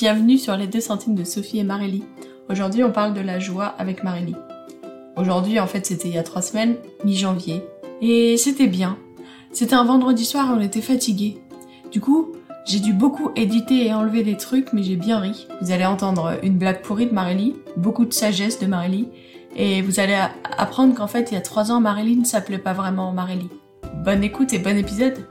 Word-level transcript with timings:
Bienvenue 0.00 0.38
sur 0.38 0.56
les 0.56 0.66
deux 0.66 0.80
centimes 0.80 1.14
de 1.14 1.24
Sophie 1.24 1.58
et 1.58 1.62
Marélie. 1.62 2.04
Aujourd'hui, 2.48 2.82
on 2.82 2.90
parle 2.90 3.12
de 3.12 3.20
la 3.20 3.38
joie 3.38 3.66
avec 3.66 4.02
Marélie. 4.02 4.34
Aujourd'hui, 5.14 5.60
en 5.60 5.66
fait, 5.66 5.84
c'était 5.84 6.08
il 6.08 6.14
y 6.14 6.18
a 6.18 6.22
trois 6.22 6.40
semaines, 6.40 6.76
mi-janvier. 7.04 7.62
Et 8.00 8.38
c'était 8.38 8.66
bien. 8.66 8.96
C'était 9.52 9.74
un 9.74 9.84
vendredi 9.84 10.24
soir 10.24 10.48
et 10.48 10.54
on 10.54 10.60
était 10.62 10.80
fatigués. 10.80 11.42
Du 11.92 12.00
coup, 12.00 12.32
j'ai 12.64 12.80
dû 12.80 12.94
beaucoup 12.94 13.30
éditer 13.36 13.88
et 13.88 13.92
enlever 13.92 14.22
des 14.22 14.38
trucs, 14.38 14.72
mais 14.72 14.82
j'ai 14.82 14.96
bien 14.96 15.18
ri. 15.18 15.46
Vous 15.60 15.70
allez 15.70 15.84
entendre 15.84 16.38
une 16.42 16.56
blague 16.56 16.80
pourrie 16.80 17.06
de 17.06 17.12
Marélie, 17.12 17.56
beaucoup 17.76 18.06
de 18.06 18.14
sagesse 18.14 18.58
de 18.58 18.64
Marélie, 18.64 19.08
et 19.54 19.82
vous 19.82 20.00
allez 20.00 20.16
apprendre 20.56 20.94
qu'en 20.94 21.08
fait, 21.08 21.30
il 21.30 21.34
y 21.34 21.36
a 21.36 21.42
trois 21.42 21.70
ans, 21.70 21.80
Marélie 21.82 22.16
ne 22.16 22.24
s'appelait 22.24 22.56
pas 22.56 22.72
vraiment 22.72 23.12
Marélie. 23.12 23.50
Bonne 24.02 24.24
écoute 24.24 24.54
et 24.54 24.60
bon 24.60 24.78
épisode 24.78 25.26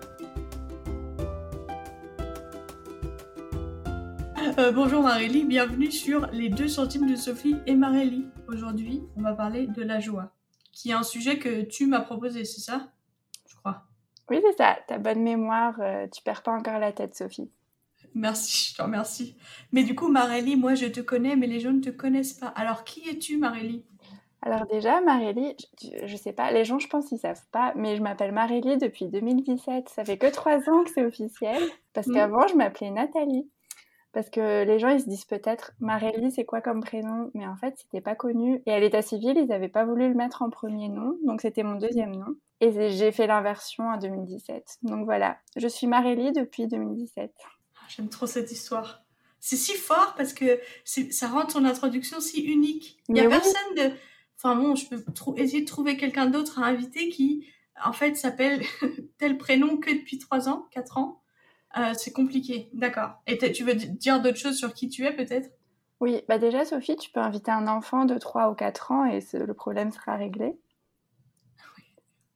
Euh, 4.60 4.74
bonjour 4.74 5.02
Marélie, 5.02 5.46
bienvenue 5.46 5.90
sur 5.90 6.28
les 6.34 6.50
deux 6.50 6.68
centimes 6.68 7.10
de 7.10 7.16
Sophie 7.16 7.56
et 7.66 7.76
Marélie. 7.76 8.26
Aujourd'hui, 8.50 9.02
on 9.16 9.22
va 9.22 9.32
parler 9.32 9.68
de 9.68 9.82
la 9.82 10.02
joie, 10.02 10.34
qui 10.74 10.90
est 10.90 10.94
un 10.94 11.04
sujet 11.04 11.40
que 11.40 11.62
tu 11.62 11.86
m'as 11.86 12.02
proposé, 12.02 12.44
c'est 12.44 12.60
ça? 12.60 12.90
Je 13.48 13.56
crois. 13.56 13.84
Oui, 14.30 14.42
c'est 14.46 14.58
ça. 14.58 14.78
Ta 14.86 14.98
bonne 14.98 15.22
mémoire, 15.22 15.80
euh, 15.80 16.08
tu 16.14 16.22
perds 16.24 16.44
pas 16.44 16.52
encore 16.52 16.78
la 16.78 16.92
tête, 16.92 17.16
Sophie. 17.16 17.50
Merci, 18.14 18.72
je 18.72 18.76
te 18.76 18.82
remercie. 18.82 19.38
Mais 19.72 19.84
du 19.84 19.96
coup, 19.96 20.10
Marélie, 20.10 20.58
moi 20.58 20.76
je 20.76 20.88
te 20.88 21.00
connais, 21.00 21.38
mais 21.38 21.48
les 21.48 21.62
gens 21.62 21.72
ne 21.72 21.80
te 21.80 21.90
connaissent 21.90 22.34
pas. 22.34 22.48
Alors, 22.48 22.84
qui 22.84 23.08
es-tu, 23.08 23.38
Marélie 23.38 23.86
alors 24.42 24.66
déjà, 24.68 25.02
Marélie, 25.02 25.58
je, 25.82 26.08
je, 26.08 26.16
sais 26.16 26.32
pas, 26.32 26.50
les 26.50 26.64
gens 26.64 26.80
je 26.80 26.88
pense 26.88 27.12
ils 27.12 27.18
savent 27.18 27.46
pas, 27.52 27.74
mais 27.76 27.98
je 27.98 28.02
m'appelle 28.02 28.32
Marélie 28.32 28.78
depuis 28.78 29.08
2017. 29.08 29.90
Ça 29.90 30.06
fait 30.06 30.18
que 30.18 30.28
trois 30.28 30.70
ans 30.70 30.86
que 30.86 30.92
c'est 30.92 31.04
officiel, 31.04 31.62
parce 31.92 32.08
mmh. 32.08 32.14
qu'avant 32.14 32.48
je 32.48 32.56
m'appelais 32.56 32.90
Nathalie. 32.90 33.50
Parce 34.12 34.30
que 34.30 34.64
les 34.64 34.80
gens, 34.80 34.90
ils 34.90 35.02
se 35.02 35.08
disent 35.08 35.26
peut-être, 35.26 35.74
Marélie, 35.80 36.32
c'est 36.32 36.46
quoi 36.46 36.62
comme 36.62 36.82
prénom? 36.82 37.30
Mais 37.36 37.46
en 37.46 37.56
fait, 37.56 37.76
c'était 37.78 38.02
pas 38.02 38.16
connu. 38.16 38.64
Et 38.66 38.72
à 38.72 38.80
l'état 38.80 39.04
civil, 39.04 39.38
ils 39.38 39.48
n'avaient 39.48 39.70
pas 39.70 39.86
voulu 39.86 40.08
le 40.08 40.16
mettre 40.16 40.42
en 40.42 40.50
premier 40.50 40.90
nom. 40.90 41.18
Donc, 41.26 41.42
c'était 41.42 41.64
mon 41.64 41.76
deuxième 41.76 42.16
nom. 42.16 42.36
Et 42.62 42.92
j'ai 42.92 43.12
fait 43.12 43.28
l'inversion 43.28 43.86
en 43.88 43.98
2017. 43.98 44.80
Donc 44.84 45.06
voilà, 45.06 45.38
je 45.56 45.68
suis 45.68 45.88
Marélie 45.88 46.34
depuis 46.34 46.68
2017. 46.68 47.32
Ah, 47.46 47.80
j'aime 47.88 48.10
trop 48.10 48.26
cette 48.26 48.52
histoire. 48.52 49.04
C'est 49.40 49.56
si 49.56 49.74
fort 49.74 50.16
parce 50.18 50.34
que 50.34 50.60
ça 50.84 51.28
rend 51.28 51.46
ton 51.46 51.64
introduction 51.64 52.20
si 52.20 52.42
unique. 52.42 52.98
Il 53.08 53.14
n'y 53.14 53.22
a 53.22 53.30
personne 53.30 53.76
de... 53.78 53.92
Enfin 54.36 54.56
bon, 54.56 54.76
je 54.76 54.88
peux 54.88 55.02
essayer 55.38 55.62
de 55.62 55.68
trouver 55.68 55.96
quelqu'un 55.96 56.26
d'autre 56.26 56.60
à 56.60 56.66
inviter 56.66 57.10
qui, 57.10 57.46
en 57.84 57.94
fait, 57.94 58.16
s'appelle 58.16 58.62
tel 59.18 59.38
prénom 59.38 59.78
que 59.78 59.92
depuis 59.92 60.18
3 60.18 60.50
ans, 60.50 60.68
4 60.72 60.98
ans. 60.98 61.22
Euh, 61.78 61.94
c'est 61.94 62.12
compliqué, 62.12 62.70
d'accord. 62.74 63.22
Et 63.28 63.38
tu 63.52 63.64
veux 63.64 63.76
dire 63.76 64.22
d'autres 64.22 64.38
choses 64.38 64.58
sur 64.58 64.74
qui 64.74 64.90
tu 64.90 65.06
es 65.06 65.16
peut-être? 65.16 65.50
Oui, 66.00 66.22
bah 66.28 66.38
déjà 66.38 66.66
Sophie, 66.66 66.96
tu 66.96 67.12
peux 67.12 67.20
inviter 67.20 67.52
un 67.52 67.68
enfant 67.68 68.06
de 68.06 68.18
3 68.18 68.50
ou 68.50 68.56
4 68.56 68.92
ans 68.92 69.06
et 69.06 69.20
le 69.34 69.54
problème 69.54 69.92
sera 69.92 70.16
réglé. 70.16 70.58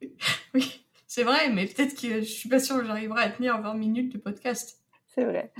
Oui, 0.02 0.16
oui. 0.54 0.86
c'est 1.06 1.24
vrai, 1.24 1.50
mais 1.50 1.66
peut-être 1.66 2.00
que 2.00 2.20
je 2.20 2.26
suis 2.26 2.48
pas 2.48 2.58
sûre 2.58 2.78
que 2.78 2.84
j'arriverai 2.84 3.22
à 3.22 3.30
tenir 3.30 3.60
20 3.60 3.74
minutes 3.74 4.12
de 4.12 4.18
podcast. 4.18 4.80
C'est 5.06 5.24
vrai. 5.24 5.52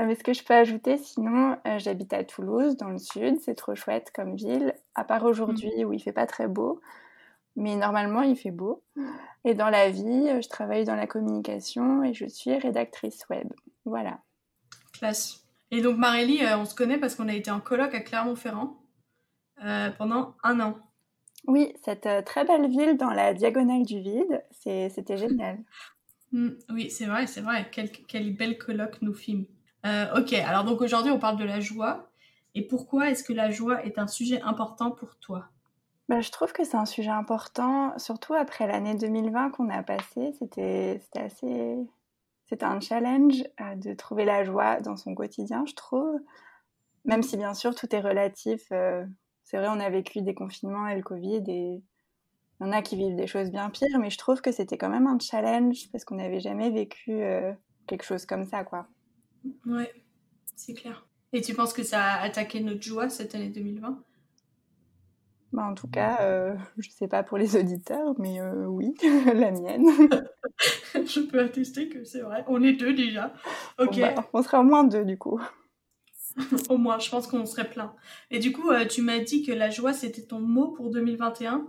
Euh, 0.00 0.06
mais 0.06 0.14
ce 0.14 0.22
que 0.22 0.32
je 0.32 0.44
peux 0.44 0.54
ajouter, 0.54 0.96
sinon, 0.96 1.58
euh, 1.66 1.78
j'habite 1.78 2.12
à 2.12 2.24
Toulouse, 2.24 2.76
dans 2.76 2.90
le 2.90 2.98
sud, 2.98 3.40
c'est 3.40 3.54
trop 3.54 3.74
chouette 3.74 4.12
comme 4.14 4.36
ville, 4.36 4.74
à 4.94 5.04
part 5.04 5.24
aujourd'hui 5.24 5.72
mm. 5.76 5.84
où 5.84 5.92
il 5.92 6.00
fait 6.00 6.12
pas 6.12 6.26
très 6.26 6.48
beau 6.48 6.80
mais 7.60 7.76
normalement 7.76 8.22
il 8.22 8.36
fait 8.36 8.50
beau. 8.50 8.82
Et 9.44 9.54
dans 9.54 9.70
la 9.70 9.90
vie, 9.90 10.42
je 10.42 10.48
travaille 10.48 10.84
dans 10.84 10.96
la 10.96 11.06
communication 11.06 12.02
et 12.02 12.12
je 12.12 12.26
suis 12.26 12.56
rédactrice 12.56 13.24
web. 13.30 13.48
Voilà. 13.84 14.18
Classe. 14.92 15.44
Et 15.70 15.82
donc 15.82 15.96
Marélie, 15.98 16.44
euh, 16.44 16.58
on 16.58 16.64
se 16.64 16.74
connaît 16.74 16.98
parce 16.98 17.14
qu'on 17.14 17.28
a 17.28 17.34
été 17.34 17.50
en 17.50 17.60
colloque 17.60 17.94
à 17.94 18.00
Clermont-Ferrand 18.00 18.82
euh, 19.64 19.90
pendant 19.90 20.34
un 20.42 20.60
an. 20.60 20.78
Oui, 21.46 21.72
cette 21.84 22.06
euh, 22.06 22.22
très 22.22 22.44
belle 22.44 22.68
ville 22.68 22.96
dans 22.96 23.10
la 23.10 23.34
diagonale 23.34 23.84
du 23.84 24.00
vide, 24.00 24.44
c'était 24.50 25.16
génial. 25.16 25.58
Mm, 26.32 26.50
oui, 26.70 26.90
c'est 26.90 27.06
vrai, 27.06 27.26
c'est 27.26 27.40
vrai. 27.40 27.68
Quel, 27.70 27.90
quel 27.90 28.34
bel 28.34 28.58
colloque 28.58 29.00
nous 29.02 29.14
filme. 29.14 29.44
ok, 29.84 30.32
alors 30.32 30.64
donc 30.64 30.80
aujourd'hui 30.80 31.12
on 31.12 31.18
parle 31.18 31.38
de 31.38 31.44
la 31.44 31.60
joie. 31.60 32.10
Et 32.56 32.66
pourquoi 32.66 33.10
est-ce 33.10 33.22
que 33.22 33.32
la 33.32 33.50
joie 33.50 33.84
est 33.84 33.98
un 33.98 34.08
sujet 34.08 34.40
important 34.42 34.90
pour 34.90 35.16
toi? 35.18 35.50
Bah, 36.10 36.20
je 36.20 36.32
trouve 36.32 36.52
que 36.52 36.64
c'est 36.64 36.76
un 36.76 36.86
sujet 36.86 37.10
important, 37.10 37.96
surtout 37.96 38.34
après 38.34 38.66
l'année 38.66 38.96
2020 38.96 39.50
qu'on 39.50 39.70
a 39.70 39.84
passée. 39.84 40.32
C'était 40.40 41.00
assez. 41.14 41.76
C'était 42.46 42.64
un 42.64 42.80
challenge 42.80 43.44
euh, 43.60 43.76
de 43.76 43.94
trouver 43.94 44.24
la 44.24 44.42
joie 44.42 44.80
dans 44.80 44.96
son 44.96 45.14
quotidien, 45.14 45.64
je 45.68 45.74
trouve. 45.74 46.18
Même 47.04 47.22
si, 47.22 47.36
bien 47.36 47.54
sûr, 47.54 47.76
tout 47.76 47.94
est 47.94 48.00
relatif. 48.00 48.60
Euh, 48.72 49.06
c'est 49.44 49.56
vrai, 49.56 49.68
on 49.68 49.78
a 49.78 49.88
vécu 49.88 50.20
des 50.20 50.34
confinements 50.34 50.88
et 50.88 50.96
le 50.96 51.02
Covid, 51.02 51.44
et 51.46 51.74
il 51.76 51.82
y 52.60 52.64
en 52.64 52.72
a 52.72 52.82
qui 52.82 52.96
vivent 52.96 53.14
des 53.14 53.28
choses 53.28 53.52
bien 53.52 53.70
pires, 53.70 54.00
mais 54.00 54.10
je 54.10 54.18
trouve 54.18 54.40
que 54.40 54.50
c'était 54.50 54.78
quand 54.78 54.88
même 54.88 55.06
un 55.06 55.20
challenge 55.20 55.92
parce 55.92 56.04
qu'on 56.04 56.16
n'avait 56.16 56.40
jamais 56.40 56.70
vécu 56.70 57.22
euh, 57.22 57.52
quelque 57.86 58.04
chose 58.04 58.26
comme 58.26 58.46
ça, 58.46 58.64
quoi. 58.64 58.88
Ouais, 59.64 59.92
c'est 60.56 60.74
clair. 60.74 61.06
Et 61.32 61.40
tu 61.40 61.54
penses 61.54 61.72
que 61.72 61.84
ça 61.84 62.02
a 62.02 62.22
attaqué 62.24 62.58
notre 62.58 62.82
joie 62.82 63.08
cette 63.08 63.36
année 63.36 63.50
2020 63.50 64.02
bah, 65.52 65.64
en 65.64 65.74
tout 65.74 65.88
cas, 65.88 66.18
euh, 66.20 66.54
je 66.78 66.88
ne 66.88 66.92
sais 66.92 67.08
pas 67.08 67.22
pour 67.22 67.38
les 67.38 67.56
auditeurs, 67.56 68.14
mais 68.18 68.40
euh, 68.40 68.66
oui, 68.66 68.94
la 69.34 69.50
mienne. 69.50 69.86
je 70.94 71.20
peux 71.20 71.40
attester 71.40 71.88
que 71.88 72.04
c'est 72.04 72.20
vrai. 72.20 72.44
On 72.46 72.62
est 72.62 72.74
deux 72.74 72.92
déjà. 72.92 73.32
Ok. 73.78 73.98
Bah, 73.98 74.28
on 74.32 74.42
serait 74.42 74.58
au 74.58 74.62
moins 74.62 74.84
deux 74.84 75.04
du 75.04 75.18
coup. 75.18 75.40
au 76.68 76.76
moins, 76.76 76.98
je 76.98 77.10
pense 77.10 77.26
qu'on 77.26 77.44
serait 77.46 77.68
plein. 77.68 77.94
Et 78.30 78.38
du 78.38 78.52
coup, 78.52 78.70
euh, 78.70 78.86
tu 78.86 79.02
m'as 79.02 79.18
dit 79.18 79.42
que 79.44 79.52
la 79.52 79.70
joie, 79.70 79.92
c'était 79.92 80.22
ton 80.22 80.38
mot 80.38 80.68
pour 80.68 80.90
2021. 80.90 81.66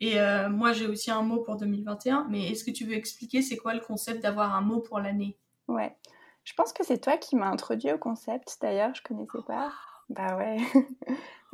Et 0.00 0.18
moi, 0.50 0.72
j'ai 0.74 0.86
aussi 0.86 1.10
un 1.10 1.22
mot 1.22 1.38
pour 1.38 1.56
2021. 1.56 2.26
Mais 2.28 2.50
est-ce 2.50 2.62
que 2.62 2.70
tu 2.70 2.84
veux 2.84 2.92
expliquer 2.92 3.40
c'est 3.40 3.56
quoi 3.56 3.72
le 3.72 3.80
concept 3.80 4.22
d'avoir 4.22 4.54
un 4.54 4.60
mot 4.60 4.80
pour 4.80 4.98
l'année? 4.98 5.38
Ouais. 5.66 5.96
Je 6.42 6.52
pense 6.52 6.74
que 6.74 6.84
c'est 6.84 6.98
toi 6.98 7.16
qui 7.16 7.36
m'as 7.36 7.48
introduit 7.48 7.90
au 7.90 7.96
concept. 7.96 8.58
D'ailleurs, 8.60 8.94
je 8.94 9.02
connaissais 9.02 9.38
pas. 9.46 9.72
Bah 10.10 10.36
ouais. 10.36 10.58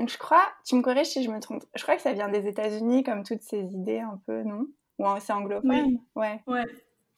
Donc 0.00 0.08
je 0.08 0.16
crois, 0.16 0.48
tu 0.64 0.76
me 0.76 0.80
corriges 0.80 1.08
si 1.08 1.22
je 1.22 1.30
me 1.30 1.38
trompe, 1.40 1.62
je 1.74 1.82
crois 1.82 1.94
que 1.94 2.00
ça 2.00 2.14
vient 2.14 2.30
des 2.30 2.46
États-Unis 2.46 3.04
comme 3.04 3.22
toutes 3.22 3.42
ces 3.42 3.60
idées 3.60 3.98
un 3.98 4.18
peu, 4.24 4.42
non? 4.44 4.66
Ou 4.98 5.04
c'est 5.20 5.34
anglophone? 5.34 5.70
Oui. 5.70 6.00
Ouais. 6.16 6.40
Ouais. 6.46 6.64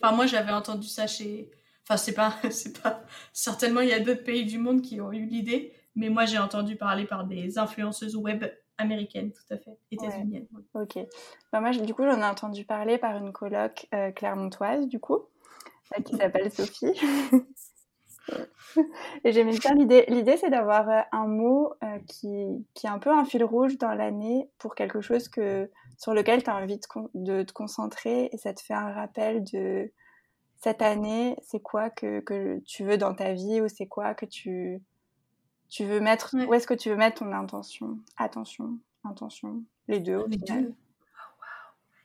Enfin 0.01 0.17
moi 0.17 0.27
j'avais 0.27 0.51
entendu 0.51 0.89
ça 0.89 1.07
chez 1.07 1.49
enfin 1.85 1.97
c'est 1.97 2.13
pas 2.13 2.35
c'est 2.51 2.83
pas 2.83 3.05
certainement 3.33 3.83
il 3.83 3.89
y 3.89 3.93
a 3.93 4.01
d'autres 4.01 4.25
pays 4.25 4.45
du 4.45 4.59
monde 4.59 4.83
qui 4.83 5.01
ont 5.01 5.13
eu 5.13 5.27
l'idée, 5.27 5.73
mais 5.95 6.09
moi 6.09 6.25
j'ai 6.25 6.39
entendu 6.39 6.75
parler 6.75 7.05
par 7.05 7.25
des 7.25 7.57
influenceuses 7.57 8.17
web 8.17 8.45
américaines 8.79 9.31
tout 9.31 9.55
à 9.55 9.59
fait, 9.59 9.79
états-uniennes. 9.93 10.49
OK. 10.75 10.99
Bah 11.53 11.61
moi 11.61 11.71
du 11.71 11.95
coup 11.95 12.03
j'en 12.03 12.21
ai 12.21 12.25
entendu 12.25 12.65
parler 12.65 12.99
par 12.99 13.17
une 13.17 13.33
coloc 13.33 13.87
euh, 13.95 14.11
clermontoise 14.11 14.89
du 14.89 14.99
coup 14.99 15.21
euh, 15.97 16.03
qui 16.03 16.17
s'appelle 16.17 16.51
Sophie. 16.51 17.01
Et 19.25 19.33
j'aimais 19.33 19.57
bien 19.59 19.75
l'idée. 19.75 20.05
L'idée, 20.09 20.37
c'est 20.37 20.51
d'avoir 20.51 20.89
euh, 20.89 21.01
un 21.13 21.27
mot 21.27 21.75
euh, 21.83 21.99
qui, 22.09 22.47
qui 22.75 22.87
est 22.87 22.91
un 22.91 22.99
peu 22.99 23.11
un 23.11 23.25
fil 23.25 23.45
rouge 23.45 23.79
dans 23.79 23.95
l'année 23.95 24.49
pour 24.59 24.75
quelque 24.75 25.01
chose 25.01 25.29
que, 25.29 25.71
sur 25.99 26.15
lequel 26.15 26.43
tu 26.43 26.51
as 26.51 26.57
envie 26.57 26.79
de, 27.15 27.43
te 27.43 27.53
concentrer 27.53 28.29
et 28.33 28.37
ça 28.37 28.55
te 28.55 28.61
fait 28.61 28.75
un 28.75 28.93
rappel 28.93 29.45
de 29.45 29.93
cette 30.61 30.83
année, 30.83 31.37
c'est 31.43 31.61
quoi 31.61 31.91
que, 31.91 32.21
que, 32.21 32.61
tu 32.65 32.85
veux 32.85 32.97
dans 32.97 33.15
ta 33.15 33.33
vie 33.33 33.61
ou 33.61 33.69
c'est 33.69 33.87
quoi 33.87 34.15
que 34.15 34.27
tu, 34.27 34.81
tu 35.69 35.85
veux 35.85 35.99
mettre, 35.99 36.37
où 36.47 36.55
est-ce 36.55 36.69
que 36.69 36.75
tu 36.75 36.89
veux 36.89 36.97
mettre 36.97 37.19
ton 37.19 37.33
intention, 37.33 37.99
attention, 38.17 38.79
intention, 39.03 39.65
les 39.89 39.99
deux 39.99 40.17
au 40.17 40.29
final. 40.29 40.73
Oh, 40.73 41.43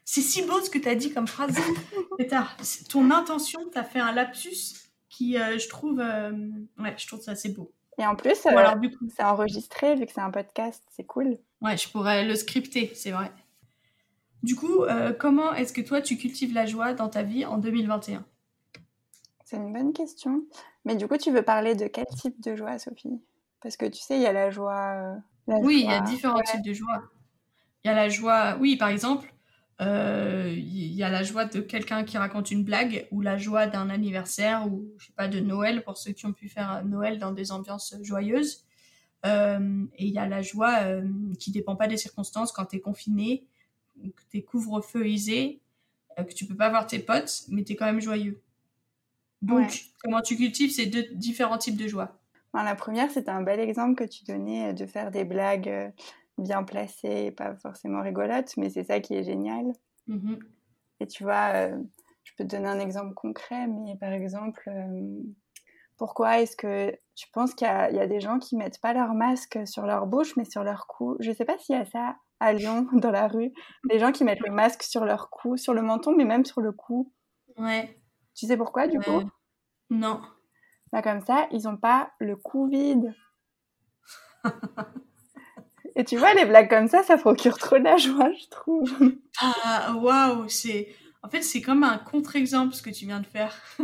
c'est 0.06 0.22
si 0.22 0.41
beau 0.41 0.59
ce 0.61 0.72
que 0.72 0.79
tu 0.79 0.89
as 0.89 0.95
dit 0.95 1.13
comme 1.13 1.27
phrase. 1.27 1.56
ton 2.89 3.11
intention, 3.11 3.59
tu 3.72 3.77
as 3.77 3.83
fait 3.83 4.00
un 4.00 4.11
lapsus 4.11 4.87
qui, 5.17 5.38
euh, 5.38 5.57
je 5.57 5.67
trouve, 5.67 6.00
euh, 6.00 6.31
ouais, 6.78 6.94
je 6.97 7.07
trouve 7.07 7.19
ça 7.22 7.31
assez 7.31 7.50
beau. 7.50 7.72
Et 7.97 8.05
en 8.05 8.16
plus, 8.16 8.45
euh, 8.45 8.50
alors, 8.55 8.78
du 8.78 8.91
coup, 8.91 9.07
c'est 9.15 9.24
enregistré 9.24 9.95
vu 9.95 10.06
que 10.06 10.12
c'est 10.12 10.21
un 10.21 10.30
podcast, 10.30 10.83
c'est 10.92 11.06
cool. 11.06 11.38
Ouais, 11.62 11.75
je 11.75 11.89
pourrais 11.89 12.24
le 12.24 12.36
scripter, 12.36 12.92
c'est 12.94 13.09
vrai. 13.09 13.31
Du 14.44 14.56
coup, 14.56 14.83
comment 15.19 15.51
est-ce 15.56 15.74
que 15.74 15.81
toi 15.81 16.00
tu 16.00 16.15
cultives 16.15 16.53
la 16.53 16.68
joie 16.68 16.94
dans 16.94 17.09
ta 17.09 17.24
vie 17.24 17.44
en 17.44 17.57
2021 17.57 18.24
C'est 19.44 19.57
une 19.57 19.74
bonne 19.74 19.94
question. 19.94 20.44
Mais 20.86 20.95
du 20.95 21.07
coup, 21.07 21.18
tu 21.18 21.31
veux 21.31 21.42
parler 21.42 21.74
de 21.74 21.88
quel 21.88 22.06
type 22.06 22.39
de 22.39 22.56
joie, 22.56 22.77
Sophie? 22.77 23.19
Parce 23.62 23.75
que 23.77 23.88
tu 23.88 24.00
sais, 24.00 24.15
il 24.15 24.21
y 24.21 24.27
a 24.27 24.31
la 24.31 24.51
joie. 24.51 25.15
oui, 25.47 25.81
il 25.83 25.89
y 25.89 25.94
a 25.94 26.01
différents 26.01 26.42
types 26.42 26.63
de 26.63 26.74
joie. 26.74 27.01
Il 27.83 27.88
y 27.88 27.92
a 27.92 27.95
la 27.95 28.09
joie, 28.09 28.57
oui, 28.62 28.75
par 28.77 28.89
exemple, 28.89 29.33
il 29.79 29.85
euh, 29.85 30.56
y 30.57 31.03
a 31.03 31.09
la 31.09 31.21
joie 31.21 31.45
de 31.45 31.59
quelqu'un 31.59 32.03
qui 32.03 32.18
raconte 32.18 32.50
une 32.50 32.63
blague 32.63 33.07
ou 33.12 33.21
la 33.21 33.38
joie 33.38 33.68
d'un 33.68 33.91
anniversaire 33.91 34.65
ou 34.68 34.88
je 34.97 35.06
sais 35.06 35.13
pas 35.15 35.27
de 35.27 35.39
Noël 35.39 35.83
pour 35.83 35.97
ceux 35.97 36.13
qui 36.13 36.25
ont 36.25 36.33
pu 36.33 36.50
faire 36.50 36.83
Noël 36.83 37.19
dans 37.19 37.31
des 37.31 37.51
ambiances 37.51 37.95
joyeuses. 38.01 38.65
Euh, 39.25 39.85
et 39.95 40.06
il 40.06 40.13
y 40.13 40.18
a 40.18 40.27
la 40.27 40.41
joie 40.41 40.79
euh, 40.81 41.03
qui 41.39 41.51
dépend 41.51 41.75
pas 41.75 41.88
des 41.88 41.97
circonstances 41.97 42.51
quand 42.51 42.65
tu 42.65 42.77
es 42.77 42.79
confiné, 42.79 43.45
que 44.01 44.21
t'es 44.31 44.41
couvre-feuisé, 44.41 45.62
que 46.18 46.33
tu 46.33 46.47
peux 46.47 46.56
pas 46.56 46.69
voir 46.69 46.88
tes 46.88 47.00
potes, 47.00 47.44
mais 47.50 47.63
tu 47.63 47.73
es 47.73 47.75
quand 47.75 47.85
même 47.85 48.01
joyeux. 48.01 48.41
Donc, 49.44 49.85
comment 50.00 50.21
tu 50.21 50.35
cultives 50.35 50.71
ces 50.71 50.88
deux 50.88 51.06
différents 51.13 51.59
types 51.59 51.77
de 51.77 51.88
joie? 51.88 52.19
La 52.53 52.73
première, 52.73 53.12
c'était 53.12 53.30
un 53.30 53.44
bel 53.44 53.59
exemple 53.59 53.94
que 53.94 54.09
tu 54.09 54.23
donnais 54.23 54.73
de 54.73 54.88
faire 54.88 55.12
des 55.12 55.25
blagues 55.25 55.94
bien 56.38 56.63
placées 56.63 57.25
et 57.25 57.31
pas 57.31 57.56
forcément 57.56 58.01
rigolotes, 58.01 58.56
mais 58.57 58.69
c'est 58.69 58.84
ça 58.84 59.00
qui 59.00 59.16
est 59.16 59.24
génial. 59.24 59.66
Mm-hmm. 60.07 60.39
Et 61.00 61.07
tu 61.07 61.24
vois, 61.24 61.69
je 62.24 62.31
peux 62.38 62.44
te 62.44 62.56
donner 62.56 62.68
un 62.68 62.80
exemple 62.80 63.13
concret, 63.13 63.68
mais 63.68 63.95
par 63.95 64.12
exemple, 64.12 64.69
pourquoi 65.98 66.39
est-ce 66.39 66.56
que 66.56 66.92
tu 67.16 67.28
penses 67.31 67.54
qu'il 67.56 67.68
y, 67.68 67.69
a 67.69 68.07
des 68.07 68.19
gens 68.19 68.39
qui 68.39 68.56
mettent 68.56 68.80
pas 68.80 68.94
leur 68.94 69.13
masque 69.13 69.60
sur 69.66 69.86
leur 69.86 70.06
bouche, 70.06 70.36
mais 70.38 70.45
sur 70.45 70.63
leur 70.63 70.88
cou? 70.88 71.18
Je 71.19 71.31
sais 71.31 71.45
pas 71.45 71.57
s'il 71.57 71.75
y 71.75 71.80
a 71.80 71.86
ça 71.86 72.16
à 72.40 72.54
Lyon, 72.54 72.88
dans 72.94 73.12
la 73.12 73.28
rue. 73.28 73.51
Des 73.90 74.00
gens 74.00 74.12
qui 74.12 74.24
mettent 74.24 74.45
le 74.45 74.51
masque 74.51 74.83
sur 74.83 75.06
leur 75.06 75.30
cou, 75.30 75.57
sur 75.57 75.74
le 75.74 75.81
menton, 75.81 76.16
mais 76.16 76.25
même 76.25 76.45
sur 76.45 76.62
le 76.62 76.72
cou. 76.72 77.12
Ouais. 77.57 78.00
Tu 78.36 78.45
sais 78.45 78.57
pourquoi, 78.57 78.88
du 78.88 79.00
coup? 79.00 79.24
Non. 79.90 80.22
Bah, 80.92 81.01
comme 81.01 81.22
ça, 81.22 81.48
ils 81.51 81.68
ont 81.68 81.78
pas 81.78 82.12
le 82.19 82.36
cou 82.36 82.68
vide. 82.68 83.16
Et 85.97 86.03
tu 86.03 86.15
vois, 86.15 86.35
les 86.35 86.45
blagues 86.45 86.69
comme 86.69 86.88
ça, 86.88 87.01
ça 87.01 87.17
procure 87.17 87.57
trop 87.57 87.79
de 87.79 87.83
la 87.83 87.97
joie, 87.97 88.29
je 88.39 88.47
trouve. 88.49 88.94
Ah, 89.41 89.94
waouh, 89.95 90.47
c'est... 90.47 90.89
En 91.23 91.29
fait, 91.29 91.41
c'est 91.41 91.59
comme 91.59 91.83
un 91.83 91.97
contre-exemple 91.97 92.75
ce 92.75 92.83
que 92.83 92.91
tu 92.91 93.05
viens 93.05 93.19
de 93.19 93.25
faire. 93.25 93.53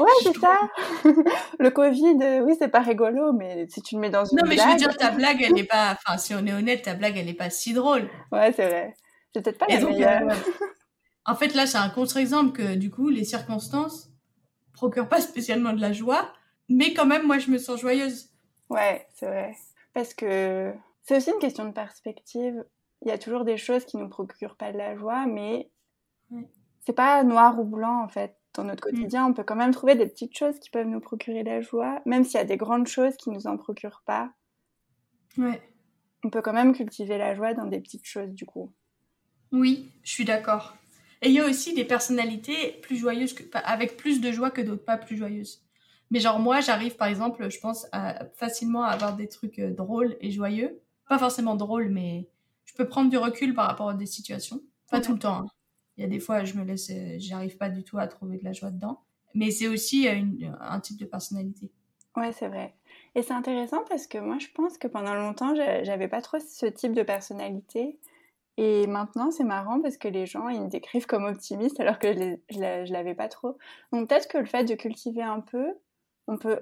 Ouais, 0.00 0.10
c'est 0.20 0.36
ça. 0.36 0.58
le 1.60 1.70
Covid, 1.70 2.18
euh, 2.20 2.40
oui, 2.40 2.56
c'est 2.58 2.66
pas 2.66 2.80
rigolo, 2.80 3.32
mais 3.32 3.68
si 3.68 3.80
tu 3.82 3.94
le 3.94 4.00
mets 4.00 4.10
dans 4.10 4.24
une 4.24 4.36
Non, 4.36 4.42
mais 4.44 4.56
je 4.56 4.68
veux 4.68 4.74
dire, 4.74 4.96
ta 4.96 5.12
blague, 5.12 5.40
elle 5.40 5.52
n'est 5.52 5.62
pas. 5.78 5.92
Enfin, 5.92 6.18
si 6.18 6.34
on 6.34 6.44
est 6.44 6.52
honnête, 6.52 6.82
ta 6.82 6.94
blague, 6.94 7.16
elle 7.16 7.26
n'est 7.26 7.34
pas 7.34 7.50
si 7.50 7.72
drôle. 7.72 8.10
Ouais, 8.32 8.52
c'est 8.52 8.66
vrai. 8.66 8.96
C'est 9.32 9.44
peut-être 9.44 9.58
pas 9.58 9.66
la 9.68 9.80
meilleure. 9.80 10.22
Euh, 10.28 10.34
en 11.24 11.36
fait, 11.36 11.54
là, 11.54 11.66
c'est 11.66 11.78
un 11.78 11.88
contre-exemple 11.88 12.50
que, 12.50 12.74
du 12.74 12.90
coup, 12.90 13.10
les 13.10 13.22
circonstances 13.22 14.10
procurent 14.72 15.08
pas 15.08 15.20
spécialement 15.20 15.72
de 15.72 15.80
la 15.80 15.92
joie, 15.92 16.32
mais 16.68 16.92
quand 16.92 17.06
même, 17.06 17.24
moi, 17.24 17.38
je 17.38 17.52
me 17.52 17.58
sens 17.58 17.80
joyeuse. 17.80 18.30
Ouais, 18.68 19.06
c'est 19.14 19.26
vrai. 19.26 19.54
Parce 19.94 20.14
que 20.14 20.74
c'est 21.06 21.16
aussi 21.16 21.30
une 21.30 21.38
question 21.38 21.64
de 21.64 21.72
perspective. 21.72 22.64
Il 23.02 23.08
y 23.08 23.12
a 23.12 23.18
toujours 23.18 23.44
des 23.44 23.56
choses 23.56 23.84
qui 23.84 23.96
nous 23.96 24.08
procurent 24.08 24.56
pas 24.56 24.72
de 24.72 24.78
la 24.78 24.96
joie, 24.96 25.26
mais 25.26 25.70
c'est 26.84 26.92
pas 26.92 27.22
noir 27.22 27.58
ou 27.60 27.64
blanc 27.64 28.02
en 28.02 28.08
fait. 28.08 28.36
Dans 28.54 28.64
notre 28.64 28.88
mm. 28.88 28.90
quotidien, 28.90 29.26
on 29.26 29.32
peut 29.32 29.44
quand 29.44 29.54
même 29.54 29.72
trouver 29.72 29.94
des 29.94 30.06
petites 30.06 30.36
choses 30.36 30.58
qui 30.58 30.68
peuvent 30.68 30.88
nous 30.88 31.00
procurer 31.00 31.44
la 31.44 31.60
joie, 31.60 32.02
même 32.06 32.24
s'il 32.24 32.38
y 32.38 32.42
a 32.42 32.44
des 32.44 32.56
grandes 32.56 32.88
choses 32.88 33.16
qui 33.16 33.30
nous 33.30 33.46
en 33.46 33.56
procurent 33.56 34.02
pas. 34.04 34.32
Ouais. 35.38 35.62
On 36.24 36.30
peut 36.30 36.42
quand 36.42 36.52
même 36.52 36.74
cultiver 36.74 37.18
la 37.18 37.36
joie 37.36 37.54
dans 37.54 37.66
des 37.66 37.80
petites 37.80 38.06
choses 38.06 38.30
du 38.30 38.44
coup. 38.44 38.72
Oui, 39.52 39.92
je 40.02 40.10
suis 40.10 40.24
d'accord. 40.24 40.76
Et 41.22 41.28
il 41.28 41.34
y 41.34 41.40
a 41.40 41.46
aussi 41.46 41.72
des 41.72 41.84
personnalités 41.84 42.80
plus 42.82 42.96
joyeuses, 42.96 43.32
que, 43.32 43.44
avec 43.52 43.96
plus 43.96 44.20
de 44.20 44.32
joie 44.32 44.50
que 44.50 44.60
d'autres 44.60 44.84
pas 44.84 44.96
plus 44.96 45.16
joyeuses. 45.16 45.62
Mais 46.10 46.18
genre 46.18 46.40
moi, 46.40 46.60
j'arrive 46.60 46.96
par 46.96 47.06
exemple, 47.06 47.48
je 47.48 47.60
pense 47.60 47.86
à, 47.92 48.24
facilement 48.34 48.82
à 48.82 48.88
avoir 48.88 49.14
des 49.14 49.28
trucs 49.28 49.60
euh, 49.60 49.70
drôles 49.70 50.16
et 50.20 50.32
joyeux. 50.32 50.80
Pas 51.08 51.18
forcément 51.18 51.54
drôles, 51.54 51.88
mais 51.88 52.28
je 52.64 52.74
peux 52.74 52.88
prendre 52.88 53.10
du 53.10 53.16
recul 53.16 53.54
par 53.54 53.66
rapport 53.66 53.90
à 53.90 53.94
des 53.94 54.06
situations. 54.06 54.60
Pas 54.90 55.00
tout 55.00 55.12
le 55.12 55.18
temps. 55.18 55.38
Hein. 55.38 55.46
Il 55.96 56.02
y 56.02 56.04
a 56.04 56.08
des 56.08 56.20
fois, 56.20 56.44
je 56.44 56.54
me 56.54 56.64
laisse, 56.64 56.90
euh, 56.90 57.16
j'arrive 57.18 57.56
pas 57.56 57.70
du 57.70 57.82
tout 57.82 57.98
à 57.98 58.06
trouver 58.06 58.38
de 58.38 58.44
la 58.44 58.52
joie 58.52 58.70
dedans. 58.70 59.02
Mais 59.34 59.50
c'est 59.50 59.68
aussi 59.68 60.08
euh, 60.08 60.50
un 60.60 60.80
type 60.80 60.98
de 60.98 61.06
personnalité. 61.06 61.70
Ouais, 62.16 62.32
c'est 62.32 62.48
vrai. 62.48 62.74
Et 63.14 63.22
c'est 63.22 63.34
intéressant 63.34 63.82
parce 63.88 64.06
que 64.06 64.18
moi, 64.18 64.38
je 64.38 64.48
pense 64.54 64.78
que 64.78 64.88
pendant 64.88 65.14
longtemps, 65.14 65.54
j'avais 65.54 66.08
pas 66.08 66.22
trop 66.22 66.38
ce 66.38 66.66
type 66.66 66.92
de 66.92 67.02
personnalité. 67.02 67.98
Et 68.58 68.86
maintenant, 68.86 69.30
c'est 69.30 69.44
marrant 69.44 69.80
parce 69.80 69.98
que 69.98 70.08
les 70.08 70.24
gens, 70.26 70.48
ils 70.48 70.62
me 70.62 70.68
décrivent 70.68 71.06
comme 71.06 71.24
optimiste 71.24 71.78
alors 71.78 71.98
que 71.98 72.12
je, 72.14 72.36
je 72.50 72.92
l'avais 72.92 73.14
pas 73.14 73.28
trop. 73.28 73.58
Donc 73.92 74.08
peut-être 74.08 74.28
que 74.28 74.38
le 74.38 74.46
fait 74.46 74.64
de 74.64 74.74
cultiver 74.74 75.22
un 75.22 75.40
peu, 75.40 75.74
on 76.26 76.38
peut, 76.38 76.60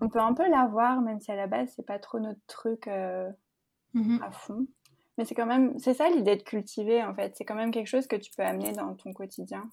on 0.00 0.08
peut 0.08 0.20
un 0.20 0.32
peu 0.32 0.48
l'avoir, 0.48 1.02
même 1.02 1.20
si 1.20 1.30
à 1.30 1.36
la 1.36 1.46
base, 1.46 1.72
c'est 1.76 1.86
pas 1.86 1.98
trop 1.98 2.18
notre 2.18 2.40
truc 2.46 2.88
euh, 2.88 3.30
mmh 3.94 4.18
à 4.22 4.30
fond. 4.30 4.66
Mais 5.16 5.24
c'est 5.24 5.34
quand 5.34 5.46
même, 5.46 5.78
c'est 5.78 5.94
ça 5.94 6.10
l'idée 6.10 6.36
de 6.36 6.42
cultiver 6.42 7.02
en 7.02 7.14
fait. 7.14 7.34
C'est 7.36 7.44
quand 7.44 7.54
même 7.54 7.70
quelque 7.70 7.86
chose 7.86 8.06
que 8.06 8.16
tu 8.16 8.30
peux 8.36 8.42
amener 8.42 8.72
dans 8.72 8.94
ton 8.94 9.12
quotidien. 9.12 9.70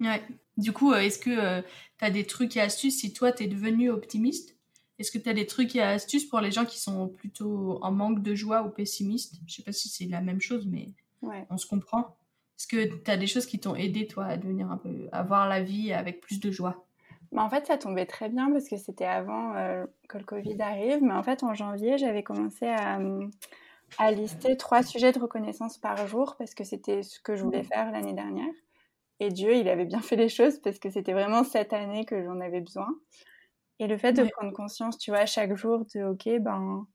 Ouais. 0.00 0.22
Du 0.56 0.72
coup, 0.72 0.92
euh, 0.92 0.98
est-ce 0.98 1.18
que 1.18 1.30
euh, 1.30 1.62
tu 1.98 2.04
as 2.04 2.10
des 2.10 2.24
trucs 2.24 2.56
et 2.56 2.60
astuces 2.60 2.98
si 2.98 3.12
toi 3.12 3.32
tu 3.32 3.44
es 3.44 3.46
devenu 3.46 3.90
optimiste? 3.90 4.56
Est-ce 4.98 5.10
que 5.10 5.18
tu 5.18 5.28
as 5.28 5.34
des 5.34 5.46
trucs 5.46 5.74
et 5.76 5.80
astuces 5.80 6.24
pour 6.24 6.40
les 6.40 6.50
gens 6.50 6.64
qui 6.64 6.80
sont 6.80 7.08
plutôt 7.08 7.78
en 7.82 7.92
manque 7.92 8.22
de 8.22 8.34
joie 8.34 8.62
ou 8.62 8.70
pessimistes? 8.70 9.40
Je 9.46 9.54
sais 9.54 9.62
pas 9.62 9.72
si 9.72 9.88
c'est 9.88 10.06
la 10.06 10.20
même 10.20 10.40
chose, 10.40 10.66
mais 10.66 10.88
on 11.50 11.56
se 11.56 11.66
comprend. 11.66 12.16
Est-ce 12.58 12.66
que 12.66 13.02
tu 13.02 13.10
as 13.10 13.16
des 13.16 13.26
choses 13.26 13.46
qui 13.46 13.58
t'ont 13.58 13.74
aidé 13.74 14.06
toi 14.06 14.26
à 14.26 14.36
devenir 14.36 14.70
un 14.70 14.76
peu, 14.76 15.08
à 15.12 15.22
voir 15.22 15.48
la 15.48 15.62
vie 15.62 15.92
avec 15.92 16.20
plus 16.20 16.40
de 16.40 16.50
joie? 16.50 16.86
Bah 17.32 17.42
en 17.42 17.50
fait, 17.50 17.66
ça 17.66 17.78
tombait 17.78 18.06
très 18.06 18.28
bien 18.28 18.50
parce 18.52 18.68
que 18.68 18.76
c'était 18.76 19.06
avant 19.06 19.56
euh, 19.56 19.86
que 20.08 20.18
le 20.18 20.24
Covid 20.24 20.60
arrive. 20.60 21.02
Mais 21.02 21.14
en 21.14 21.22
fait, 21.22 21.42
en 21.42 21.54
janvier, 21.54 21.98
j'avais 21.98 22.22
commencé 22.22 22.66
à, 22.66 23.00
à 23.98 24.10
lister 24.12 24.56
trois 24.56 24.82
sujets 24.82 25.12
de 25.12 25.18
reconnaissance 25.18 25.78
par 25.78 26.06
jour 26.06 26.36
parce 26.38 26.54
que 26.54 26.64
c'était 26.64 27.02
ce 27.02 27.20
que 27.20 27.34
je 27.34 27.42
voulais 27.42 27.64
faire 27.64 27.90
l'année 27.90 28.12
dernière. 28.12 28.52
Et 29.20 29.30
Dieu, 29.30 29.54
il 29.54 29.68
avait 29.68 29.84
bien 29.84 30.00
fait 30.00 30.16
les 30.16 30.28
choses 30.28 30.58
parce 30.58 30.78
que 30.78 30.90
c'était 30.90 31.12
vraiment 31.12 31.44
cette 31.44 31.72
année 31.72 32.04
que 32.04 32.22
j'en 32.22 32.40
avais 32.40 32.60
besoin. 32.60 32.88
Et 33.78 33.86
le 33.86 33.96
fait 33.96 34.12
de 34.12 34.24
prendre 34.24 34.52
conscience, 34.52 34.98
tu 34.98 35.10
vois, 35.10 35.26
chaque 35.26 35.54
jour 35.56 35.84
de, 35.94 36.04
ok, 36.04 36.40
ben, 36.40 36.86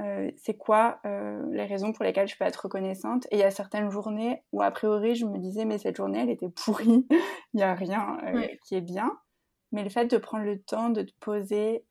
euh, 0.00 0.30
c'est 0.36 0.56
quoi 0.56 1.00
euh, 1.04 1.42
les 1.52 1.64
raisons 1.64 1.92
pour 1.92 2.04
lesquelles 2.04 2.28
je 2.28 2.36
peux 2.36 2.44
être 2.44 2.64
reconnaissante? 2.64 3.26
Et 3.30 3.36
il 3.36 3.38
y 3.38 3.44
a 3.44 3.50
certaines 3.50 3.90
journées 3.90 4.42
où, 4.52 4.62
a 4.62 4.70
priori, 4.70 5.14
je 5.14 5.26
me 5.26 5.38
disais, 5.38 5.64
mais 5.64 5.78
cette 5.78 5.96
journée, 5.96 6.20
elle 6.20 6.30
était 6.30 6.48
pourrie, 6.48 7.06
il 7.54 7.56
n'y 7.56 7.62
a 7.62 7.74
rien 7.74 8.18
euh, 8.24 8.46
qui 8.64 8.74
est 8.74 8.80
bien. 8.80 9.12
Mais 9.72 9.82
le 9.82 9.90
fait 9.90 10.06
de 10.06 10.18
prendre 10.18 10.44
le 10.44 10.60
temps 10.60 10.90
de 10.90 11.02
te 11.02 11.12
poser 11.20 11.84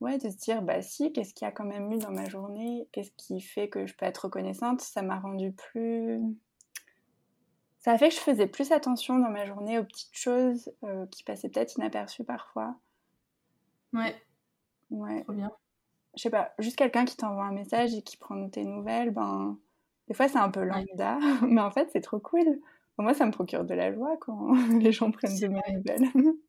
Ouais, 0.00 0.18
de 0.18 0.28
se 0.28 0.36
dire, 0.36 0.60
bah 0.60 0.82
si, 0.82 1.12
qu'est-ce 1.12 1.32
qu'il 1.32 1.46
y 1.46 1.48
a 1.48 1.52
quand 1.52 1.64
même 1.64 1.90
eu 1.90 1.98
dans 1.98 2.10
ma 2.10 2.28
journée? 2.28 2.86
Qu'est-ce 2.92 3.12
qui 3.16 3.40
fait 3.40 3.68
que 3.68 3.86
je 3.86 3.94
peux 3.96 4.04
être 4.04 4.24
reconnaissante? 4.26 4.80
Ça 4.82 5.02
m'a 5.02 5.18
rendu 5.18 5.52
plus... 5.52 6.20
Ça 7.78 7.92
a 7.92 7.98
fait 7.98 8.08
que 8.08 8.14
je 8.14 8.20
faisais 8.20 8.46
plus 8.46 8.72
attention 8.72 9.18
dans 9.18 9.30
ma 9.30 9.46
journée 9.46 9.78
aux 9.78 9.84
petites 9.84 10.14
choses 10.16 10.72
euh, 10.82 11.06
qui 11.06 11.22
passaient 11.22 11.48
peut-être 11.48 11.76
inaperçues 11.76 12.24
parfois. 12.24 12.74
Ouais. 13.92 14.14
Ouais. 14.90 15.22
Trop 15.22 15.32
bien. 15.32 15.52
Je 16.16 16.22
sais 16.22 16.30
pas, 16.30 16.52
juste 16.58 16.76
quelqu'un 16.76 17.04
qui 17.04 17.16
t'envoie 17.16 17.44
un 17.44 17.52
message 17.52 17.94
et 17.94 18.02
qui 18.02 18.16
prend 18.16 18.48
tes 18.48 18.64
nouvelles, 18.64 19.10
ben... 19.10 19.58
Des 20.08 20.14
fois, 20.14 20.28
c'est 20.28 20.38
un 20.38 20.50
peu 20.50 20.62
lambda, 20.62 21.18
mais 21.42 21.60
en 21.60 21.70
fait, 21.70 21.88
c'est 21.92 22.00
trop 22.00 22.20
cool. 22.20 22.60
Moi, 22.98 23.14
ça 23.14 23.26
me 23.26 23.32
procure 23.32 23.64
de 23.64 23.74
la 23.74 23.92
joie 23.92 24.16
quand 24.20 24.54
les 24.78 24.92
gens 24.92 25.10
prennent 25.10 25.38
de 25.38 25.48
mes 25.48 25.60
nouvelles. 25.72 26.08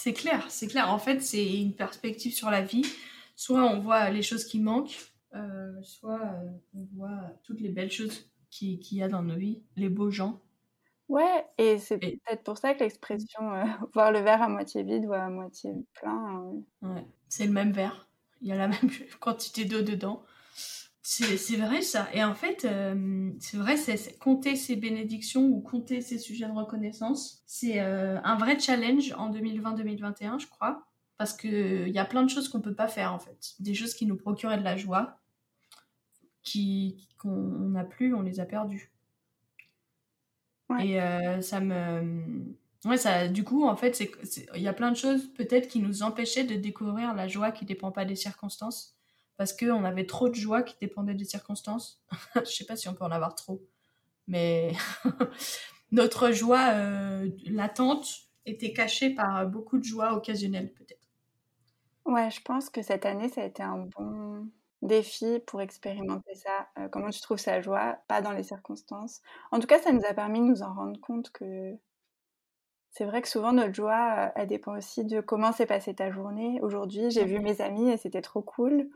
C'est 0.00 0.12
clair, 0.12 0.48
c'est 0.48 0.68
clair. 0.68 0.92
En 0.92 1.00
fait, 1.00 1.20
c'est 1.20 1.60
une 1.60 1.74
perspective 1.74 2.32
sur 2.32 2.50
la 2.50 2.62
vie. 2.62 2.86
Soit 3.34 3.64
on 3.64 3.80
voit 3.80 4.10
les 4.10 4.22
choses 4.22 4.44
qui 4.44 4.60
manquent, 4.60 4.96
euh, 5.34 5.72
soit 5.82 6.20
euh, 6.20 6.50
on 6.72 6.86
voit 6.94 7.20
toutes 7.42 7.60
les 7.60 7.68
belles 7.68 7.90
choses 7.90 8.30
qu'il 8.48 8.78
y 8.92 9.02
a 9.02 9.08
dans 9.08 9.24
nos 9.24 9.34
vies, 9.34 9.60
les 9.74 9.88
beaux 9.88 10.12
gens. 10.12 10.40
Ouais, 11.08 11.44
et 11.58 11.80
c'est 11.80 11.98
peut-être 11.98 12.44
pour 12.44 12.58
ça 12.58 12.74
que 12.74 12.84
l'expression 12.84 13.52
euh, 13.52 13.64
voir 13.92 14.12
le 14.12 14.20
verre 14.20 14.40
à 14.40 14.48
moitié 14.48 14.84
vide 14.84 15.04
ou 15.04 15.14
à 15.14 15.28
moitié 15.30 15.72
plein. 15.94 16.52
Ouais, 16.80 17.04
c'est 17.28 17.46
le 17.46 17.52
même 17.52 17.72
verre. 17.72 18.08
Il 18.40 18.46
y 18.46 18.52
a 18.52 18.56
la 18.56 18.68
même 18.68 18.78
quantité 19.18 19.64
d'eau 19.64 19.82
dedans. 19.82 20.22
C'est 21.10 21.56
vrai 21.56 21.80
ça. 21.80 22.06
Et 22.12 22.22
en 22.22 22.34
fait, 22.34 22.66
euh, 22.66 23.30
c'est 23.40 23.56
vrai, 23.56 23.78
c'est 23.78 24.18
compter 24.18 24.56
ces 24.56 24.76
bénédictions 24.76 25.46
ou 25.46 25.62
compter 25.62 26.02
ces 26.02 26.18
sujets 26.18 26.46
de 26.46 26.52
reconnaissance, 26.52 27.42
c'est 27.46 27.80
euh, 27.80 28.20
un 28.24 28.36
vrai 28.36 28.58
challenge 28.58 29.14
en 29.16 29.32
2020-2021, 29.32 30.38
je 30.38 30.46
crois. 30.48 30.86
Parce 31.16 31.32
qu'il 31.32 31.88
y 31.88 31.98
a 31.98 32.04
plein 32.04 32.22
de 32.24 32.28
choses 32.28 32.50
qu'on 32.50 32.60
peut 32.60 32.74
pas 32.74 32.88
faire 32.88 33.14
en 33.14 33.18
fait. 33.18 33.54
Des 33.58 33.72
choses 33.72 33.94
qui 33.94 34.04
nous 34.04 34.16
procuraient 34.16 34.58
de 34.58 34.62
la 34.62 34.76
joie, 34.76 35.18
qui 36.42 37.08
qu'on 37.16 37.70
n'a 37.70 37.84
plus, 37.84 38.14
on 38.14 38.20
les 38.20 38.38
a 38.38 38.44
perdues. 38.44 38.92
Et 40.78 41.00
euh, 41.00 41.40
ça 41.40 41.60
me... 41.60 42.44
Ouais, 42.84 42.98
ça, 42.98 43.28
du 43.28 43.44
coup, 43.44 43.66
en 43.66 43.76
fait, 43.76 43.98
il 44.54 44.62
y 44.62 44.68
a 44.68 44.74
plein 44.74 44.90
de 44.90 44.96
choses 44.96 45.26
peut-être 45.32 45.68
qui 45.68 45.80
nous 45.80 46.02
empêchaient 46.02 46.44
de 46.44 46.56
découvrir 46.56 47.14
la 47.14 47.28
joie 47.28 47.50
qui 47.50 47.64
dépend 47.64 47.92
pas 47.92 48.04
des 48.04 48.14
circonstances 48.14 48.97
parce 49.38 49.52
qu'on 49.54 49.84
avait 49.84 50.04
trop 50.04 50.28
de 50.28 50.34
joie 50.34 50.62
qui 50.62 50.76
dépendait 50.80 51.14
des 51.14 51.24
circonstances. 51.24 52.02
je 52.34 52.50
sais 52.50 52.66
pas 52.66 52.76
si 52.76 52.88
on 52.88 52.94
peut 52.94 53.04
en 53.04 53.10
avoir 53.10 53.34
trop, 53.34 53.62
mais 54.26 54.72
notre 55.92 56.32
joie 56.32 56.72
euh, 56.74 57.30
latente 57.46 58.06
était 58.44 58.72
cachée 58.72 59.10
par 59.10 59.46
beaucoup 59.46 59.78
de 59.78 59.84
joie 59.84 60.12
occasionnelle 60.14 60.74
peut-être. 60.74 61.08
Ouais, 62.04 62.30
je 62.30 62.40
pense 62.42 62.68
que 62.68 62.82
cette 62.82 63.06
année, 63.06 63.28
ça 63.28 63.42
a 63.42 63.44
été 63.44 63.62
un 63.62 63.86
bon 63.96 64.48
défi 64.82 65.40
pour 65.46 65.60
expérimenter 65.60 66.34
ça. 66.34 66.68
Euh, 66.78 66.88
comment 66.88 67.10
tu 67.10 67.20
trouves 67.20 67.38
sa 67.38 67.60
joie, 67.60 67.98
pas 68.08 68.22
dans 68.22 68.32
les 68.32 68.42
circonstances. 68.42 69.22
En 69.52 69.60
tout 69.60 69.66
cas, 69.66 69.78
ça 69.78 69.92
nous 69.92 70.04
a 70.04 70.14
permis 70.14 70.40
de 70.40 70.46
nous 70.46 70.62
en 70.62 70.74
rendre 70.74 70.98
compte 71.00 71.30
que 71.30 71.76
c'est 72.90 73.04
vrai 73.04 73.22
que 73.22 73.28
souvent 73.28 73.52
notre 73.52 73.74
joie, 73.74 74.14
euh, 74.18 74.28
elle 74.34 74.48
dépend 74.48 74.76
aussi 74.76 75.04
de 75.04 75.20
comment 75.20 75.52
s'est 75.52 75.66
passée 75.66 75.94
ta 75.94 76.10
journée. 76.10 76.58
Aujourd'hui, 76.62 77.10
j'ai 77.10 77.24
vu 77.24 77.38
mes 77.38 77.60
amis 77.60 77.90
et 77.90 77.98
c'était 77.98 78.22
trop 78.22 78.42
cool 78.42 78.88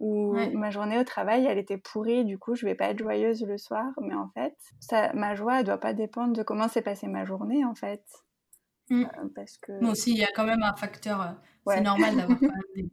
où 0.00 0.34
ma 0.54 0.70
journée 0.70 0.98
au 0.98 1.04
travail, 1.04 1.46
elle 1.46 1.58
était 1.58 1.78
pourrie, 1.78 2.24
du 2.24 2.38
coup, 2.38 2.54
je 2.54 2.64
vais 2.64 2.74
pas 2.74 2.90
être 2.90 2.98
joyeuse 2.98 3.42
le 3.42 3.58
soir. 3.58 3.86
Mais 4.00 4.14
en 4.14 4.28
fait, 4.28 4.56
ça, 4.78 5.12
ma 5.12 5.34
joie, 5.34 5.60
elle 5.60 5.66
doit 5.66 5.78
pas 5.78 5.92
dépendre 5.92 6.34
de 6.34 6.42
comment 6.42 6.68
s'est 6.68 6.82
passée 6.82 7.08
ma 7.08 7.24
journée, 7.24 7.64
en 7.64 7.74
fait. 7.74 8.04
Mmh. 8.90 9.02
Euh, 9.02 9.28
parce 9.34 9.58
que... 9.58 9.84
Aussi, 9.84 10.12
il 10.12 10.18
y 10.18 10.24
a 10.24 10.30
quand 10.34 10.44
même 10.44 10.62
un 10.62 10.74
facteur. 10.76 11.20
Euh, 11.20 11.32
c'est 11.66 11.80
normal 11.80 12.16
d'avoir 12.16 12.38
des, 12.76 12.88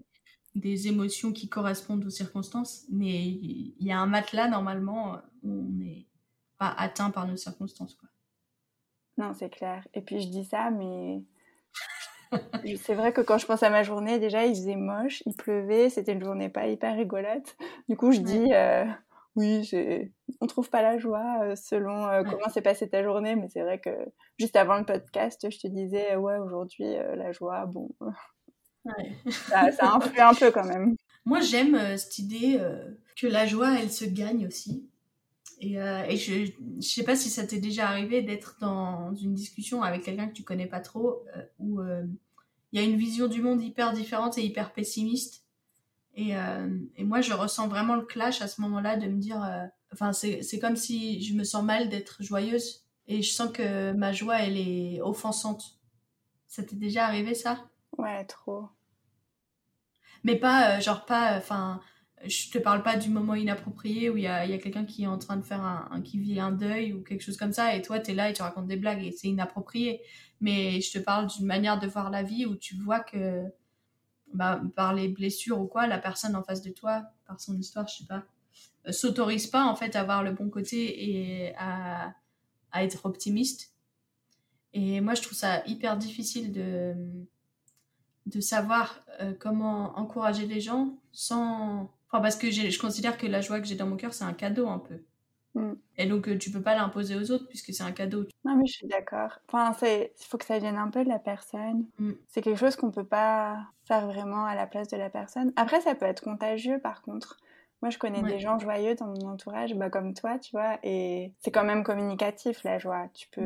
des 0.56 0.88
émotions 0.88 1.32
qui 1.32 1.48
correspondent 1.48 2.06
aux 2.06 2.10
circonstances, 2.10 2.86
mais 2.90 3.26
il 3.26 3.76
y 3.80 3.92
a 3.92 4.00
un 4.00 4.08
matelas 4.08 4.48
normalement 4.48 5.20
où 5.44 5.52
on 5.52 5.72
n'est 5.72 6.08
pas 6.58 6.74
atteint 6.78 7.12
par 7.12 7.28
nos 7.28 7.38
circonstances. 7.38 7.96
Quoi. 7.96 8.10
Non, 9.18 9.34
c'est 9.34 9.50
clair. 9.50 9.88
Et 9.94 10.02
puis 10.02 10.22
je 10.22 10.28
dis 10.28 10.46
ça, 10.46 10.72
mais 10.72 11.22
c'est 12.78 12.94
vrai 12.94 13.14
que 13.14 13.22
quand 13.22 13.38
je 13.38 13.46
pense 13.46 13.64
à 13.64 13.70
ma 13.70 13.84
journée, 13.84 14.20
déjà 14.20 14.46
il 14.46 14.56
faisait 14.56 14.76
moche, 14.76 15.24
il 15.26 15.36
pleuvait, 15.36 15.90
c'était 15.90 16.14
une 16.14 16.24
journée 16.24 16.50
pas 16.50 16.68
hyper 16.68 16.96
rigolote. 16.96 17.56
Du 17.90 17.96
coup, 17.96 18.12
je 18.12 18.20
dis 18.20 18.54
euh, 18.54 18.86
oui, 19.36 19.70
on 20.42 20.48
trouve 20.48 20.70
pas 20.70 20.82
la 20.82 20.98
joie 20.98 21.40
euh, 21.44 21.56
selon 21.56 22.08
euh, 22.08 22.24
comment 22.24 22.50
s'est 22.50 22.62
passée 22.62 22.90
ta 22.90 23.04
journée, 23.04 23.36
mais 23.36 23.48
c'est 23.50 23.62
vrai 23.62 23.80
que 23.80 23.90
juste 24.40 24.56
avant 24.56 24.78
le 24.78 24.86
podcast, 24.86 25.48
je 25.50 25.58
te 25.60 25.68
disais 25.68 26.16
ouais 26.16 26.38
aujourd'hui 26.38 26.96
la 27.16 27.32
joie, 27.32 27.66
bon, 27.66 27.90
ça, 29.30 29.72
ça 29.72 29.92
influe 29.96 30.20
un 30.20 30.34
peu 30.34 30.52
quand 30.52 30.66
même. 30.66 30.96
Moi, 31.26 31.42
j'aime 31.42 31.98
cette 31.98 32.20
idée 32.20 32.60
que 33.20 33.28
la 33.28 33.46
joie, 33.46 33.80
elle 33.80 33.92
se 33.92 34.06
gagne 34.06 34.46
aussi. 34.46 34.88
Et, 35.62 35.76
et 35.76 36.18
je 36.18 36.52
ne 36.60 36.82
sais 36.82 37.04
pas 37.04 37.16
si 37.16 37.30
ça 37.30 37.48
t'est 37.48 37.60
déjà 37.60 37.88
arrivé 37.88 38.22
d'être 38.22 38.58
dans 38.60 39.16
une 39.16 39.34
discussion 39.34 39.82
avec 39.82 40.04
quelqu'un 40.04 40.28
que 40.28 40.34
tu 40.34 40.44
connais 40.44 40.68
pas 40.68 40.82
trop, 40.82 41.24
où 41.60 41.82
il 42.76 42.82
y 42.82 42.82
a 42.82 42.88
une 42.90 42.98
vision 42.98 43.28
du 43.28 43.42
monde 43.42 43.64
hyper 43.64 43.94
différente 43.94 44.38
et 44.38 44.44
hyper 44.44 44.74
pessimiste. 44.74 45.46
Et, 46.14 46.36
euh, 46.36 46.78
et 46.98 47.06
moi, 47.06 47.22
je 47.22 47.32
ressens 47.32 47.70
vraiment 47.70 47.96
le 47.96 48.02
clash 48.02 48.42
à 48.42 48.50
ce 48.50 48.60
moment-là 48.60 48.98
de 48.98 49.08
me 49.08 49.18
dire, 49.18 49.42
euh, 49.42 49.66
enfin, 49.94 50.12
c'est 50.12 50.60
comme 50.60 50.76
si 50.76 51.24
je 51.24 51.36
me 51.36 51.46
sens 51.46 51.64
mal 51.64 51.88
d'être 51.88 52.22
joyeuse 52.22 52.86
et 53.08 53.22
je 53.22 53.32
sens 53.32 53.50
que 53.54 53.94
ma 53.94 54.12
joie, 54.12 54.42
elle 54.42 54.58
est 54.58 55.00
offensante. 55.02 55.80
Ça 56.48 56.64
t'est 56.64 56.76
déjà 56.76 57.06
arrivé 57.06 57.34
ça? 57.34 57.64
Ouais, 57.98 58.26
trop. 58.26 58.68
Mais 60.26 60.36
pas, 60.36 60.76
euh, 60.76 60.82
genre 60.82 61.06
pas, 61.06 61.38
enfin, 61.38 61.80
je 62.24 62.50
te 62.50 62.58
parle 62.58 62.82
pas 62.82 62.98
du 62.98 63.10
moment 63.10 63.36
inapproprié 63.36 64.10
où 64.10 64.18
il 64.18 64.24
y 64.24 64.28
a, 64.28 64.48
quelqu'un 64.58 64.86
qui 64.86 65.04
est 65.04 65.08
en 65.08 65.18
train 65.18 65.38
de 65.38 65.44
faire 65.44 65.62
un, 65.62 66.02
qui 66.02 66.18
vit 66.18 66.40
un 66.40 66.52
deuil 66.52 66.94
ou 66.94 67.04
quelque 67.04 67.22
chose 67.22 67.38
comme 67.38 67.54
ça 67.54 67.76
et 67.76 67.82
toi 67.82 68.00
tu 68.00 68.12
es 68.12 68.14
là 68.14 68.30
et 68.30 68.34
tu 68.34 68.42
racontes 68.42 68.68
des 68.68 68.78
blagues 68.78 69.04
et 69.04 69.12
c'est 69.12 69.28
inapproprié. 69.28 70.02
Mais 70.42 70.82
je 70.82 70.92
te 70.92 71.00
parle 71.00 71.28
d'une 71.28 71.46
manière 71.46 71.80
de 71.80 71.88
voir 71.88 72.10
la 72.10 72.24
vie 72.24 72.46
où 72.46 72.56
tu 72.56 72.76
vois 72.76 73.00
que 73.00 73.44
bah, 74.34 74.62
par 74.76 74.94
les 74.94 75.08
blessures 75.08 75.60
ou 75.60 75.68
quoi 75.68 75.88
la 75.88 76.00
personne 76.00 76.36
en 76.36 76.44
face 76.44 76.62
de 76.62 76.72
toi 76.72 77.04
par 77.26 77.40
son 77.40 77.58
histoire 77.58 77.88
je 77.88 77.98
sais 77.98 78.06
pas 78.06 78.26
euh, 78.88 78.92
s'autorise 78.92 79.48
pas 79.48 79.66
en 79.66 79.76
fait 79.76 79.96
à 79.96 80.04
voir 80.04 80.24
le 80.24 80.32
bon 80.32 80.50
côté 80.50 81.10
et 81.10 81.56
à, 81.58 82.14
à 82.72 82.84
être 82.84 83.06
optimiste. 83.06 83.74
Et 84.74 85.00
moi 85.02 85.14
je 85.16 85.22
trouve 85.22 85.38
ça 85.38 85.66
hyper 85.68 85.98
difficile 85.98 86.52
de 86.52 86.96
de 88.26 88.42
savoir 88.42 89.06
euh, 89.22 89.34
comment 89.40 89.98
encourager 90.00 90.48
les 90.48 90.60
gens 90.60 90.98
sans 91.12 91.95
parce 92.22 92.36
que 92.36 92.52
je 92.52 92.80
considère 92.80 93.18
que 93.18 93.28
la 93.28 93.42
joie 93.42 93.60
que 93.60 93.68
j'ai 93.68 93.76
dans 93.76 93.88
mon 93.88 93.98
cœur, 93.98 94.14
c'est 94.14 94.24
un 94.24 94.34
cadeau 94.34 94.68
un 94.68 94.80
peu. 94.80 95.00
Mm. 95.56 95.74
Et 95.98 96.06
donc, 96.06 96.28
euh, 96.28 96.38
tu 96.38 96.52
peux 96.52 96.62
pas 96.62 96.76
l'imposer 96.76 97.16
aux 97.16 97.32
autres 97.32 97.48
puisque 97.48 97.74
c'est 97.74 97.84
un 97.84 97.92
cadeau. 97.92 98.26
Non, 98.44 98.56
mais 98.56 98.68
je 98.68 98.74
suis 98.74 98.88
d'accord. 98.88 99.40
Enfin, 99.48 99.76
il 99.84 100.10
faut 100.20 100.38
que 100.38 100.46
ça 100.46 100.60
vienne 100.60 100.78
un 100.78 100.90
peu 100.90 101.04
de 101.04 101.10
la 101.10 101.20
personne. 101.20 101.86
Mm. 101.98 102.12
C'est 102.28 102.42
quelque 102.42 102.60
chose 102.60 102.76
qu'on 102.76 102.92
peut 102.92 103.06
pas 103.06 103.58
faire 103.86 104.06
vraiment 104.06 104.46
à 104.46 104.56
la 104.56 104.68
place 104.68 104.90
de 104.90 104.98
la 104.98 105.10
personne. 105.10 105.54
Après, 105.56 105.82
ça 105.82 105.96
peut 105.96 106.06
être 106.06 106.24
contagieux 106.24 106.80
par 106.80 107.02
contre. 107.02 107.38
Moi, 107.82 107.90
je 107.90 107.98
connais 107.98 108.24
des 108.24 108.40
gens 108.40 108.58
joyeux 108.58 108.96
dans 108.96 109.08
mon 109.08 109.34
entourage, 109.34 109.76
bah, 109.76 109.90
comme 109.90 110.14
toi, 110.14 110.40
tu 110.40 110.52
vois, 110.52 110.80
et 110.82 111.34
c'est 111.40 111.52
quand 111.52 111.66
même 111.66 111.84
communicatif 111.84 112.64
la 112.64 112.80
joie. 112.80 113.10
Tu 113.14 113.28
peux, 113.30 113.42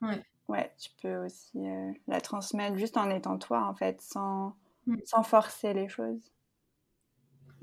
mm. 0.00 0.08
ouais. 0.08 0.22
ouais. 0.48 0.72
tu 0.78 0.90
peux 1.02 1.16
aussi 1.18 1.58
euh, 1.58 1.92
la 2.08 2.20
transmettre 2.20 2.76
juste 2.78 2.96
en 2.96 3.10
étant 3.10 3.38
toi, 3.38 3.64
en 3.64 3.74
fait, 3.74 4.00
sans, 4.00 4.56
sans 5.04 5.22
forcer 5.22 5.72
les 5.72 5.88
choses. 5.88 6.32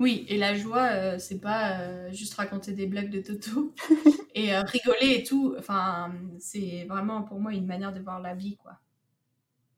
Oui, 0.00 0.26
et 0.28 0.36
la 0.36 0.54
joie, 0.54 0.88
euh, 0.90 1.18
c'est 1.18 1.40
pas 1.40 1.78
euh, 1.78 2.10
juste 2.10 2.34
raconter 2.34 2.72
des 2.72 2.86
blagues 2.86 3.10
de 3.10 3.20
Toto 3.20 3.72
et 4.34 4.54
euh, 4.54 4.62
rigoler 4.62 5.18
et 5.18 5.22
tout. 5.22 5.54
Enfin, 5.58 6.12
c'est 6.38 6.84
vraiment 6.88 7.22
pour 7.22 7.38
moi 7.38 7.52
une 7.52 7.66
manière 7.66 7.92
de 7.92 8.00
voir 8.00 8.20
la 8.20 8.34
vie, 8.34 8.56
quoi. 8.56 8.72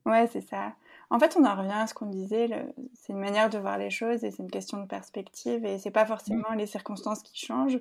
Ouais, 0.07 0.27
c'est 0.29 0.41
ça. 0.41 0.75
En 1.11 1.19
fait, 1.19 1.37
on 1.39 1.45
en 1.45 1.55
revient 1.55 1.73
à 1.73 1.87
ce 1.87 1.95
qu'on 1.95 2.07
disait. 2.07 2.49
C'est 2.95 3.13
une 3.13 3.19
manière 3.19 3.51
de 3.51 3.59
voir 3.59 3.77
les 3.77 3.91
choses 3.91 4.25
et 4.25 4.31
c'est 4.31 4.43
une 4.43 4.51
question 4.51 4.81
de 4.81 4.87
perspective. 4.87 5.65
Et 5.65 5.79
c'est 5.79 5.91
pas 5.91 6.07
forcément 6.07 6.53
mm. 6.53 6.59
les 6.59 6.67
circonstances 6.67 7.23
qui 7.23 7.45
changent 7.45 7.81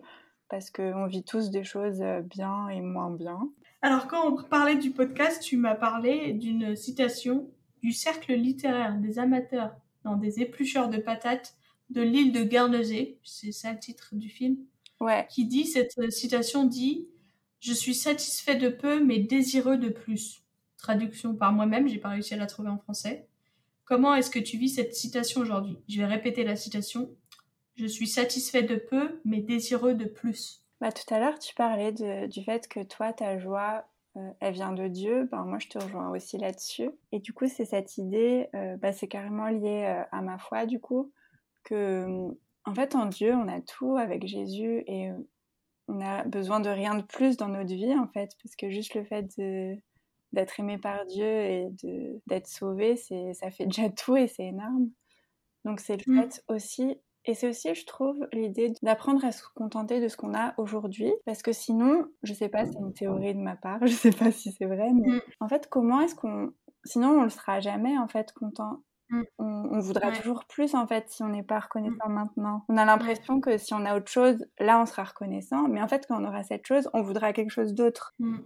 parce 0.49 0.69
qu'on 0.69 1.05
vit 1.05 1.23
tous 1.23 1.49
des 1.51 1.63
choses 1.63 2.03
bien 2.23 2.67
et 2.69 2.81
moins 2.81 3.11
bien. 3.11 3.49
Alors, 3.81 4.07
quand 4.07 4.27
on 4.27 4.43
parlait 4.43 4.75
du 4.75 4.91
podcast, 4.91 5.41
tu 5.41 5.57
m'as 5.57 5.75
parlé 5.75 6.33
d'une 6.33 6.75
citation 6.75 7.47
du 7.81 7.91
cercle 7.91 8.33
littéraire 8.33 8.95
des 8.95 9.19
amateurs 9.19 9.75
dans 10.03 10.15
des 10.15 10.39
éplucheurs 10.41 10.89
de 10.89 10.97
patates 10.97 11.55
de 11.89 12.01
l'île 12.01 12.31
de 12.31 12.43
Guernesey, 12.43 13.19
c'est 13.23 13.51
ça 13.51 13.71
le 13.71 13.79
titre 13.79 14.15
du 14.15 14.29
film, 14.29 14.57
ouais. 14.99 15.27
qui 15.29 15.45
dit, 15.45 15.65
cette 15.65 16.11
citation 16.11 16.65
dit 16.65 17.07
«Je 17.59 17.73
suis 17.73 17.95
satisfait 17.95 18.55
de 18.55 18.69
peu, 18.69 19.03
mais 19.03 19.19
désireux 19.19 19.77
de 19.77 19.89
plus». 19.89 20.43
Traduction 20.77 21.35
par 21.35 21.53
moi-même, 21.53 21.87
j'ai 21.87 21.99
pas 21.99 22.09
réussi 22.09 22.33
à 22.33 22.37
la 22.37 22.47
trouver 22.47 22.69
en 22.69 22.77
français. 22.77 23.27
Comment 23.85 24.15
est-ce 24.15 24.29
que 24.29 24.39
tu 24.39 24.57
vis 24.57 24.69
cette 24.69 24.95
citation 24.95 25.41
aujourd'hui? 25.41 25.77
Je 25.87 25.99
vais 25.99 26.05
répéter 26.05 26.43
la 26.43 26.55
citation. 26.55 27.09
Je 27.75 27.85
suis 27.85 28.07
satisfait 28.07 28.63
de 28.63 28.75
peu, 28.75 29.19
mais 29.25 29.41
désireux 29.41 29.93
de 29.93 30.05
plus. 30.05 30.63
Bah, 30.81 30.91
tout 30.91 31.13
à 31.13 31.19
l'heure, 31.19 31.39
tu 31.39 31.53
parlais 31.55 31.91
du 31.91 32.43
fait 32.43 32.67
que 32.67 32.83
toi, 32.83 33.13
ta 33.13 33.37
joie, 33.37 33.87
euh, 34.17 34.31
elle 34.39 34.53
vient 34.53 34.73
de 34.73 34.87
Dieu. 34.87 35.27
Ben, 35.31 35.43
moi, 35.45 35.59
je 35.59 35.67
te 35.67 35.77
rejoins 35.77 36.09
aussi 36.09 36.37
là-dessus. 36.37 36.89
Et 37.11 37.19
du 37.19 37.31
coup, 37.33 37.47
c'est 37.47 37.65
cette 37.65 37.97
idée, 37.97 38.47
euh, 38.55 38.75
bah, 38.77 38.91
c'est 38.91 39.07
carrément 39.07 39.47
lié 39.47 39.85
euh, 39.85 40.03
à 40.11 40.21
ma 40.21 40.37
foi, 40.37 40.65
du 40.65 40.79
coup 40.79 41.11
que, 41.65 42.05
en 42.65 42.73
fait, 42.73 42.95
en 42.95 43.07
Dieu, 43.07 43.33
on 43.33 43.47
a 43.47 43.61
tout 43.61 43.97
avec 43.97 44.25
Jésus 44.25 44.83
et 44.87 45.11
on 45.87 46.01
a 46.01 46.23
besoin 46.23 46.59
de 46.59 46.69
rien 46.69 46.95
de 46.95 47.03
plus 47.03 47.37
dans 47.37 47.47
notre 47.47 47.73
vie, 47.73 47.93
en 47.97 48.07
fait, 48.07 48.31
parce 48.41 48.55
que 48.55 48.69
juste 48.69 48.95
le 48.95 49.03
fait 49.03 49.25
d'être 50.31 50.59
aimé 50.59 50.77
par 50.77 51.05
Dieu 51.05 51.25
et 51.25 51.67
d'être 52.27 52.47
sauvé, 52.47 52.95
ça 52.95 53.51
fait 53.51 53.65
déjà 53.65 53.89
tout 53.89 54.15
et 54.15 54.27
c'est 54.27 54.45
énorme. 54.45 54.89
Donc 55.63 55.79
c'est 55.79 56.05
le 56.05 56.13
mmh. 56.13 56.21
fait 56.21 56.43
aussi, 56.47 56.95
et 57.25 57.33
c'est 57.33 57.49
aussi, 57.49 57.73
je 57.73 57.85
trouve, 57.85 58.27
l'idée 58.31 58.71
d'apprendre 58.83 59.25
à 59.25 59.31
se 59.31 59.43
contenter 59.55 59.99
de 59.99 60.07
ce 60.07 60.15
qu'on 60.15 60.35
a 60.35 60.53
aujourd'hui, 60.57 61.11
parce 61.25 61.41
que 61.41 61.51
sinon, 61.51 62.05
je 62.21 62.33
sais 62.33 62.49
pas, 62.49 62.65
c'est 62.65 62.77
une 62.77 62.93
théorie 62.93 63.33
de 63.33 63.39
ma 63.39 63.55
part, 63.55 63.79
je 63.87 63.93
sais 63.93 64.11
pas 64.11 64.31
si 64.31 64.51
c'est 64.51 64.65
vrai, 64.65 64.91
mais 64.93 65.07
mmh. 65.07 65.21
en 65.39 65.47
fait, 65.47 65.67
comment 65.67 66.01
est-ce 66.01 66.15
qu'on, 66.15 66.53
sinon 66.85 67.19
on 67.19 67.23
le 67.23 67.29
sera 67.29 67.59
jamais 67.59 67.97
en 67.97 68.07
fait 68.07 68.31
content. 68.33 68.83
Mmh. 69.09 69.21
On, 69.37 69.79
voudra 69.79 70.11
toujours 70.11 70.45
plus 70.45 70.73
en 70.73 70.87
fait 70.87 71.09
si 71.09 71.21
on 71.21 71.27
n'est 71.27 71.43
pas 71.43 71.59
reconnaissant 71.59 72.09
mmh. 72.09 72.13
maintenant. 72.13 72.65
On 72.69 72.77
a 72.77 72.85
l'impression 72.85 73.39
que 73.39 73.57
si 73.57 73.73
on 73.73 73.85
a 73.85 73.95
autre 73.95 74.09
chose, 74.09 74.45
là 74.59 74.81
on 74.81 74.85
sera 74.85 75.03
reconnaissant, 75.03 75.67
mais 75.67 75.81
en 75.81 75.87
fait 75.87 76.05
quand 76.07 76.21
on 76.21 76.25
aura 76.25 76.43
cette 76.43 76.65
chose, 76.65 76.89
on 76.93 77.01
voudra 77.01 77.33
quelque 77.33 77.51
chose 77.51 77.73
d'autre. 77.73 78.13
Mmh. 78.19 78.37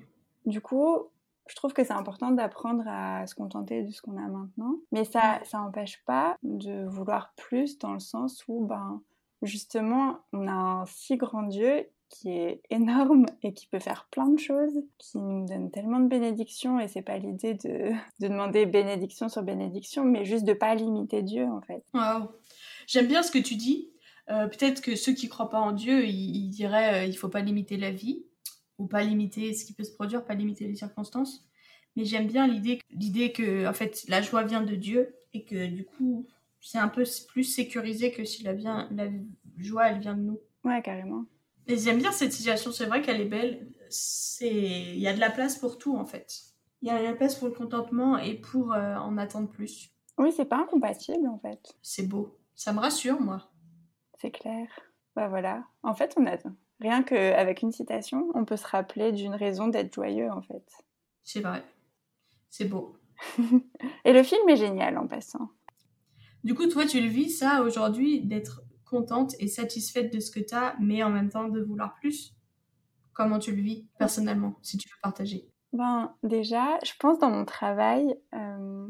Du 0.45 0.61
coup, 0.61 1.09
je 1.47 1.55
trouve 1.55 1.73
que 1.73 1.83
c'est 1.83 1.93
important 1.93 2.31
d'apprendre 2.31 2.83
à 2.87 3.25
se 3.25 3.35
contenter 3.35 3.83
de 3.83 3.91
ce 3.91 4.01
qu'on 4.01 4.17
a 4.17 4.27
maintenant, 4.27 4.75
mais 4.91 5.05
ça 5.05 5.39
ça 5.43 5.59
n'empêche 5.59 6.03
pas 6.05 6.37
de 6.43 6.85
vouloir 6.87 7.33
plus 7.37 7.77
dans 7.77 7.93
le 7.93 7.99
sens 7.99 8.43
où 8.47 8.65
ben 8.65 9.01
justement 9.41 10.19
on 10.33 10.47
a 10.47 10.51
un 10.51 10.85
si 10.85 11.15
grand 11.15 11.43
Dieu 11.43 11.87
qui 12.09 12.31
est 12.31 12.61
énorme 12.69 13.25
et 13.43 13.53
qui 13.53 13.67
peut 13.67 13.79
faire 13.79 14.07
plein 14.11 14.27
de 14.29 14.39
choses, 14.39 14.73
qui 14.97 15.17
nous 15.17 15.45
donne 15.45 15.71
tellement 15.71 15.99
de 15.99 16.07
bénédictions 16.07 16.79
et 16.79 16.87
c'est 16.87 17.01
pas 17.01 17.17
l'idée 17.17 17.53
de, 17.53 17.91
de, 18.19 18.27
demander 18.27 18.65
bénédiction 18.65 19.29
sur 19.29 19.43
bénédiction, 19.43 20.03
mais 20.03 20.25
juste 20.25 20.45
de 20.45 20.53
pas 20.53 20.75
limiter 20.75 21.21
Dieu 21.21 21.45
en 21.45 21.61
fait. 21.61 21.83
Wow. 21.93 22.31
J'aime 22.87 23.07
bien 23.07 23.23
ce 23.23 23.31
que 23.31 23.39
tu 23.39 23.55
dis. 23.55 23.91
Euh, 24.29 24.47
peut-être 24.47 24.81
que 24.81 24.95
ceux 24.95 25.13
qui 25.13 25.27
croient 25.27 25.49
pas 25.49 25.59
en 25.59 25.71
Dieu, 25.71 26.05
ils, 26.05 26.49
diraient 26.49 27.03
euh, 27.03 27.05
il 27.05 27.17
faut 27.17 27.29
pas 27.29 27.41
limiter 27.41 27.77
la 27.77 27.91
vie 27.91 28.25
ou 28.77 28.87
pas 28.87 29.03
limiter 29.03 29.53
ce 29.53 29.65
qui 29.65 29.73
peut 29.73 29.83
se 29.83 29.93
produire, 29.93 30.25
pas 30.25 30.35
limiter 30.35 30.67
les 30.67 30.75
circonstances. 30.75 31.47
Mais 31.95 32.05
j'aime 32.05 32.27
bien 32.27 32.47
l'idée 32.47 32.79
l'idée 32.91 33.31
que 33.31 33.67
en 33.67 33.73
fait 33.73 34.05
la 34.07 34.21
joie 34.21 34.43
vient 34.43 34.61
de 34.61 34.75
Dieu 34.75 35.15
et 35.33 35.43
que 35.43 35.65
du 35.65 35.85
coup 35.85 36.27
c'est 36.61 36.77
un 36.77 36.87
peu 36.87 37.03
plus 37.27 37.43
sécurisé 37.43 38.11
que 38.11 38.23
si 38.23 38.43
la, 38.43 38.53
la 38.53 39.07
joie 39.57 39.89
elle 39.89 39.99
vient 39.99 40.15
de 40.15 40.21
nous. 40.21 40.39
Ouais, 40.63 40.81
carrément. 40.81 41.25
Et 41.69 41.77
j'aime 41.77 41.99
bien 41.99 42.11
cette 42.11 42.33
situation, 42.33 42.71
c'est 42.71 42.88
vrai 42.88 43.03
qu'elle 43.03 43.21
est 43.21 43.25
belle. 43.25 43.71
C'est, 43.89 44.49
il 44.49 44.99
y 44.99 45.07
a 45.07 45.13
de 45.13 45.19
la 45.19 45.29
place 45.29 45.55
pour 45.55 45.77
tout 45.77 45.95
en 45.95 46.05
fait. 46.05 46.41
Il 46.81 46.88
y 46.88 46.91
a 46.91 46.99
de 46.99 47.03
la 47.03 47.13
place 47.13 47.35
pour 47.35 47.47
le 47.47 47.53
contentement 47.53 48.17
et 48.17 48.33
pour 48.33 48.73
euh, 48.73 48.95
en 48.95 49.17
attendre 49.17 49.47
plus. 49.47 49.91
Oui, 50.17 50.31
c'est 50.35 50.45
pas 50.45 50.57
incompatible 50.57 51.27
en 51.27 51.38
fait. 51.38 51.77
C'est 51.83 52.07
beau. 52.07 52.39
Ça 52.55 52.73
me 52.73 52.79
rassure 52.79 53.21
moi. 53.21 53.51
C'est 54.19 54.31
clair. 54.31 54.67
Bah 55.15 55.27
voilà. 55.27 55.63
En 55.83 55.93
fait, 55.93 56.15
on 56.17 56.25
a 56.25 56.38
rien 56.79 57.03
qu'avec 57.03 57.61
une 57.61 57.71
citation, 57.71 58.31
on 58.33 58.45
peut 58.45 58.57
se 58.57 58.67
rappeler 58.67 59.11
d'une 59.11 59.35
raison 59.35 59.67
d'être 59.67 59.93
joyeux 59.93 60.31
en 60.31 60.41
fait. 60.41 60.65
C'est 61.23 61.41
vrai. 61.41 61.63
C'est 62.49 62.65
beau. 62.65 62.97
et 64.05 64.13
le 64.13 64.23
film 64.23 64.49
est 64.49 64.55
génial 64.55 64.97
en 64.97 65.05
passant. 65.05 65.49
Du 66.43 66.55
coup, 66.55 66.65
toi, 66.65 66.88
tu 66.88 66.99
le 66.99 67.09
vis 67.09 67.29
ça 67.29 67.61
aujourd'hui 67.61 68.21
d'être 68.21 68.63
contente 68.89 69.36
et 69.39 69.48
satisfaite 69.48 70.13
de 70.13 70.19
ce 70.19 70.31
que 70.31 70.39
tu 70.39 70.55
as, 70.55 70.75
mais 70.79 71.03
en 71.03 71.10
même 71.10 71.29
temps 71.29 71.48
de 71.48 71.62
vouloir 71.62 71.96
plus. 71.96 72.34
Comment 73.13 73.39
tu 73.39 73.55
le 73.55 73.62
vis 73.62 73.86
personnellement, 73.98 74.55
si 74.62 74.77
tu 74.77 74.88
veux 74.89 75.00
partager? 75.01 75.50
Ben 75.74 76.13
déjà, 76.24 76.79
je 76.84 76.93
pense 77.00 77.19
dans 77.19 77.29
mon 77.29 77.46
travail, 77.46 78.15
euh, 78.34 78.88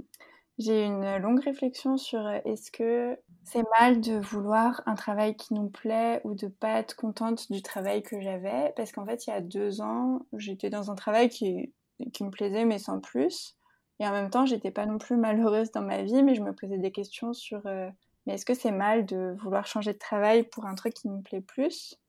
j'ai 0.60 0.84
une 0.84 1.18
longue 1.18 1.39
réflexion 1.39 1.98
sur 1.98 2.25
euh, 2.25 2.39
est-ce 2.46 2.70
que 2.70 3.18
c'est 3.44 3.63
mal 3.79 4.01
de 4.01 4.20
vouloir 4.20 4.82
un 4.86 4.96
travail 4.96 5.36
qui 5.36 5.53
nous 5.53 5.70
plaît 5.70 6.22
ou 6.25 6.36
de 6.36 6.48
pas 6.48 6.79
être 6.79 6.96
contente 6.96 7.51
du 7.51 7.62
travail 7.62 8.03
que 8.03 8.22
j'avais? 8.22 8.74
Parce 8.75 8.91
qu'en 8.91 9.06
fait 9.06 9.25
il 9.25 9.29
y 9.29 9.34
a 9.34 9.41
deux 9.41 9.82
ans 9.82 10.25
j'étais 10.34 10.70
dans 10.70 10.91
un 10.91 10.96
travail 10.96 11.29
qui, 11.29 11.74
qui 12.13 12.24
me 12.24 12.29
plaisait 12.29 12.65
mais 12.65 12.77
sans 12.77 13.00
plus. 13.00 13.58
Et 14.00 14.08
en 14.08 14.12
même 14.12 14.29
temps 14.29 14.46
j'étais 14.46 14.72
pas 14.72 14.86
non 14.86 14.98
plus 14.98 15.18
malheureuse 15.18 15.72
dans 15.72 15.82
ma 15.82 16.03
vie 16.03 16.24
mais 16.24 16.36
je 16.36 16.41
me 16.41 16.53
posais 16.53 16.77
des 16.77 16.91
questions 16.91 17.34
sur 17.34 17.65
euh, 17.65 17.89
mais 18.29 18.36
est-ce 18.36 18.45
que 18.45 18.53
c'est 18.53 18.71
mal 18.71 19.07
de 19.07 19.36
vouloir 19.41 19.65
changer 19.65 19.91
de 19.91 19.98
travail 19.98 20.43
pour 20.43 20.67
un 20.67 20.75
truc 20.75 20.93
qui 20.93 21.09
me 21.09 21.21
plaît 21.21 21.41
plus? 21.41 22.00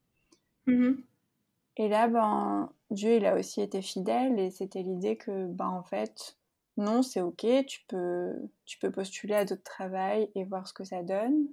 Mmh 0.67 0.93
et 1.77 1.89
là 1.89 2.09
ben 2.09 2.71
Dieu 2.91 3.15
il 3.15 3.25
a 3.25 3.37
aussi 3.37 3.62
été 3.62 3.81
fidèle 3.81 4.39
et 4.39 4.50
c'était 4.50 4.83
l'idée 4.83 5.17
que 5.17 5.47
ben 5.47 5.69
en 5.69 5.85
fait 5.85 6.37
non, 6.81 7.03
c'est 7.03 7.21
ok, 7.21 7.47
tu 7.67 7.85
peux, 7.89 8.35
tu 8.65 8.79
peux 8.79 8.91
postuler 8.91 9.35
à 9.35 9.45
d'autres 9.45 9.62
travails 9.62 10.31
et 10.35 10.45
voir 10.45 10.67
ce 10.67 10.73
que 10.73 10.85
ça 10.85 11.03
donne. 11.03 11.47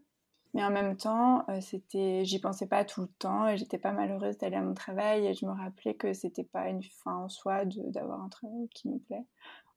Mais 0.53 0.63
en 0.63 0.71
même 0.71 0.95
temps, 0.95 1.43
euh, 1.49 1.59
c'était, 1.59 2.23
j'y 2.23 2.39
pensais 2.39 2.67
pas 2.67 2.85
tout 2.85 3.01
le 3.01 3.09
temps 3.19 3.47
et 3.47 3.57
j'étais 3.57 3.77
pas 3.77 3.91
malheureuse 3.91 4.37
d'aller 4.37 4.55
à 4.55 4.61
mon 4.61 4.73
travail 4.73 5.27
et 5.27 5.33
je 5.33 5.45
me 5.45 5.51
rappelais 5.51 5.95
que 5.95 6.13
c'était 6.13 6.45
pas 6.45 6.69
une 6.69 6.81
fin 6.81 7.15
en 7.15 7.29
soi 7.29 7.65
d'avoir 7.65 8.21
un 8.21 8.29
travail 8.29 8.69
qui 8.69 8.87
me 8.89 8.97
plaît. 8.99 9.25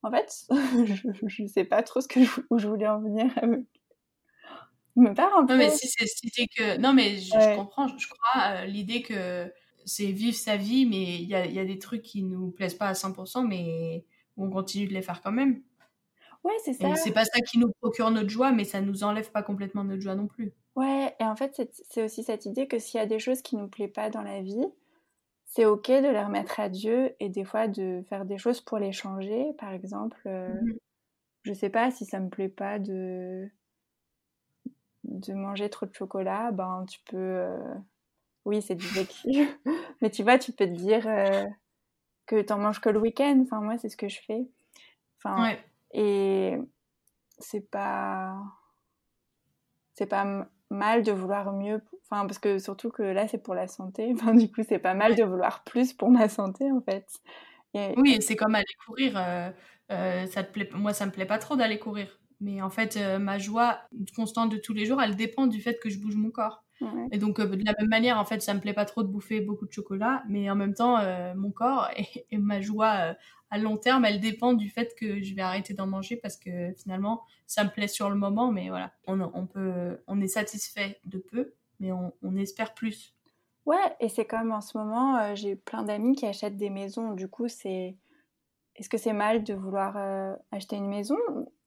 En 0.03 0.11
fait, 0.11 0.47
je, 1.27 1.43
ne 1.43 1.49
sais 1.49 1.65
pas 1.65 1.83
trop 1.83 2.01
ce 2.01 2.09
que 2.09 2.23
je, 2.23 2.41
où 2.51 2.59
je 2.59 2.69
voulais 2.69 2.89
en 2.89 3.01
venir 3.01 3.27
avec. 3.43 3.67
Me 4.97 5.15
perd 5.15 5.31
un 5.37 5.47
peu. 5.47 5.53
Non, 5.53 5.59
mais 5.59 5.71
si 5.71 5.89
c'était 5.89 6.47
que. 6.47 6.77
Non, 6.79 6.93
mais 6.93 7.19
je, 7.19 7.57
comprends, 7.57 7.89
je, 7.97 8.09
crois, 8.09 8.43
euh, 8.43 8.65
l'idée 8.65 9.03
que 9.03 9.53
c'est 9.85 10.13
vivre 10.13 10.37
sa 10.37 10.57
vie, 10.57 10.87
mais 10.87 11.17
il 11.17 11.29
y 11.29 11.35
a, 11.35 11.47
y 11.47 11.59
a, 11.59 11.65
des 11.65 11.79
trucs 11.79 12.03
qui 12.03 12.23
nous 12.23 12.51
plaisent 12.51 12.75
pas 12.75 12.89
à 12.89 12.93
100%, 12.93 13.47
mais 13.47 14.05
on 14.37 14.51
continue 14.51 14.87
de 14.87 14.95
les 14.95 15.03
faire 15.03 15.21
quand 15.23 15.33
même. 15.33 15.63
Ouais, 16.45 16.55
c'est 16.65 16.73
ça. 16.73 16.95
C'est 16.97 17.13
pas 17.13 17.25
ça 17.25 17.41
qui 17.41 17.59
nous 17.59 17.71
procure 17.81 18.11
notre 18.11 18.31
joie, 18.31 18.53
mais 18.53 18.65
ça 18.65 18.81
nous 18.81 19.05
enlève 19.05 19.31
pas 19.31 19.43
complètement 19.43 19.85
notre 19.85 20.01
joie 20.01 20.15
non 20.15 20.27
plus. 20.27 20.53
Ouais, 20.75 21.15
et 21.21 21.25
en 21.25 21.37
fait, 21.37 21.61
c'est 21.91 22.03
aussi 22.03 22.23
cette 22.23 22.47
idée 22.47 22.67
que 22.67 22.79
s'il 22.79 22.99
y 22.99 23.03
a 23.03 23.07
des 23.07 23.19
choses 23.19 23.43
qui 23.43 23.57
nous 23.57 23.69
plaisent 23.69 23.93
pas 23.93 24.09
dans 24.09 24.23
la 24.23 24.41
vie, 24.41 24.67
c'est 25.45 25.67
ok 25.67 25.89
de 25.89 26.09
les 26.09 26.23
remettre 26.23 26.61
à 26.61 26.69
Dieu 26.69 27.15
et 27.19 27.29
des 27.29 27.45
fois 27.45 27.69
de 27.69 28.03
faire 28.09 28.25
des 28.25 28.39
choses 28.39 28.61
pour 28.61 28.79
les 28.79 28.93
changer. 28.93 29.53
Par 29.59 29.73
exemple, 29.73 30.21
euh, 30.27 30.49
mhm. 30.49 30.79
je 31.43 31.53
sais 31.53 31.71
pas 31.71 31.91
si 31.91 32.07
ça 32.07 32.21
me 32.21 32.31
plaît 32.31 32.49
pas 32.49 32.79
de 32.79 33.51
de 35.11 35.35
manger 35.35 35.69
trop 35.71 35.87
de 35.87 35.95
chocolat, 35.95 36.51
ben 36.53 36.85
tu 36.89 37.01
peux, 37.11 37.17
euh, 37.17 37.75
oui, 38.45 38.63
c'est 38.63 38.75
du 38.75 38.87
vécu, 38.87 39.49
mais 40.01 40.11
tu 40.11 40.23
vois, 40.23 40.39
tu 40.39 40.53
peux 40.53 40.67
te 40.67 40.71
dire, 40.71 41.07
euh, 41.07 41.45
que 42.31 42.41
t'en 42.43 42.59
manges 42.59 42.81
que 42.81 42.89
le 42.89 43.01
week-end. 43.01 43.41
Enfin, 43.43 43.61
moi, 43.61 43.77
c'est 43.77 43.89
ce 43.89 43.97
que 43.97 44.09
je 44.09 44.21
fais. 44.21 44.47
Enfin, 45.19 45.57
Et 45.93 46.57
c'est 47.39 47.69
pas. 47.69 48.37
C'est 49.95 50.07
pas 50.07 50.47
mal 50.71 51.03
de 51.03 51.11
vouloir 51.11 51.53
mieux. 51.53 51.83
Enfin, 52.05 52.27
parce 52.27 52.39
que 52.39 52.59
surtout 52.59 52.91
que 52.91 53.03
là, 53.03 53.27
c'est 53.27 53.43
pour 53.43 53.55
la 53.55 53.67
santé. 53.67 54.13
Enfin, 54.15 54.35
du 54.35 54.51
coup, 54.51 54.63
c'est 54.67 54.79
pas 54.79 54.95
mal 54.95 55.17
de 55.17 55.25
vouloir 55.25 55.65
plus 55.65 55.93
pour 55.93 56.11
ma 56.11 56.29
santé, 56.29 56.71
en 56.71 56.81
fait. 56.81 57.07
Oui, 57.97 58.23
c'est 58.23 58.37
comme 58.37 58.55
aller 58.55 58.75
courir. 58.87 59.15
Euh, 59.17 59.51
euh, 59.91 60.27
ça 60.27 60.45
te 60.45 60.53
plaît... 60.53 60.69
Moi, 60.73 60.93
ça 60.95 61.07
me 61.07 61.11
plaît 61.11 61.27
pas 61.27 61.39
trop 61.39 61.57
d'aller 61.57 61.81
courir. 61.81 62.20
Mais 62.41 62.63
en 62.63 62.71
fait, 62.71 62.97
euh, 62.97 63.19
ma 63.19 63.39
joie 63.39 63.81
constante 64.17 64.51
de 64.51 64.57
tous 64.57 64.73
les 64.73 64.87
jours, 64.87 65.01
elle 65.01 65.15
dépend 65.15 65.47
du 65.47 65.61
fait 65.61 65.79
que 65.79 65.91
je 65.91 65.99
bouge 65.99 66.17
mon 66.17 66.31
corps. 66.31 66.65
Et 67.13 67.19
donc, 67.19 67.39
euh, 67.41 67.47
de 67.47 67.63
la 67.63 67.75
même 67.79 67.91
manière, 67.91 68.19
en 68.19 68.25
fait, 68.25 68.41
ça 68.41 68.55
me 68.55 68.61
plaît 68.61 68.73
pas 68.73 68.87
trop 68.87 69.03
de 69.03 69.09
bouffer 69.09 69.43
beaucoup 69.43 69.67
de 69.67 69.73
chocolat, 69.73 70.23
mais 70.31 70.49
en 70.51 70.57
même 70.57 70.73
temps, 70.73 70.97
euh, 70.99 71.35
mon 71.35 71.51
corps 71.51 71.91
et, 72.31 72.39
ma 72.39 72.63
joie 72.63 73.15
à 73.51 73.59
long 73.59 73.77
terme, 73.77 74.07
elle 74.07 74.19
dépend 74.19 74.55
du 74.55 74.71
fait 74.71 74.95
que 74.99 75.21
je 75.21 75.35
vais 75.35 75.43
arrêter 75.43 75.75
d'en 75.75 75.87
manger 75.87 76.17
parce 76.17 76.39
que 76.39 76.73
finalement, 76.73 77.23
ça 77.47 77.65
me 77.65 77.69
plaît 77.69 77.89
sur 77.89 78.09
le 78.09 78.17
moment, 78.17 78.51
mais 78.51 78.71
voilà, 78.71 78.93
on, 79.07 79.21
on 79.21 79.47
peut, 79.47 79.99
on 80.07 80.23
est 80.23 80.29
satisfait 80.29 80.99
de 81.05 81.19
peu, 81.19 81.53
mais 81.81 81.93
on, 81.93 82.15
on 82.23 82.35
espère 82.37 82.73
plus. 82.73 83.15
Ouais, 83.67 83.95
et 84.01 84.09
c'est 84.09 84.25
comme 84.25 84.51
en 84.51 84.63
ce 84.63 84.79
moment, 84.79 85.35
j'ai 85.35 85.57
plein 85.57 85.83
d'amis 85.83 86.17
qui 86.17 86.25
achètent 86.25 86.57
des 86.57 86.71
maisons. 86.71 87.13
Du 87.13 87.29
coup, 87.29 87.49
c'est, 87.49 87.99
est-ce 88.77 88.89
que 88.89 88.97
c'est 88.97 89.13
mal 89.13 89.45
de 89.45 89.53
vouloir 89.53 89.99
acheter 90.51 90.77
une 90.77 90.89
maison 90.89 91.19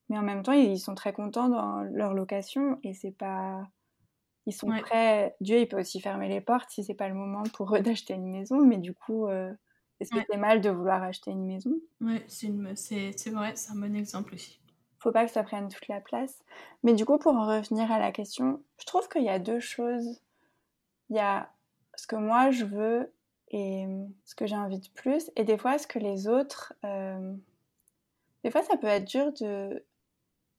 Mais 0.09 0.17
en 0.17 0.21
même 0.21 0.43
temps, 0.43 0.53
ils 0.53 0.79
sont 0.79 0.95
très 0.95 1.13
contents 1.13 1.49
dans 1.49 1.81
leur 1.81 2.13
location 2.13 2.79
et 2.83 2.93
c'est 2.93 3.11
pas 3.11 3.63
ils 4.45 4.53
sont 4.53 4.67
prêts. 4.67 5.35
Dieu, 5.39 5.59
il 5.59 5.67
peut 5.67 5.79
aussi 5.79 6.01
fermer 6.01 6.27
les 6.27 6.41
portes 6.41 6.69
si 6.69 6.83
c'est 6.83 6.93
pas 6.93 7.07
le 7.07 7.15
moment 7.15 7.43
pour 7.53 7.75
eux 7.75 7.79
d'acheter 7.81 8.13
une 8.13 8.29
maison, 8.29 8.57
mais 8.57 8.77
du 8.77 8.93
coup, 8.93 9.27
euh, 9.27 9.53
est-ce 9.99 10.11
que 10.11 10.19
c'est 10.29 10.37
mal 10.37 10.61
de 10.61 10.69
vouloir 10.69 11.01
acheter 11.03 11.31
une 11.31 11.45
maison? 11.45 11.71
Oui, 12.01 12.21
c'est 12.27 12.49
vrai, 12.49 12.75
c'est 13.55 13.71
un 13.71 13.75
bon 13.75 13.95
exemple 13.95 14.33
aussi. 14.33 14.59
Faut 14.99 15.11
pas 15.11 15.25
que 15.25 15.31
ça 15.31 15.43
prenne 15.43 15.67
toute 15.67 15.87
la 15.87 15.99
place. 15.99 16.43
Mais 16.83 16.93
du 16.93 17.05
coup, 17.05 17.17
pour 17.17 17.33
en 17.33 17.45
revenir 17.45 17.91
à 17.91 17.99
la 17.99 18.11
question, 18.11 18.61
je 18.79 18.85
trouve 18.85 19.07
qu'il 19.09 19.23
y 19.23 19.29
a 19.29 19.39
deux 19.39 19.59
choses. 19.59 20.21
Il 21.09 21.17
y 21.17 21.19
a 21.19 21.49
ce 21.95 22.07
que 22.07 22.15
moi 22.15 22.51
je 22.51 22.65
veux 22.65 23.13
et 23.49 23.85
ce 24.25 24.33
que 24.35 24.47
j'ai 24.47 24.55
envie 24.55 24.79
de 24.79 24.87
plus, 24.95 25.29
et 25.35 25.43
des 25.43 25.57
fois 25.57 25.77
ce 25.77 25.87
que 25.87 25.99
les 25.99 26.27
autres. 26.27 26.73
Euh, 26.83 27.33
des 28.43 28.51
fois, 28.51 28.61
ça 28.61 28.75
peut 28.75 28.87
être 28.87 29.05
dur 29.05 29.31
de, 29.33 29.85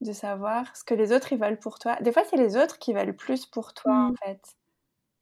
de 0.01 0.13
savoir 0.13 0.77
ce 0.77 0.85
que 0.85 0.95
les 0.95 1.13
autres 1.13 1.33
ils 1.33 1.39
veulent 1.39 1.59
pour 1.59 1.79
toi. 1.79 1.97
Des 2.01 2.13
fois, 2.13 2.25
c'est 2.25 2.37
les 2.37 2.57
autres 2.57 2.79
qui 2.79 2.93
veulent 2.93 3.17
plus 3.17 3.47
pour 3.47 3.75
toi, 3.75 3.93
en 3.93 4.11
mm. 4.11 4.17
fait. 4.25 4.41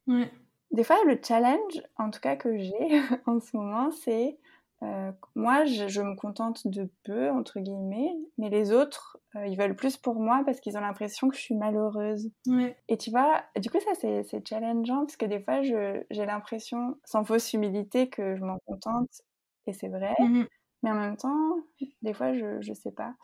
Ouais. 0.07 0.31
Des 0.71 0.83
fois, 0.83 0.97
le 1.05 1.19
challenge, 1.23 1.81
en 1.97 2.09
tout 2.09 2.19
cas 2.19 2.35
que 2.35 2.57
j'ai 2.57 3.01
en 3.27 3.39
ce 3.39 3.55
moment, 3.55 3.91
c'est 3.91 4.37
euh, 4.83 5.11
moi, 5.35 5.63
je, 5.65 6.01
me 6.01 6.15
contente 6.15 6.67
de 6.67 6.89
peu, 7.03 7.29
entre 7.29 7.59
guillemets, 7.59 8.11
mais 8.37 8.49
les 8.49 8.73
autres, 8.73 9.17
euh, 9.35 9.47
ils 9.47 9.57
veulent 9.57 9.75
plus 9.75 9.95
pour 9.95 10.15
moi 10.15 10.41
parce 10.45 10.59
qu'ils 10.59 10.77
ont 10.77 10.81
l'impression 10.81 11.29
que 11.29 11.37
je 11.37 11.41
suis 11.41 11.55
malheureuse. 11.55 12.29
Ouais. 12.47 12.75
Et 12.89 12.97
tu 12.97 13.09
vois, 13.09 13.43
du 13.57 13.69
coup, 13.69 13.79
ça, 13.79 13.93
c'est 13.95 14.47
challengeant 14.47 15.05
parce 15.05 15.15
que 15.15 15.25
des 15.25 15.39
fois, 15.39 15.61
j'ai 15.61 16.25
l'impression, 16.25 16.97
sans 17.05 17.23
fausse 17.23 17.53
humilité, 17.53 18.09
que 18.09 18.35
je 18.35 18.43
m'en 18.43 18.59
contente, 18.65 19.21
et 19.67 19.73
c'est 19.73 19.87
vrai. 19.87 20.13
Mm-hmm. 20.19 20.47
Mais 20.83 20.91
en 20.91 20.95
même 20.95 21.17
temps, 21.17 21.57
des 22.01 22.13
fois, 22.13 22.33
je, 22.33 22.61
je 22.61 22.73
sais 22.73 22.91
pas. 22.91 23.15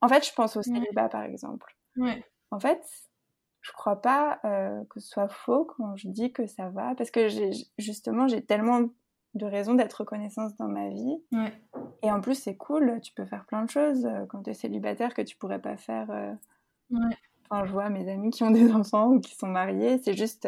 En 0.00 0.08
fait, 0.08 0.26
je 0.26 0.32
pense 0.34 0.56
au 0.56 0.62
célibat, 0.62 1.08
par 1.08 1.22
exemple. 1.22 1.74
Ouais. 1.96 2.24
En 2.50 2.58
fait, 2.58 2.84
je 3.60 3.72
crois 3.72 4.02
pas 4.02 4.40
euh, 4.44 4.84
que 4.90 5.00
ce 5.00 5.08
soit 5.08 5.28
faux 5.28 5.64
quand 5.64 5.96
je 5.96 6.08
dis 6.08 6.32
que 6.32 6.46
ça 6.46 6.68
va, 6.68 6.94
parce 6.96 7.10
que 7.10 7.28
justement, 7.78 8.28
j'ai 8.28 8.44
tellement 8.44 8.82
de 9.34 9.46
raisons 9.46 9.74
d'être 9.74 9.94
reconnaissante 9.94 10.52
dans 10.58 10.68
ma 10.68 10.90
vie. 10.90 11.16
Ouais. 11.32 11.52
Et 12.02 12.10
en 12.10 12.20
plus, 12.20 12.34
c'est 12.34 12.56
cool, 12.56 13.00
tu 13.00 13.14
peux 13.14 13.24
faire 13.24 13.46
plein 13.46 13.64
de 13.64 13.70
choses 13.70 14.04
euh, 14.04 14.26
quand 14.28 14.42
tu 14.42 14.50
es 14.50 14.54
célibataire 14.54 15.14
que 15.14 15.22
tu 15.22 15.36
pourrais 15.36 15.60
pas 15.60 15.76
faire. 15.76 16.10
Euh, 16.10 16.32
ouais. 16.90 17.16
Enfin, 17.48 17.64
je 17.64 17.72
vois 17.72 17.90
mes 17.90 18.10
amis 18.10 18.30
qui 18.30 18.42
ont 18.42 18.50
des 18.50 18.70
enfants 18.72 19.08
ou 19.08 19.20
qui 19.20 19.34
sont 19.34 19.48
mariés, 19.48 19.98
c'est 19.98 20.14
juste 20.14 20.46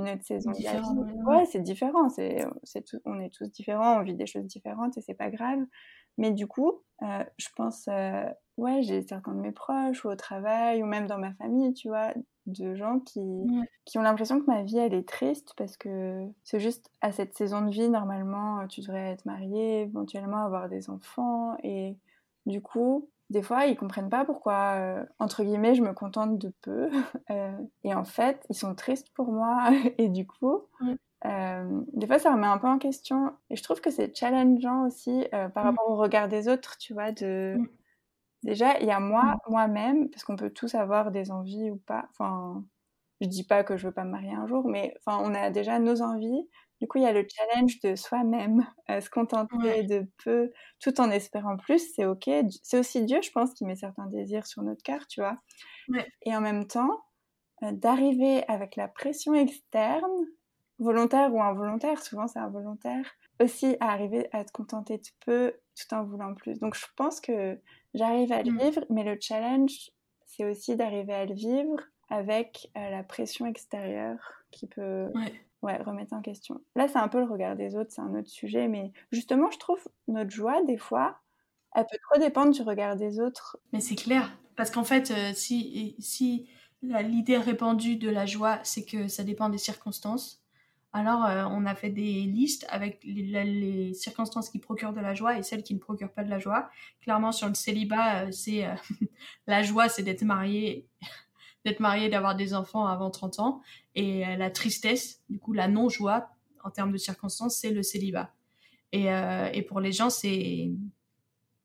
une 0.00 0.14
autre 0.14 0.24
saison 0.24 0.50
de 0.50 0.62
la 0.62 0.80
vie. 0.80 1.22
Ouais, 1.26 1.44
c'est 1.46 1.60
différent. 1.60 2.08
C'est, 2.08 2.46
on 3.04 3.20
est 3.20 3.32
tous 3.32 3.50
différents, 3.50 4.00
on 4.00 4.02
vit 4.02 4.14
des 4.14 4.26
choses 4.26 4.46
différentes 4.46 4.96
et 4.98 5.00
c'est 5.00 5.14
pas 5.14 5.30
grave. 5.30 5.60
Mais 6.18 6.32
du 6.32 6.46
coup, 6.46 6.82
euh, 7.02 7.24
je 7.38 7.48
pense, 7.56 7.88
euh, 7.88 8.24
ouais, 8.56 8.82
j'ai 8.82 9.02
certains 9.02 9.32
de 9.32 9.40
mes 9.40 9.52
proches 9.52 10.04
ou 10.04 10.08
au 10.08 10.16
travail 10.16 10.82
ou 10.82 10.86
même 10.86 11.06
dans 11.06 11.18
ma 11.18 11.32
famille, 11.34 11.72
tu 11.72 11.88
vois, 11.88 12.12
de 12.46 12.74
gens 12.74 12.98
qui, 13.00 13.20
qui 13.84 13.98
ont 13.98 14.02
l'impression 14.02 14.40
que 14.40 14.46
ma 14.46 14.62
vie, 14.62 14.78
elle 14.78 14.94
est 14.94 15.08
triste 15.08 15.54
parce 15.56 15.76
que 15.76 16.26
c'est 16.42 16.60
juste 16.60 16.90
à 17.00 17.12
cette 17.12 17.34
saison 17.34 17.62
de 17.62 17.70
vie, 17.70 17.88
normalement, 17.88 18.66
tu 18.66 18.80
devrais 18.80 19.12
être 19.12 19.24
marié, 19.24 19.82
éventuellement 19.82 20.44
avoir 20.44 20.68
des 20.68 20.90
enfants. 20.90 21.56
Et 21.62 21.96
du 22.46 22.60
coup, 22.60 23.08
des 23.30 23.42
fois, 23.42 23.66
ils 23.66 23.76
comprennent 23.76 24.10
pas 24.10 24.24
pourquoi, 24.24 24.74
euh, 24.74 25.04
entre 25.20 25.44
guillemets, 25.44 25.76
je 25.76 25.82
me 25.82 25.92
contente 25.92 26.38
de 26.38 26.52
peu. 26.60 26.90
Euh, 27.30 27.52
et 27.84 27.94
en 27.94 28.04
fait, 28.04 28.44
ils 28.50 28.56
sont 28.56 28.74
tristes 28.74 29.10
pour 29.14 29.30
moi. 29.30 29.70
et 29.98 30.08
du 30.08 30.26
coup, 30.26 30.62
euh, 31.24 31.80
des 31.92 32.06
fois, 32.08 32.18
ça 32.18 32.32
remet 32.32 32.48
un 32.48 32.58
peu 32.58 32.66
en 32.66 32.78
question. 32.78 33.32
Et 33.50 33.56
je 33.56 33.62
trouve 33.62 33.80
que 33.80 33.90
c'est 33.90 34.16
challengeant 34.16 34.84
aussi 34.86 35.26
par 35.30 35.64
mm. 35.64 35.68
rapport 35.68 35.90
au 35.90 35.96
regard 35.96 36.28
des 36.28 36.48
autres, 36.48 36.76
tu 36.78 36.92
vois. 36.92 37.12
De... 37.12 37.56
Mm. 37.56 37.68
Déjà, 38.42 38.80
il 38.80 38.86
y 38.86 38.90
a 38.90 38.98
moi, 38.98 39.22
mm. 39.22 39.50
moi-même, 39.50 40.10
parce 40.10 40.24
qu'on 40.24 40.34
peut 40.34 40.50
tous 40.50 40.74
avoir 40.74 41.12
des 41.12 41.30
envies 41.30 41.70
ou 41.70 41.76
pas. 41.76 42.08
Enfin, 42.10 42.64
je 43.20 43.28
dis 43.28 43.44
pas 43.44 43.62
que 43.62 43.76
je 43.76 43.86
veux 43.86 43.94
pas 43.94 44.04
me 44.04 44.10
marier 44.10 44.32
un 44.32 44.48
jour, 44.48 44.68
mais 44.68 44.92
enfin, 44.98 45.22
on 45.22 45.34
a 45.34 45.50
déjà 45.50 45.78
nos 45.78 46.02
envies. 46.02 46.48
Du 46.80 46.88
coup, 46.88 46.98
il 46.98 47.04
y 47.04 47.06
a 47.06 47.12
le 47.12 47.26
challenge 47.28 47.78
de 47.80 47.94
soi-même, 47.94 48.66
euh, 48.88 49.00
se 49.00 49.10
contenter 49.10 49.82
de 49.82 50.06
peu, 50.24 50.50
tout 50.80 50.98
en 51.00 51.10
espérant 51.10 51.58
plus, 51.58 51.92
c'est 51.94 52.06
ok. 52.06 52.30
C'est 52.62 52.78
aussi 52.78 53.04
Dieu, 53.04 53.20
je 53.22 53.30
pense, 53.30 53.52
qui 53.52 53.66
met 53.66 53.76
certains 53.76 54.06
désirs 54.06 54.46
sur 54.46 54.62
notre 54.62 54.82
cœur, 54.82 55.06
tu 55.06 55.20
vois. 55.20 55.36
Et 56.22 56.34
en 56.34 56.40
même 56.40 56.66
temps, 56.66 57.02
euh, 57.62 57.72
d'arriver 57.72 58.44
avec 58.48 58.76
la 58.76 58.88
pression 58.88 59.34
externe, 59.34 60.26
volontaire 60.78 61.34
ou 61.34 61.42
involontaire, 61.42 62.02
souvent 62.02 62.26
c'est 62.26 62.38
involontaire, 62.38 63.04
aussi 63.40 63.76
à 63.80 63.90
arriver 63.92 64.28
à 64.32 64.44
te 64.44 64.52
contenter 64.52 64.96
de 64.96 65.08
peu 65.26 65.52
tout 65.76 65.94
en 65.94 66.04
voulant 66.04 66.34
plus. 66.34 66.58
Donc 66.58 66.74
je 66.74 66.86
pense 66.96 67.20
que 67.20 67.60
j'arrive 67.92 68.32
à 68.32 68.42
le 68.42 68.52
mm. 68.52 68.58
vivre, 68.58 68.84
mais 68.88 69.04
le 69.04 69.18
challenge, 69.20 69.90
c'est 70.24 70.44
aussi 70.44 70.76
d'arriver 70.76 71.12
à 71.12 71.26
le 71.26 71.34
vivre 71.34 71.76
avec 72.08 72.70
euh, 72.76 72.90
la 72.90 73.02
pression 73.02 73.44
extérieure 73.44 74.18
qui 74.50 74.66
peut 74.66 75.08
ouais, 75.14 75.32
remettre 75.62 76.12
en 76.14 76.20
question. 76.20 76.60
Là, 76.74 76.88
c'est 76.88 76.98
un 76.98 77.08
peu 77.08 77.18
le 77.18 77.26
regard 77.26 77.56
des 77.56 77.76
autres, 77.76 77.90
c'est 77.90 78.00
un 78.00 78.14
autre 78.14 78.28
sujet, 78.28 78.68
mais 78.68 78.92
justement, 79.12 79.50
je 79.50 79.58
trouve 79.58 79.80
notre 80.08 80.30
joie, 80.30 80.62
des 80.64 80.78
fois, 80.78 81.18
elle 81.74 81.86
peut 81.90 81.98
trop 82.10 82.20
dépendre 82.20 82.52
du 82.52 82.62
regard 82.62 82.96
des 82.96 83.20
autres. 83.20 83.58
Mais 83.72 83.80
c'est 83.80 83.94
clair, 83.94 84.36
parce 84.56 84.70
qu'en 84.70 84.84
fait, 84.84 85.10
euh, 85.10 85.32
si, 85.34 85.96
si 85.98 86.48
l'idée 86.82 87.36
répandue 87.36 87.96
de 87.96 88.10
la 88.10 88.26
joie, 88.26 88.58
c'est 88.62 88.84
que 88.84 89.08
ça 89.08 89.22
dépend 89.22 89.48
des 89.48 89.58
circonstances. 89.58 90.42
Alors, 90.92 91.24
euh, 91.24 91.44
on 91.50 91.66
a 91.66 91.76
fait 91.76 91.90
des 91.90 92.22
listes 92.22 92.66
avec 92.68 93.00
les, 93.04 93.94
circonstances 93.94 94.50
qui 94.50 94.58
procurent 94.58 94.92
de 94.92 95.00
la 95.00 95.14
joie 95.14 95.38
et 95.38 95.44
celles 95.44 95.62
qui 95.62 95.74
ne 95.74 95.78
procurent 95.78 96.12
pas 96.12 96.24
de 96.24 96.30
la 96.30 96.40
joie. 96.40 96.68
Clairement, 97.00 97.30
sur 97.30 97.46
le 97.46 97.54
célibat, 97.54 98.24
euh, 98.24 98.32
c'est 98.32 98.66
la 99.46 99.62
joie, 99.62 99.88
c'est 99.88 100.02
d'être 100.02 100.22
marié, 100.22 100.88
d'être 101.64 101.80
marié, 101.80 102.08
d'avoir 102.08 102.36
des 102.36 102.54
enfants 102.54 102.86
avant 102.86 103.10
30 103.10 103.38
ans. 103.40 103.62
Et 103.94 104.24
la 104.36 104.50
tristesse, 104.50 105.22
du 105.28 105.38
coup, 105.38 105.52
la 105.52 105.68
non-joie, 105.68 106.30
en 106.64 106.70
termes 106.70 106.92
de 106.92 106.98
circonstances, 106.98 107.56
c'est 107.56 107.70
le 107.70 107.82
célibat. 107.82 108.32
Et, 108.92 109.06
et 109.06 109.62
pour 109.62 109.80
les 109.80 109.92
gens, 109.92 110.10
c'est 110.10 110.70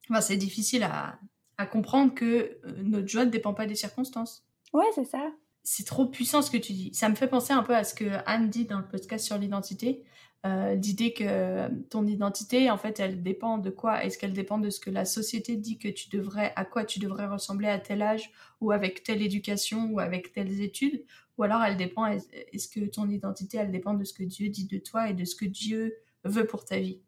enfin, 0.10 0.22
c'est 0.22 0.38
difficile 0.38 0.84
à, 0.84 1.20
à 1.58 1.66
comprendre 1.66 2.14
que 2.14 2.60
notre 2.84 3.08
joie 3.08 3.26
ne 3.26 3.32
dépend 3.32 3.54
pas 3.54 3.66
des 3.66 3.76
circonstances. 3.76 4.46
Ouais, 4.74 4.86
c'est 4.94 5.06
ça 5.06 5.32
c'est 5.66 5.86
trop 5.86 6.06
puissant 6.06 6.42
ce 6.44 6.52
que 6.52 6.58
tu 6.58 6.72
dis. 6.74 6.94
Ça 6.94 7.10
me 7.10 7.16
fait 7.16 7.28
penser 7.28 7.52
un 7.52 7.64
peu 7.64 7.76
à 7.76 7.84
ce 7.84 7.94
que 7.96 8.06
Anne 8.28 8.50
dit 8.50 8.66
dans 8.66 8.78
le 8.78 8.88
podcast 8.88 9.26
sur 9.26 9.38
l'identité. 9.38 10.04
Euh, 10.46 10.76
L'idée 10.76 11.14
que 11.14 11.68
ton 11.86 12.06
identité, 12.06 12.70
en 12.70 12.78
fait, 12.78 13.00
elle 13.00 13.24
dépend 13.24 13.58
de 13.58 13.70
quoi? 13.72 14.04
Est-ce 14.04 14.18
qu'elle 14.18 14.34
dépend 14.34 14.60
de 14.60 14.70
ce 14.70 14.80
que 14.80 14.92
la 14.92 15.06
société 15.06 15.56
dit 15.56 15.78
que 15.80 15.88
tu 15.88 16.10
devrais, 16.10 16.54
à 16.56 16.66
quoi 16.66 16.86
tu 16.86 17.00
devrais 17.00 17.26
ressembler 17.26 17.68
à 17.68 17.80
tel 17.80 18.02
âge, 18.02 18.32
ou 18.62 18.72
avec 18.72 19.04
telle 19.04 19.22
éducation, 19.22 19.90
ou 19.92 20.00
avec 20.00 20.34
telles 20.34 20.62
études? 20.62 21.04
Ou 21.38 21.44
alors 21.44 21.64
elle 21.64 21.78
dépend, 21.78 22.06
est-ce 22.06 22.68
que 22.68 22.86
ton 22.86 23.10
identité, 23.10 23.58
elle 23.58 23.72
dépend 23.72 23.94
de 23.94 24.04
ce 24.04 24.14
que 24.14 24.24
Dieu 24.24 24.50
dit 24.50 24.68
de 24.68 24.78
toi 24.78 25.10
et 25.10 25.14
de 25.14 25.26
ce 25.26 25.36
que 25.36 25.46
Dieu 25.46 25.96
veut 26.24 26.46
pour 26.46 26.64
ta 26.64 26.80
vie? 26.80 27.02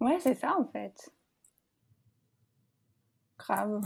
Ouais, 0.00 0.18
c'est 0.20 0.34
ça 0.34 0.56
en 0.58 0.66
fait. 0.66 1.10
Grave. 3.38 3.80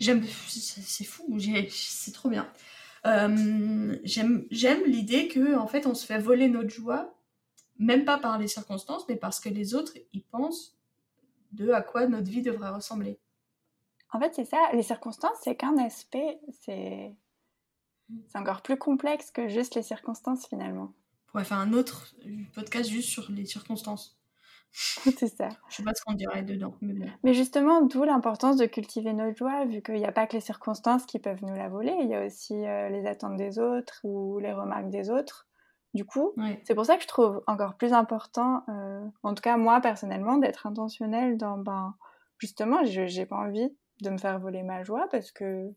J'aime, 0.00 0.24
c'est 0.24 1.04
fou, 1.04 1.38
c'est 1.68 2.12
trop 2.12 2.30
bien. 2.30 2.50
Euh, 3.04 3.96
j'aime 4.04 4.84
l'idée 4.86 5.28
que 5.28 5.54
en 5.56 5.66
fait 5.66 5.86
on 5.86 5.94
se 5.94 6.06
fait 6.06 6.18
voler 6.18 6.48
notre 6.48 6.70
joie, 6.70 7.15
même 7.78 8.04
pas 8.04 8.18
par 8.18 8.38
les 8.38 8.48
circonstances, 8.48 9.06
mais 9.08 9.16
parce 9.16 9.40
que 9.40 9.48
les 9.48 9.74
autres 9.74 9.92
ils 10.12 10.22
pensent 10.22 10.76
de 11.52 11.70
à 11.70 11.82
quoi 11.82 12.06
notre 12.06 12.30
vie 12.30 12.42
devrait 12.42 12.70
ressembler. 12.70 13.18
En 14.12 14.20
fait, 14.20 14.34
c'est 14.34 14.44
ça. 14.44 14.58
Les 14.72 14.82
circonstances, 14.82 15.36
c'est 15.42 15.56
qu'un 15.56 15.76
aspect. 15.78 16.38
C'est 16.60 17.16
encore 18.34 18.62
plus 18.62 18.76
complexe 18.76 19.30
que 19.30 19.48
juste 19.48 19.74
les 19.74 19.82
circonstances 19.82 20.46
finalement. 20.46 20.92
On 21.28 21.32
pourrait 21.32 21.44
faire 21.44 21.58
un 21.58 21.72
autre 21.72 22.14
podcast 22.54 22.88
juste 22.88 23.08
sur 23.08 23.30
les 23.30 23.44
circonstances. 23.44 24.16
c'est 24.72 25.28
ça. 25.28 25.48
Je 25.68 25.76
sais 25.76 25.82
pas 25.82 25.92
ce 25.94 26.02
qu'on 26.04 26.14
dirait 26.14 26.42
dedans. 26.42 26.74
Mais, 26.80 26.94
mais 27.24 27.34
justement, 27.34 27.82
d'où 27.82 28.04
l'importance 28.04 28.56
de 28.56 28.66
cultiver 28.66 29.12
notre 29.12 29.36
joie, 29.36 29.64
vu 29.64 29.82
qu'il 29.82 29.94
n'y 29.94 30.04
a 30.04 30.12
pas 30.12 30.26
que 30.26 30.34
les 30.34 30.40
circonstances 30.40 31.06
qui 31.06 31.18
peuvent 31.18 31.42
nous 31.42 31.54
la 31.54 31.68
voler, 31.68 31.96
il 32.00 32.08
y 32.08 32.14
a 32.14 32.24
aussi 32.24 32.54
euh, 32.54 32.88
les 32.90 33.06
attentes 33.06 33.36
des 33.36 33.58
autres 33.58 34.00
ou 34.04 34.38
les 34.38 34.52
remarques 34.52 34.90
des 34.90 35.10
autres. 35.10 35.46
Du 35.96 36.04
coup, 36.04 36.34
c'est 36.64 36.74
pour 36.74 36.84
ça 36.84 36.96
que 36.96 37.02
je 37.02 37.08
trouve 37.08 37.42
encore 37.46 37.76
plus 37.76 37.94
important, 37.94 38.62
euh, 38.68 39.02
en 39.22 39.32
tout 39.32 39.40
cas 39.40 39.56
moi 39.56 39.80
personnellement, 39.80 40.36
d'être 40.36 40.66
intentionnel 40.66 41.38
dans, 41.38 41.56
ben, 41.56 41.94
justement, 42.36 42.84
j'ai 42.84 43.24
pas 43.24 43.36
envie 43.36 43.74
de 44.02 44.10
me 44.10 44.18
faire 44.18 44.38
voler 44.38 44.62
ma 44.62 44.84
joie 44.84 45.08
parce 45.10 45.32
que 45.32 45.72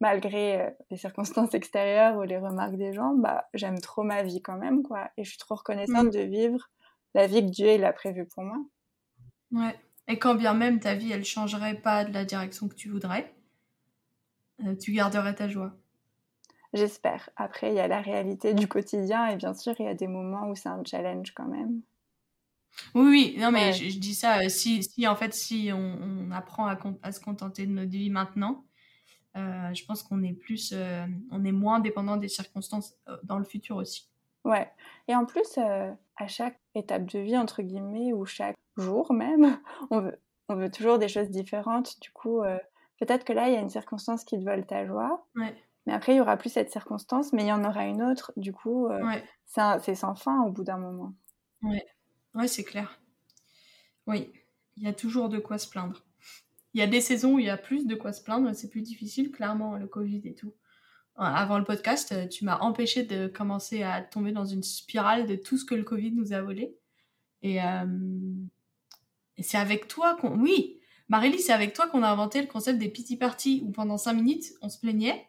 malgré 0.00 0.62
euh, 0.62 0.70
les 0.90 0.96
circonstances 0.96 1.52
extérieures 1.52 2.16
ou 2.16 2.22
les 2.22 2.38
remarques 2.38 2.76
des 2.76 2.94
gens, 2.94 3.12
bah, 3.12 3.46
j'aime 3.52 3.78
trop 3.78 4.04
ma 4.04 4.22
vie 4.22 4.40
quand 4.40 4.56
même, 4.56 4.82
quoi. 4.82 5.10
Et 5.18 5.24
je 5.24 5.28
suis 5.28 5.38
trop 5.38 5.56
reconnaissante 5.56 6.14
de 6.14 6.20
vivre 6.20 6.70
la 7.12 7.26
vie 7.26 7.42
que 7.42 7.50
Dieu 7.50 7.74
il 7.74 7.84
a 7.84 7.92
prévue 7.92 8.26
pour 8.26 8.44
moi. 8.44 8.56
Ouais. 9.52 9.78
Et 10.06 10.18
quand 10.18 10.34
bien 10.34 10.54
même 10.54 10.80
ta 10.80 10.94
vie 10.94 11.12
elle 11.12 11.26
changerait 11.26 11.78
pas 11.78 12.06
de 12.06 12.14
la 12.14 12.24
direction 12.24 12.68
que 12.68 12.74
tu 12.74 12.88
voudrais, 12.88 13.34
euh, 14.64 14.74
tu 14.76 14.92
garderais 14.92 15.34
ta 15.34 15.46
joie. 15.46 15.76
J'espère. 16.72 17.30
Après, 17.36 17.70
il 17.70 17.74
y 17.74 17.80
a 17.80 17.88
la 17.88 18.00
réalité 18.00 18.54
du 18.54 18.68
quotidien 18.68 19.26
et 19.28 19.36
bien 19.36 19.54
sûr, 19.54 19.74
il 19.78 19.86
y 19.86 19.88
a 19.88 19.94
des 19.94 20.06
moments 20.06 20.48
où 20.48 20.54
c'est 20.54 20.68
un 20.68 20.82
challenge 20.84 21.32
quand 21.34 21.46
même. 21.46 21.80
Oui, 22.94 23.08
oui, 23.08 23.36
non, 23.38 23.50
mais 23.50 23.72
je, 23.72 23.98
dis 23.98 24.14
ça, 24.14 24.40
euh, 24.40 24.48
si, 24.48 24.82
si 24.82 25.06
en 25.08 25.16
fait, 25.16 25.34
si 25.34 25.70
on, 25.72 26.30
apprend 26.30 26.66
à, 26.66 26.78
à, 27.02 27.12
se 27.12 27.20
contenter 27.20 27.66
de 27.66 27.72
notre 27.72 27.90
vie 27.90 28.10
maintenant, 28.10 28.64
euh, 29.36 29.72
je 29.72 29.84
pense 29.84 30.02
qu'on 30.02 30.22
est 30.22 30.34
plus, 30.34 30.74
on 31.30 31.44
est 31.44 31.52
moins 31.52 31.80
dépendant 31.80 32.16
des 32.16 32.28
circonstances 32.28 32.94
dans 33.24 33.38
le 33.38 33.44
futur 33.44 33.76
aussi. 33.76 34.08
Ouais, 34.44 34.70
et 35.08 35.14
en 35.14 35.24
plus, 35.24 35.58
à 35.58 36.26
chaque 36.26 36.58
étape 36.74 37.06
de 37.06 37.18
vie, 37.18 37.36
entre 37.36 37.62
guillemets, 37.62 38.12
ou 38.12 38.26
chaque 38.26 38.56
jour 38.76 39.12
même, 39.12 39.58
on 39.90 40.00
veut, 40.00 40.20
on 40.48 40.56
veut 40.56 40.70
toujours 40.70 40.98
des 40.98 41.08
choses 41.08 41.30
différentes. 41.30 42.00
Du 42.00 42.10
coup, 42.10 42.42
euh, 42.42 42.58
peut-être 42.98 43.24
que 43.24 43.32
là, 43.32 43.48
il 43.48 43.54
y 43.54 43.56
a 43.56 43.60
une 43.60 43.70
circonstance 43.70 44.24
qui 44.24 44.38
te 44.38 44.44
vole 44.44 44.66
ta 44.66 44.86
joie. 44.86 45.26
Mais 45.88 45.94
après, 45.94 46.12
il 46.12 46.18
y 46.18 46.20
aura 46.20 46.36
plus 46.36 46.50
cette 46.50 46.70
circonstance, 46.70 47.32
mais 47.32 47.44
il 47.44 47.48
y 47.48 47.52
en 47.52 47.64
aura 47.64 47.86
une 47.86 48.02
autre. 48.02 48.32
Du 48.36 48.52
coup, 48.52 48.88
euh, 48.88 49.02
c'est 49.46 49.94
sans 49.94 50.14
fin 50.14 50.42
au 50.42 50.52
bout 50.52 50.62
d'un 50.62 50.76
moment. 50.76 51.14
Ouais, 51.62 51.82
ouais 52.34 52.46
c'est 52.46 52.62
clair. 52.62 53.00
Oui, 54.06 54.30
il 54.76 54.82
y 54.82 54.86
a 54.86 54.92
toujours 54.92 55.30
de 55.30 55.38
quoi 55.38 55.56
se 55.56 55.66
plaindre. 55.66 56.04
Il 56.74 56.80
y 56.80 56.82
a 56.82 56.86
des 56.86 57.00
saisons 57.00 57.36
où 57.36 57.38
il 57.38 57.46
y 57.46 57.50
a 57.50 57.56
plus 57.56 57.86
de 57.86 57.94
quoi 57.94 58.12
se 58.12 58.22
plaindre, 58.22 58.54
c'est 58.54 58.68
plus 58.68 58.82
difficile, 58.82 59.30
clairement, 59.30 59.76
le 59.76 59.86
Covid 59.86 60.20
et 60.24 60.34
tout 60.34 60.52
avant 61.18 61.58
le 61.58 61.64
podcast, 61.64 62.12
euh, 62.12 62.28
tu 62.28 62.44
m'as 62.44 62.58
empêché 62.58 63.02
de 63.02 63.26
commencer 63.26 63.82
à 63.82 64.02
tomber 64.02 64.32
dans 64.32 64.44
une 64.44 64.62
spirale 64.62 65.26
de 65.26 65.34
tout 65.34 65.58
ce 65.58 65.64
que 65.64 65.74
le 65.74 65.82
Covid 65.82 66.12
nous 66.12 66.32
a 66.32 66.40
volé. 66.40 66.76
Et, 67.42 67.62
euh, 67.62 67.86
et 69.36 69.42
c'est 69.42 69.58
avec 69.58 69.88
toi 69.88 70.16
qu'on... 70.20 70.38
Oui, 70.38 70.78
Marélie, 71.08 71.40
c'est 71.40 71.52
avec 71.52 71.72
toi 71.72 71.88
qu'on 71.88 72.02
a 72.02 72.08
inventé 72.08 72.40
le 72.40 72.46
concept 72.46 72.78
des 72.78 72.88
pity 72.88 73.16
parties 73.16 73.62
où 73.64 73.72
pendant 73.72 73.98
cinq 73.98 74.12
minutes, 74.12 74.44
on 74.62 74.68
se 74.68 74.78
plaignait 74.78 75.27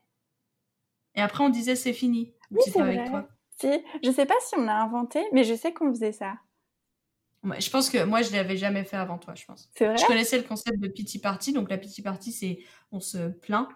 et 1.15 1.21
après 1.21 1.43
on 1.43 1.49
disait 1.49 1.75
c'est 1.75 1.93
fini. 1.93 2.33
Oui, 2.51 2.61
c'est 2.65 2.79
avec 2.79 3.05
toi. 3.05 3.27
Si, 3.59 3.67
je 4.03 4.11
sais 4.11 4.25
pas 4.25 4.35
si 4.41 4.55
on 4.57 4.63
l'a 4.63 4.81
inventé, 4.81 5.19
mais 5.33 5.43
je 5.43 5.53
sais 5.53 5.73
qu'on 5.73 5.89
faisait 5.89 6.13
ça. 6.13 6.35
je 7.43 7.69
pense 7.69 7.89
que 7.89 8.03
moi, 8.05 8.21
je 8.21 8.31
l'avais 8.31 8.55
jamais 8.55 8.85
fait 8.85 8.95
avant 8.95 9.17
toi, 9.17 9.35
je 9.35 9.43
pense. 9.43 9.69
C'est 9.75 9.85
vrai? 9.85 9.97
Je 9.97 10.05
connaissais 10.05 10.37
le 10.37 10.43
concept 10.43 10.79
de 10.79 10.87
pity 10.87 11.19
party. 11.19 11.51
Donc, 11.51 11.69
la 11.69 11.77
pity 11.77 12.01
party, 12.01 12.31
c'est 12.31 12.59
on 12.93 13.01
se 13.01 13.27
plaint 13.27 13.67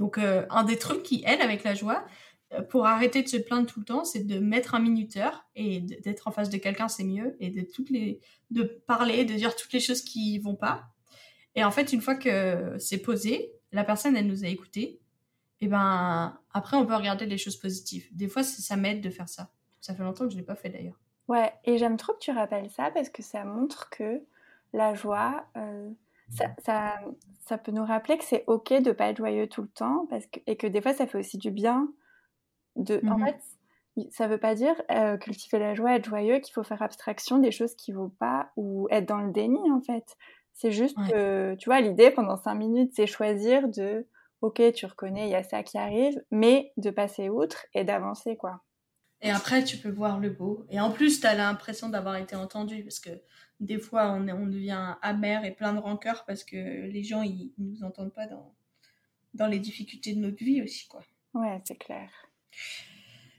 donc, 0.00 0.16
euh, 0.16 0.46
un 0.48 0.64
des 0.64 0.78
trucs 0.78 1.02
qui 1.02 1.22
aide 1.26 1.42
avec 1.42 1.62
la 1.62 1.74
joie, 1.74 2.06
euh, 2.54 2.62
pour 2.62 2.86
arrêter 2.86 3.22
de 3.22 3.28
se 3.28 3.36
plaindre 3.36 3.66
tout 3.66 3.80
le 3.80 3.84
temps, 3.84 4.02
c'est 4.02 4.26
de 4.26 4.38
mettre 4.38 4.74
un 4.74 4.80
minuteur 4.80 5.46
et 5.54 5.80
d'être 5.80 6.26
en 6.26 6.32
face 6.32 6.48
de 6.48 6.56
quelqu'un, 6.56 6.88
c'est 6.88 7.04
mieux, 7.04 7.36
et 7.38 7.50
de 7.50 7.60
toutes 7.60 7.90
les, 7.90 8.18
de 8.50 8.62
parler, 8.62 9.26
de 9.26 9.34
dire 9.34 9.54
toutes 9.54 9.74
les 9.74 9.78
choses 9.78 10.00
qui 10.00 10.38
vont 10.38 10.56
pas. 10.56 10.86
Et 11.54 11.64
en 11.64 11.70
fait, 11.70 11.92
une 11.92 12.00
fois 12.00 12.14
que 12.14 12.76
c'est 12.78 13.02
posé, 13.02 13.52
la 13.72 13.84
personne, 13.84 14.16
elle 14.16 14.26
nous 14.26 14.42
a 14.42 14.48
écoutés, 14.48 15.00
et 15.60 15.68
ben 15.68 16.38
après, 16.52 16.76
on 16.76 16.86
peut 16.86 16.94
regarder 16.94 17.26
les 17.26 17.38
choses 17.38 17.56
positives. 17.56 18.08
Des 18.12 18.28
fois, 18.28 18.42
ça 18.42 18.76
m'aide 18.76 19.00
de 19.00 19.10
faire 19.10 19.28
ça. 19.28 19.50
Ça 19.80 19.94
fait 19.94 20.02
longtemps 20.02 20.24
que 20.24 20.32
je 20.32 20.36
l'ai 20.36 20.42
pas 20.42 20.54
fait 20.54 20.70
d'ailleurs. 20.70 20.98
Ouais, 21.28 21.52
et 21.64 21.78
j'aime 21.78 21.96
trop 21.96 22.12
que 22.14 22.18
tu 22.18 22.30
rappelles 22.30 22.70
ça 22.70 22.90
parce 22.90 23.08
que 23.08 23.22
ça 23.22 23.44
montre 23.44 23.88
que 23.90 24.22
la 24.72 24.94
joie, 24.94 25.44
euh, 25.56 25.90
ça, 26.28 26.96
ça, 27.46 27.58
peut 27.58 27.72
nous 27.72 27.84
rappeler 27.84 28.18
que 28.18 28.24
c'est 28.24 28.44
ok 28.46 28.82
de 28.82 28.92
pas 28.92 29.08
être 29.08 29.18
joyeux 29.18 29.48
tout 29.48 29.62
le 29.62 29.68
temps 29.68 30.06
parce 30.08 30.26
que, 30.26 30.40
et 30.46 30.56
que 30.56 30.66
des 30.66 30.80
fois 30.80 30.94
ça 30.94 31.06
fait 31.06 31.18
aussi 31.18 31.38
du 31.38 31.50
bien. 31.50 31.88
De, 32.76 33.00
En 33.08 33.18
mmh 33.18 33.26
fait, 33.26 34.10
ça 34.10 34.28
veut 34.28 34.38
pas 34.38 34.54
dire 34.54 34.74
euh, 34.90 35.18
cultiver 35.18 35.58
la 35.58 35.74
joie, 35.74 35.94
être 35.94 36.08
joyeux, 36.08 36.38
qu'il 36.38 36.52
faut 36.54 36.62
faire 36.62 36.82
abstraction 36.82 37.38
des 37.38 37.52
choses 37.52 37.74
qui 37.74 37.92
vont 37.92 38.08
pas 38.08 38.50
ou 38.56 38.88
être 38.90 39.06
dans 39.06 39.20
le 39.20 39.32
déni 39.32 39.70
en 39.70 39.80
fait. 39.80 40.16
C'est 40.52 40.72
juste 40.72 40.96
que, 41.10 41.54
tu 41.54 41.68
vois, 41.68 41.80
l'idée 41.80 42.10
pendant 42.10 42.36
cinq 42.36 42.54
minutes, 42.54 42.92
c'est 42.94 43.06
choisir 43.06 43.68
de, 43.68 44.06
ok, 44.40 44.72
tu 44.72 44.86
reconnais, 44.86 45.28
il 45.28 45.30
y 45.30 45.34
a 45.34 45.42
ça 45.42 45.62
qui 45.62 45.78
arrive, 45.78 46.20
mais 46.30 46.72
de 46.76 46.90
passer 46.90 47.28
outre 47.28 47.66
et 47.74 47.84
d'avancer 47.84 48.36
quoi. 48.36 48.62
Et 49.22 49.30
après, 49.30 49.64
tu 49.64 49.76
peux 49.76 49.90
voir 49.90 50.18
le 50.18 50.30
beau. 50.30 50.64
Et 50.70 50.80
en 50.80 50.90
plus, 50.90 51.20
tu 51.20 51.26
as 51.26 51.34
l'impression 51.34 51.90
d'avoir 51.90 52.16
été 52.16 52.36
entendu 52.36 52.82
parce 52.82 53.00
que 53.00 53.10
des 53.60 53.78
fois, 53.78 54.12
on, 54.12 54.26
on, 54.28 54.46
devient 54.46 54.96
amer 55.02 55.44
et 55.44 55.50
plein 55.50 55.74
de 55.74 55.78
rancœur 55.78 56.24
parce 56.24 56.42
que 56.42 56.56
les 56.56 57.02
gens, 57.02 57.22
ils, 57.22 57.52
ne 57.58 57.70
nous 57.70 57.84
entendent 57.84 58.14
pas 58.14 58.26
dans, 58.26 58.54
dans 59.34 59.46
les 59.46 59.58
difficultés 59.58 60.14
de 60.14 60.20
notre 60.20 60.42
vie 60.42 60.62
aussi, 60.62 60.88
quoi. 60.88 61.02
Ouais, 61.34 61.60
c'est 61.64 61.76
clair. 61.76 62.10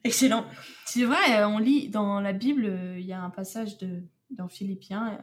Excellent. 0.04 0.46
C'est 0.86 1.04
vrai, 1.04 1.44
on 1.46 1.58
lit 1.58 1.90
dans 1.90 2.22
la 2.22 2.34
Bible, 2.34 2.96
il 2.98 3.06
y 3.06 3.14
a 3.14 3.22
un 3.22 3.32
passage 3.32 3.80
de, 3.80 4.04
dans 4.30 4.48
Philippiens, 4.48 5.20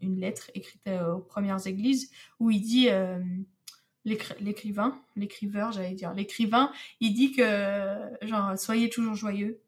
une 0.00 0.18
lettre 0.18 0.50
écrite 0.54 0.88
aux 0.88 1.20
premières 1.20 1.66
églises, 1.66 2.10
où 2.40 2.50
il 2.50 2.60
dit, 2.60 2.88
euh, 2.88 3.22
l'écrivain, 4.04 5.00
l'écriveur, 5.16 5.72
j'allais 5.72 5.94
dire, 5.94 6.12
l'écrivain, 6.12 6.72
il 7.00 7.14
dit 7.14 7.32
que, 7.32 7.98
genre, 8.22 8.58
soyez 8.58 8.88
toujours 8.88 9.14
joyeux. 9.14 9.60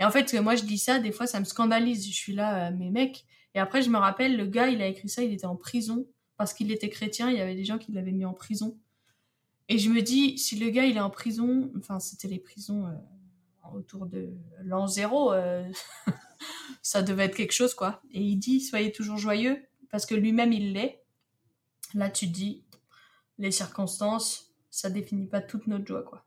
Et 0.00 0.04
en 0.04 0.10
fait, 0.10 0.32
moi, 0.34 0.56
je 0.56 0.64
dis 0.64 0.78
ça, 0.78 0.98
des 0.98 1.12
fois, 1.12 1.26
ça 1.26 1.38
me 1.40 1.44
scandalise. 1.44 2.06
Je 2.06 2.12
suis 2.12 2.32
là, 2.32 2.68
euh, 2.68 2.76
mais 2.76 2.90
mec, 2.90 3.26
et 3.54 3.58
après, 3.58 3.82
je 3.82 3.90
me 3.90 3.98
rappelle, 3.98 4.36
le 4.36 4.46
gars, 4.46 4.68
il 4.68 4.80
a 4.80 4.86
écrit 4.86 5.08
ça, 5.08 5.22
il 5.22 5.32
était 5.32 5.46
en 5.46 5.56
prison 5.56 6.06
parce 6.36 6.54
qu'il 6.54 6.72
était 6.72 6.88
chrétien. 6.88 7.30
Il 7.30 7.36
y 7.36 7.40
avait 7.40 7.54
des 7.54 7.64
gens 7.64 7.78
qui 7.78 7.92
l'avaient 7.92 8.12
mis 8.12 8.24
en 8.24 8.32
prison. 8.32 8.78
Et 9.68 9.78
je 9.78 9.90
me 9.90 10.00
dis, 10.00 10.38
si 10.38 10.56
le 10.56 10.70
gars, 10.70 10.86
il 10.86 10.96
est 10.96 11.00
en 11.00 11.10
prison, 11.10 11.70
enfin, 11.78 12.00
c'était 12.00 12.28
les 12.28 12.38
prisons 12.38 12.86
euh, 12.86 12.92
autour 13.74 14.06
de 14.06 14.30
l'an 14.62 14.86
zéro, 14.86 15.32
euh, 15.32 15.68
ça 16.82 17.02
devait 17.02 17.26
être 17.26 17.36
quelque 17.36 17.52
chose, 17.52 17.74
quoi. 17.74 18.02
Et 18.10 18.20
il 18.20 18.36
dit, 18.36 18.60
soyez 18.60 18.92
toujours 18.92 19.18
joyeux 19.18 19.62
parce 19.90 20.06
que 20.06 20.14
lui-même, 20.14 20.52
il 20.52 20.72
l'est. 20.72 21.02
Là, 21.94 22.08
tu 22.08 22.26
te 22.26 22.32
dis, 22.32 22.64
les 23.40 23.50
circonstances, 23.50 24.52
ça 24.70 24.90
définit 24.90 25.26
pas 25.26 25.40
toute 25.40 25.66
notre 25.66 25.86
joie, 25.86 26.02
quoi. 26.02 26.24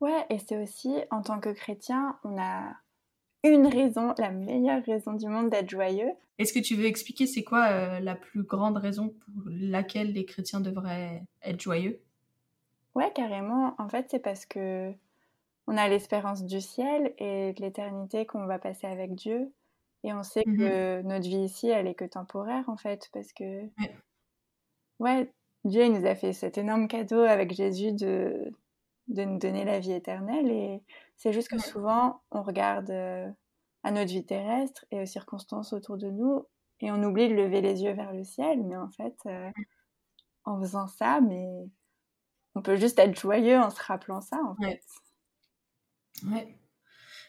Ouais, 0.00 0.26
et 0.30 0.38
c'est 0.38 0.60
aussi, 0.60 0.96
en 1.10 1.22
tant 1.22 1.38
que 1.38 1.50
chrétien, 1.50 2.18
on 2.24 2.40
a 2.40 2.74
une 3.44 3.66
raison, 3.66 4.14
la 4.18 4.30
meilleure 4.30 4.82
raison 4.84 5.12
du 5.12 5.28
monde 5.28 5.50
d'être 5.50 5.70
joyeux. 5.70 6.10
Est-ce 6.38 6.52
que 6.52 6.58
tu 6.58 6.74
veux 6.74 6.86
expliquer 6.86 7.26
c'est 7.26 7.44
quoi 7.44 7.66
euh, 7.66 8.00
la 8.00 8.14
plus 8.14 8.42
grande 8.42 8.76
raison 8.76 9.08
pour 9.08 9.44
laquelle 9.46 10.12
les 10.12 10.24
chrétiens 10.24 10.60
devraient 10.60 11.22
être 11.42 11.60
joyeux? 11.60 12.00
Ouais, 12.94 13.12
carrément. 13.14 13.74
En 13.78 13.88
fait, 13.88 14.06
c'est 14.10 14.18
parce 14.18 14.46
que 14.46 14.92
on 15.66 15.76
a 15.76 15.88
l'espérance 15.88 16.44
du 16.44 16.60
ciel 16.60 17.14
et 17.18 17.52
de 17.52 17.62
l'éternité 17.62 18.26
qu'on 18.26 18.46
va 18.46 18.58
passer 18.58 18.86
avec 18.86 19.14
Dieu. 19.14 19.52
Et 20.02 20.12
on 20.12 20.22
sait 20.22 20.44
que 20.44 21.00
mhm. 21.00 21.08
notre 21.08 21.26
vie 21.26 21.44
ici, 21.44 21.68
elle 21.68 21.86
est 21.86 21.94
que 21.94 22.04
temporaire, 22.04 22.64
en 22.68 22.76
fait, 22.76 23.08
parce 23.12 23.32
que... 23.32 23.62
Ouais. 24.98 25.32
Dieu, 25.64 25.84
il 25.84 25.92
nous 25.92 26.06
a 26.06 26.14
fait 26.14 26.32
cet 26.32 26.58
énorme 26.58 26.88
cadeau 26.88 27.20
avec 27.20 27.52
Jésus 27.52 27.92
de, 27.92 28.52
de 29.08 29.24
nous 29.24 29.38
donner 29.38 29.64
la 29.64 29.80
vie 29.80 29.92
éternelle. 29.92 30.50
Et 30.50 30.82
c'est 31.16 31.32
juste 31.32 31.48
que 31.48 31.58
souvent, 31.58 32.22
on 32.30 32.42
regarde 32.42 32.90
euh, 32.90 33.28
à 33.82 33.90
notre 33.90 34.10
vie 34.10 34.24
terrestre 34.24 34.84
et 34.90 35.00
aux 35.00 35.06
circonstances 35.06 35.72
autour 35.72 35.96
de 35.96 36.10
nous 36.10 36.46
et 36.80 36.90
on 36.90 37.02
oublie 37.02 37.28
de 37.28 37.34
lever 37.34 37.60
les 37.60 37.82
yeux 37.82 37.94
vers 37.94 38.12
le 38.12 38.24
ciel. 38.24 38.62
Mais 38.62 38.76
en 38.76 38.90
fait, 38.90 39.16
euh, 39.26 39.50
en 40.44 40.60
faisant 40.60 40.86
ça, 40.86 41.20
mais 41.20 41.48
on 42.54 42.62
peut 42.62 42.76
juste 42.76 42.98
être 42.98 43.18
joyeux 43.18 43.58
en 43.58 43.70
se 43.70 43.82
rappelant 43.82 44.20
ça, 44.20 44.38
en 44.44 44.54
fait. 44.56 44.82
Ouais. 46.26 46.58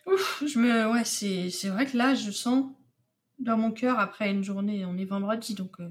Ouf, 0.05 0.43
je 0.45 0.59
me... 0.59 0.91
ouais, 0.91 1.03
c'est, 1.03 1.49
c'est 1.49 1.69
vrai 1.69 1.85
que 1.85 1.97
là, 1.97 2.13
je 2.13 2.31
sens 2.31 2.65
dans 3.39 3.57
mon 3.57 3.71
cœur, 3.71 3.99
après 3.99 4.31
une 4.31 4.43
journée, 4.43 4.85
on 4.85 4.97
est 4.97 5.05
vendredi, 5.05 5.55
donc 5.55 5.79
euh, 5.79 5.89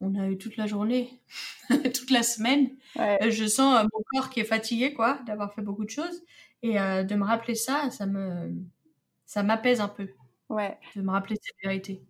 on 0.00 0.14
a 0.14 0.28
eu 0.28 0.38
toute 0.38 0.56
la 0.56 0.66
journée, 0.66 1.20
toute 1.94 2.10
la 2.10 2.22
semaine. 2.22 2.70
Euh, 2.98 3.30
je 3.30 3.46
sens 3.46 3.76
euh, 3.78 3.86
mon 3.92 4.02
corps 4.12 4.30
qui 4.30 4.40
est 4.40 4.44
fatigué, 4.44 4.94
quoi, 4.94 5.18
d'avoir 5.26 5.54
fait 5.54 5.62
beaucoup 5.62 5.84
de 5.84 5.90
choses. 5.90 6.22
Et 6.62 6.76
de 6.76 7.14
me 7.14 7.24
rappeler 7.24 7.54
ça, 7.54 7.90
ça 7.90 8.06
me, 8.06 8.50
ça 9.26 9.42
m'apaise 9.42 9.82
un 9.82 9.88
peu. 9.88 10.08
Ouais. 10.48 10.78
De 10.96 11.02
me 11.02 11.10
rappeler 11.10 11.36
cette 11.42 11.56
vérité. 11.62 12.02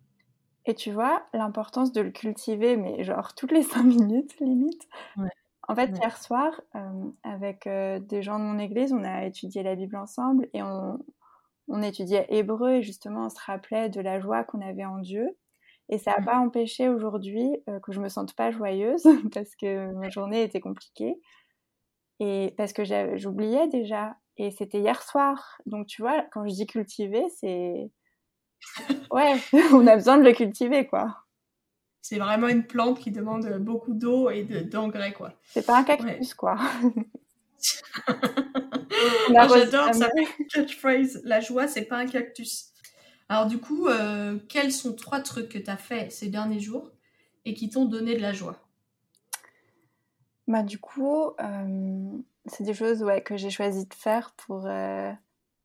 Et 0.65 0.73
tu 0.73 0.91
vois, 0.91 1.25
l'importance 1.33 1.91
de 1.91 2.01
le 2.01 2.11
cultiver, 2.11 2.77
mais 2.77 3.03
genre 3.03 3.35
toutes 3.35 3.51
les 3.51 3.63
cinq 3.63 3.83
minutes, 3.83 4.39
limite. 4.39 4.87
Ouais. 5.17 5.29
En 5.67 5.75
fait, 5.75 5.89
hier 5.97 6.17
soir, 6.17 6.61
euh, 6.75 7.09
avec 7.23 7.65
euh, 7.65 7.99
des 7.99 8.21
gens 8.21 8.37
de 8.37 8.43
mon 8.43 8.59
église, 8.59 8.93
on 8.93 9.03
a 9.03 9.25
étudié 9.25 9.63
la 9.63 9.75
Bible 9.75 9.95
ensemble 9.95 10.47
et 10.53 10.61
on, 10.61 10.99
on 11.67 11.81
étudiait 11.81 12.27
hébreu 12.29 12.73
et 12.73 12.83
justement 12.83 13.25
on 13.25 13.29
se 13.29 13.39
rappelait 13.43 13.89
de 13.89 13.99
la 13.99 14.19
joie 14.19 14.43
qu'on 14.43 14.61
avait 14.61 14.85
en 14.85 14.99
Dieu. 14.99 15.35
Et 15.89 15.97
ça 15.97 16.11
n'a 16.11 16.21
pas 16.23 16.37
empêché 16.37 16.89
aujourd'hui 16.89 17.57
euh, 17.69 17.79
que 17.79 17.91
je 17.91 17.99
me 17.99 18.09
sente 18.09 18.35
pas 18.35 18.51
joyeuse 18.51 19.03
parce 19.33 19.55
que 19.55 19.91
ma 19.93 20.09
journée 20.09 20.43
était 20.43 20.59
compliquée 20.59 21.15
et 22.19 22.53
parce 22.57 22.73
que 22.73 22.83
j'oubliais 23.17 23.67
déjà. 23.67 24.17
Et 24.37 24.51
c'était 24.51 24.79
hier 24.79 25.01
soir. 25.01 25.59
Donc 25.65 25.87
tu 25.87 26.01
vois, 26.01 26.25
quand 26.31 26.45
je 26.47 26.53
dis 26.53 26.67
cultiver, 26.67 27.23
c'est 27.39 27.91
ouais, 29.11 29.35
on 29.73 29.85
a 29.87 29.95
besoin 29.95 30.17
de 30.17 30.23
le 30.23 30.33
cultiver 30.33 30.87
quoi 30.87 31.25
c'est 32.07 32.19
vraiment 32.19 32.49
une 32.49 32.67
plante 32.67 32.99
qui 32.99 33.09
demande 33.09 33.49
beaucoup 33.57 33.91
d'eau 33.91 34.29
et 34.29 34.43
d'engrais, 34.43 35.11
quoi. 35.11 35.33
C'est 35.45 35.65
pas 35.65 35.79
un 35.79 35.83
cactus, 35.83 36.35
quoi. 36.35 36.55
Ah, 39.35 39.47
j'adore 39.47 39.91
ça 39.93 40.09
catchphrase. 40.53 41.21
La 41.23 41.39
joie, 41.39 41.67
c'est 41.67 41.85
pas 41.85 41.97
un 41.97 42.05
cactus. 42.05 42.67
Alors 43.29 43.47
du 43.47 43.59
coup, 43.59 43.87
euh, 43.87 44.37
quels 44.49 44.71
sont 44.71 44.93
trois 44.93 45.19
trucs 45.19 45.49
que 45.49 45.57
tu 45.57 45.69
as 45.69 45.77
fait 45.77 46.11
ces 46.11 46.27
derniers 46.27 46.59
jours 46.59 46.91
et 47.45 47.53
qui 47.53 47.69
t'ont 47.69 47.85
donné 47.85 48.15
de 48.15 48.21
la 48.21 48.33
joie? 48.33 48.59
Bah 50.47 50.61
du 50.61 50.77
coup, 50.77 51.31
euh, 51.39 52.17
c'est 52.45 52.63
des 52.63 52.75
choses 52.75 53.01
ouais, 53.01 53.23
que 53.23 53.35
j'ai 53.35 53.49
choisi 53.49 53.87
de 53.87 53.93
faire 53.95 54.33
pour 54.37 54.67
euh, 54.67 55.11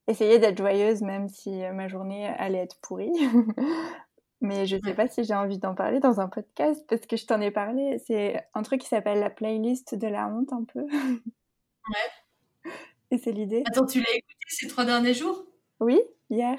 essayer 0.07 0.39
d'être 0.39 0.57
joyeuse 0.57 1.03
même 1.03 1.29
si 1.29 1.51
ma 1.75 1.87
journée 1.89 2.27
allait 2.27 2.59
être 2.59 2.79
pourrie. 2.81 3.13
Mais 4.43 4.67
je 4.67 4.79
sais 4.83 4.95
pas 4.95 5.07
si 5.07 5.23
j'ai 5.25 5.35
envie 5.35 5.59
d'en 5.59 5.75
parler 5.75 6.01
dans 6.01 6.19
un 6.19 6.29
podcast 6.29 6.83
parce 6.89 7.03
que 7.03 7.19
je 7.19 7.27
t'en 7.27 7.43
ai 7.43 7.51
parlé. 7.51 7.99
C'est 8.07 8.43
un 8.55 8.63
truc 8.63 8.81
qui 8.81 8.89
s'appelle 8.89 9.21
la 9.21 9.29
playlist 9.29 9.95
de 9.95 10.07
la 10.07 10.29
honte 10.29 10.55
un 10.55 10.65
peu. 10.65 10.81
Ouais. 10.81 12.09
Et 13.11 13.19
c'est 13.19 13.33
l'idée. 13.33 13.65
Attends, 13.67 13.85
tu 13.85 13.99
l'as 13.99 14.15
écouté 14.15 14.47
ces 14.49 14.67
trois 14.69 14.87
derniers 14.87 15.13
jours? 15.13 15.45
Oui, 15.81 16.01
hier. 16.31 16.59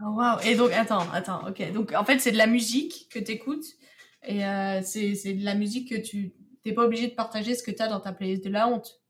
Oh, 0.00 0.10
waouh. 0.10 0.38
Et 0.44 0.54
donc, 0.54 0.70
attends, 0.72 1.10
attends, 1.12 1.48
ok. 1.48 1.72
Donc, 1.72 1.92
en 1.92 2.04
fait, 2.04 2.18
c'est 2.18 2.32
de 2.32 2.36
la 2.36 2.46
musique 2.46 3.08
que 3.10 3.18
tu 3.18 3.32
écoutes. 3.32 3.66
Et 4.22 4.44
euh, 4.44 4.80
c'est 4.82 5.34
de 5.34 5.44
la 5.44 5.54
musique 5.54 5.90
que 5.90 6.00
tu 6.00 6.32
n'es 6.64 6.72
pas 6.72 6.84
obligé 6.84 7.08
de 7.08 7.14
partager 7.14 7.54
ce 7.54 7.62
que 7.62 7.70
tu 7.70 7.82
as 7.82 7.88
dans 7.88 8.00
ta 8.00 8.12
playlist 8.12 8.44
de 8.44 8.50
la 8.50 8.68
honte. 8.68 9.00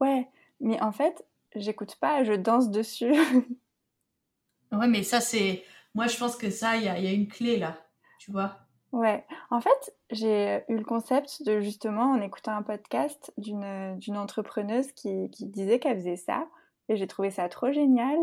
Ouais, 0.00 0.28
mais 0.60 0.80
en 0.80 0.92
fait, 0.92 1.24
j'écoute 1.54 1.96
pas, 1.96 2.24
je 2.24 2.34
danse 2.34 2.70
dessus. 2.70 3.12
ouais, 4.72 4.86
mais 4.88 5.02
ça, 5.02 5.20
c'est 5.20 5.64
moi, 5.94 6.06
je 6.06 6.16
pense 6.16 6.36
que 6.36 6.50
ça, 6.50 6.76
il 6.76 6.84
y 6.84 6.88
a, 6.88 7.12
une 7.12 7.28
clé 7.28 7.56
là, 7.56 7.76
tu 8.20 8.30
vois. 8.30 8.58
Ouais, 8.92 9.26
en 9.50 9.60
fait, 9.60 9.94
j'ai 10.10 10.62
eu 10.68 10.76
le 10.76 10.84
concept 10.84 11.42
de 11.44 11.60
justement, 11.60 12.12
en 12.12 12.20
écoutant 12.20 12.52
un 12.52 12.62
podcast 12.62 13.32
d'une 13.36 14.16
entrepreneuse 14.16 14.92
qui, 14.92 15.30
qui 15.30 15.46
disait 15.46 15.78
qu'elle 15.78 15.98
faisait 15.98 16.16
ça, 16.16 16.48
et 16.88 16.96
j'ai 16.96 17.06
trouvé 17.06 17.30
ça 17.30 17.48
trop 17.48 17.72
génial. 17.72 18.16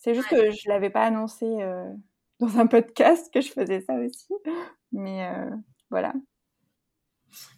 C'est 0.00 0.14
juste 0.14 0.28
que 0.28 0.50
je 0.50 0.68
l'avais 0.68 0.88
pas 0.88 1.04
annoncé 1.04 1.44
euh, 1.44 1.92
dans 2.40 2.58
un 2.58 2.66
podcast 2.66 3.32
que 3.32 3.40
je 3.40 3.52
faisais 3.52 3.82
ça 3.82 3.94
aussi, 3.94 4.32
mais 4.92 5.26
euh, 5.26 5.50
voilà. 5.90 6.14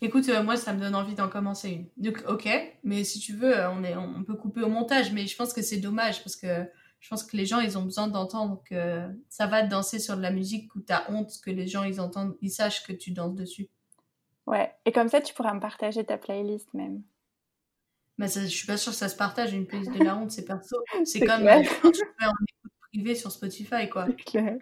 Écoute, 0.03 0.29
euh, 0.29 0.43
moi, 0.43 0.57
ça 0.57 0.75
me 0.75 0.81
donne 0.81 0.97
envie 0.97 1.15
d'en 1.15 1.29
commencer 1.29 1.71
une. 1.71 1.89
Donc, 1.97 2.23
ok, 2.29 2.49
mais 2.83 3.05
si 3.05 3.21
tu 3.21 3.33
veux, 3.33 3.55
on, 3.69 3.85
est, 3.85 3.97
on 3.97 4.23
peut 4.25 4.35
couper 4.35 4.61
au 4.61 4.69
montage, 4.69 5.13
mais 5.13 5.27
je 5.27 5.37
pense 5.37 5.55
que 5.55 5.63
c'est 5.63 5.79
dommage 5.79 6.23
parce 6.23 6.37
que 6.37 6.69
je 6.99 7.09
pense 7.09 7.23
que 7.23 7.37
les 7.37 7.47
gens, 7.47 7.61
ils 7.61 7.79
ont 7.79 7.83
besoin 7.83 8.09
d'entendre 8.09 8.63
que 8.69 9.09
ça 9.29 9.47
va 9.47 9.63
danser 9.63 9.99
sur 9.99 10.17
de 10.17 10.23
la 10.23 10.31
musique 10.31 10.75
où 10.75 10.81
t'as 10.81 11.11
honte 11.11 11.33
que 11.45 11.51
les 11.51 11.69
gens, 11.69 11.85
ils 11.85 12.01
entendent, 12.01 12.37
ils 12.43 12.51
sachent 12.51 12.85
que 12.85 12.93
tu 12.93 13.13
danses 13.13 13.35
dessus. 13.35 13.69
Ouais, 14.47 14.75
et 14.85 14.93
comme 14.93 15.09
ça, 15.09 15.21
tu 15.21 15.33
pourras 15.33 15.55
me 15.55 15.61
partager 15.61 16.05
ta 16.05 16.19
playlist 16.19 16.75
même. 16.75 17.03
Mais 18.23 18.29
ça, 18.29 18.41
je 18.43 18.47
suis 18.47 18.69
pas 18.69 18.77
sûre 18.77 18.93
que 18.93 18.99
ça 18.99 19.09
se 19.09 19.17
partage 19.17 19.53
une 19.53 19.67
playlist 19.67 19.91
de 19.91 20.05
la 20.05 20.17
honte, 20.17 20.31
c'est 20.31 20.45
perso. 20.45 20.77
C'est 21.05 21.19
comme 21.19 21.43
quand 21.43 21.91
tu 21.91 22.03
fais 22.21 22.27
en 22.27 22.31
écoute 22.31 22.73
privée 22.93 23.17
sur 23.17 23.33
Spotify, 23.33 23.89
quoi. 23.89 24.07
Clair. 24.27 24.59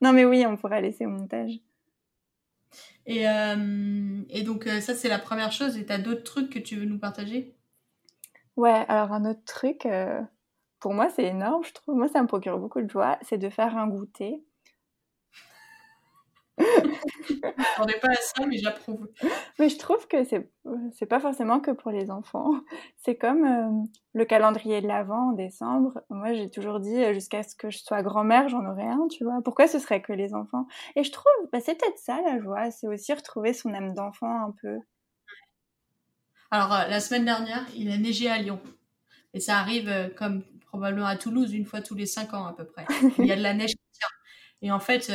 Non, 0.00 0.12
mais 0.12 0.24
oui, 0.24 0.44
on 0.44 0.56
pourra 0.56 0.80
laisser 0.80 1.06
au 1.06 1.10
montage. 1.10 1.60
Et, 3.06 3.28
euh, 3.28 4.22
et 4.28 4.42
donc, 4.42 4.66
euh, 4.66 4.80
ça, 4.80 4.96
c'est 4.96 5.08
la 5.08 5.20
première 5.20 5.52
chose. 5.52 5.76
Et 5.76 5.86
t'as 5.86 5.98
d'autres 5.98 6.24
trucs 6.24 6.50
que 6.50 6.58
tu 6.58 6.74
veux 6.74 6.84
nous 6.84 6.98
partager? 6.98 7.54
Ouais, 8.56 8.84
alors 8.88 9.12
un 9.12 9.24
autre 9.24 9.44
truc, 9.44 9.86
euh, 9.86 10.20
pour 10.80 10.94
moi, 10.94 11.10
c'est 11.10 11.26
énorme, 11.26 11.62
je 11.62 11.72
trouve. 11.72 11.94
Moi, 11.94 12.08
ça 12.08 12.20
me 12.22 12.26
procure 12.26 12.58
beaucoup 12.58 12.82
de 12.82 12.90
joie. 12.90 13.20
C'est 13.22 13.38
de 13.38 13.50
faire 13.50 13.76
un 13.76 13.86
goûter. 13.86 14.42
je 17.28 17.34
m'attendais 17.56 17.98
pas 18.00 18.08
à 18.08 18.14
ça, 18.14 18.46
mais 18.46 18.58
j'approuve. 18.58 19.08
Mais 19.58 19.68
je 19.68 19.78
trouve 19.78 20.06
que 20.08 20.24
c'est 20.24 20.50
c'est 20.92 21.06
pas 21.06 21.20
forcément 21.20 21.60
que 21.60 21.70
pour 21.70 21.90
les 21.90 22.10
enfants. 22.10 22.52
C'est 22.96 23.16
comme 23.16 23.44
euh, 23.44 23.86
le 24.14 24.24
calendrier 24.24 24.80
de 24.80 24.86
l'Avent 24.86 25.30
en 25.30 25.32
décembre. 25.32 26.00
Moi, 26.10 26.32
j'ai 26.34 26.50
toujours 26.50 26.80
dit 26.80 27.02
euh, 27.02 27.12
jusqu'à 27.12 27.42
ce 27.42 27.54
que 27.56 27.70
je 27.70 27.78
sois 27.78 28.02
grand-mère, 28.02 28.48
j'en 28.48 28.64
aurai 28.64 28.84
un, 28.84 29.08
tu 29.10 29.24
vois. 29.24 29.40
Pourquoi 29.44 29.66
ce 29.66 29.78
serait 29.78 30.02
que 30.02 30.12
les 30.12 30.34
enfants? 30.34 30.66
Et 30.96 31.04
je 31.04 31.10
trouve, 31.10 31.32
bah, 31.52 31.58
c'est 31.60 31.78
peut-être 31.78 31.98
ça 31.98 32.20
la 32.22 32.40
joie. 32.40 32.70
C'est 32.70 32.86
aussi 32.86 33.12
retrouver 33.12 33.52
son 33.52 33.74
âme 33.74 33.94
d'enfant 33.94 34.46
un 34.48 34.54
peu. 34.60 34.78
Alors, 36.50 36.72
euh, 36.72 36.88
la 36.88 37.00
semaine 37.00 37.24
dernière, 37.24 37.66
il 37.76 37.90
a 37.90 37.96
neigé 37.96 38.28
à 38.28 38.38
Lyon. 38.38 38.60
Et 39.34 39.40
ça 39.40 39.58
arrive 39.58 40.12
comme 40.16 40.44
probablement 40.66 41.06
à 41.06 41.16
Toulouse 41.16 41.54
une 41.54 41.64
fois 41.64 41.80
tous 41.80 41.94
les 41.94 42.06
cinq 42.06 42.34
ans 42.34 42.46
à 42.46 42.52
peu 42.52 42.64
près. 42.66 42.84
Il 43.18 43.26
y 43.26 43.32
a 43.32 43.36
de 43.36 43.42
la 43.42 43.54
neige 43.54 43.70
qui 43.70 43.90
tient. 43.92 44.08
Et 44.60 44.70
en 44.70 44.78
fait, 44.78 45.10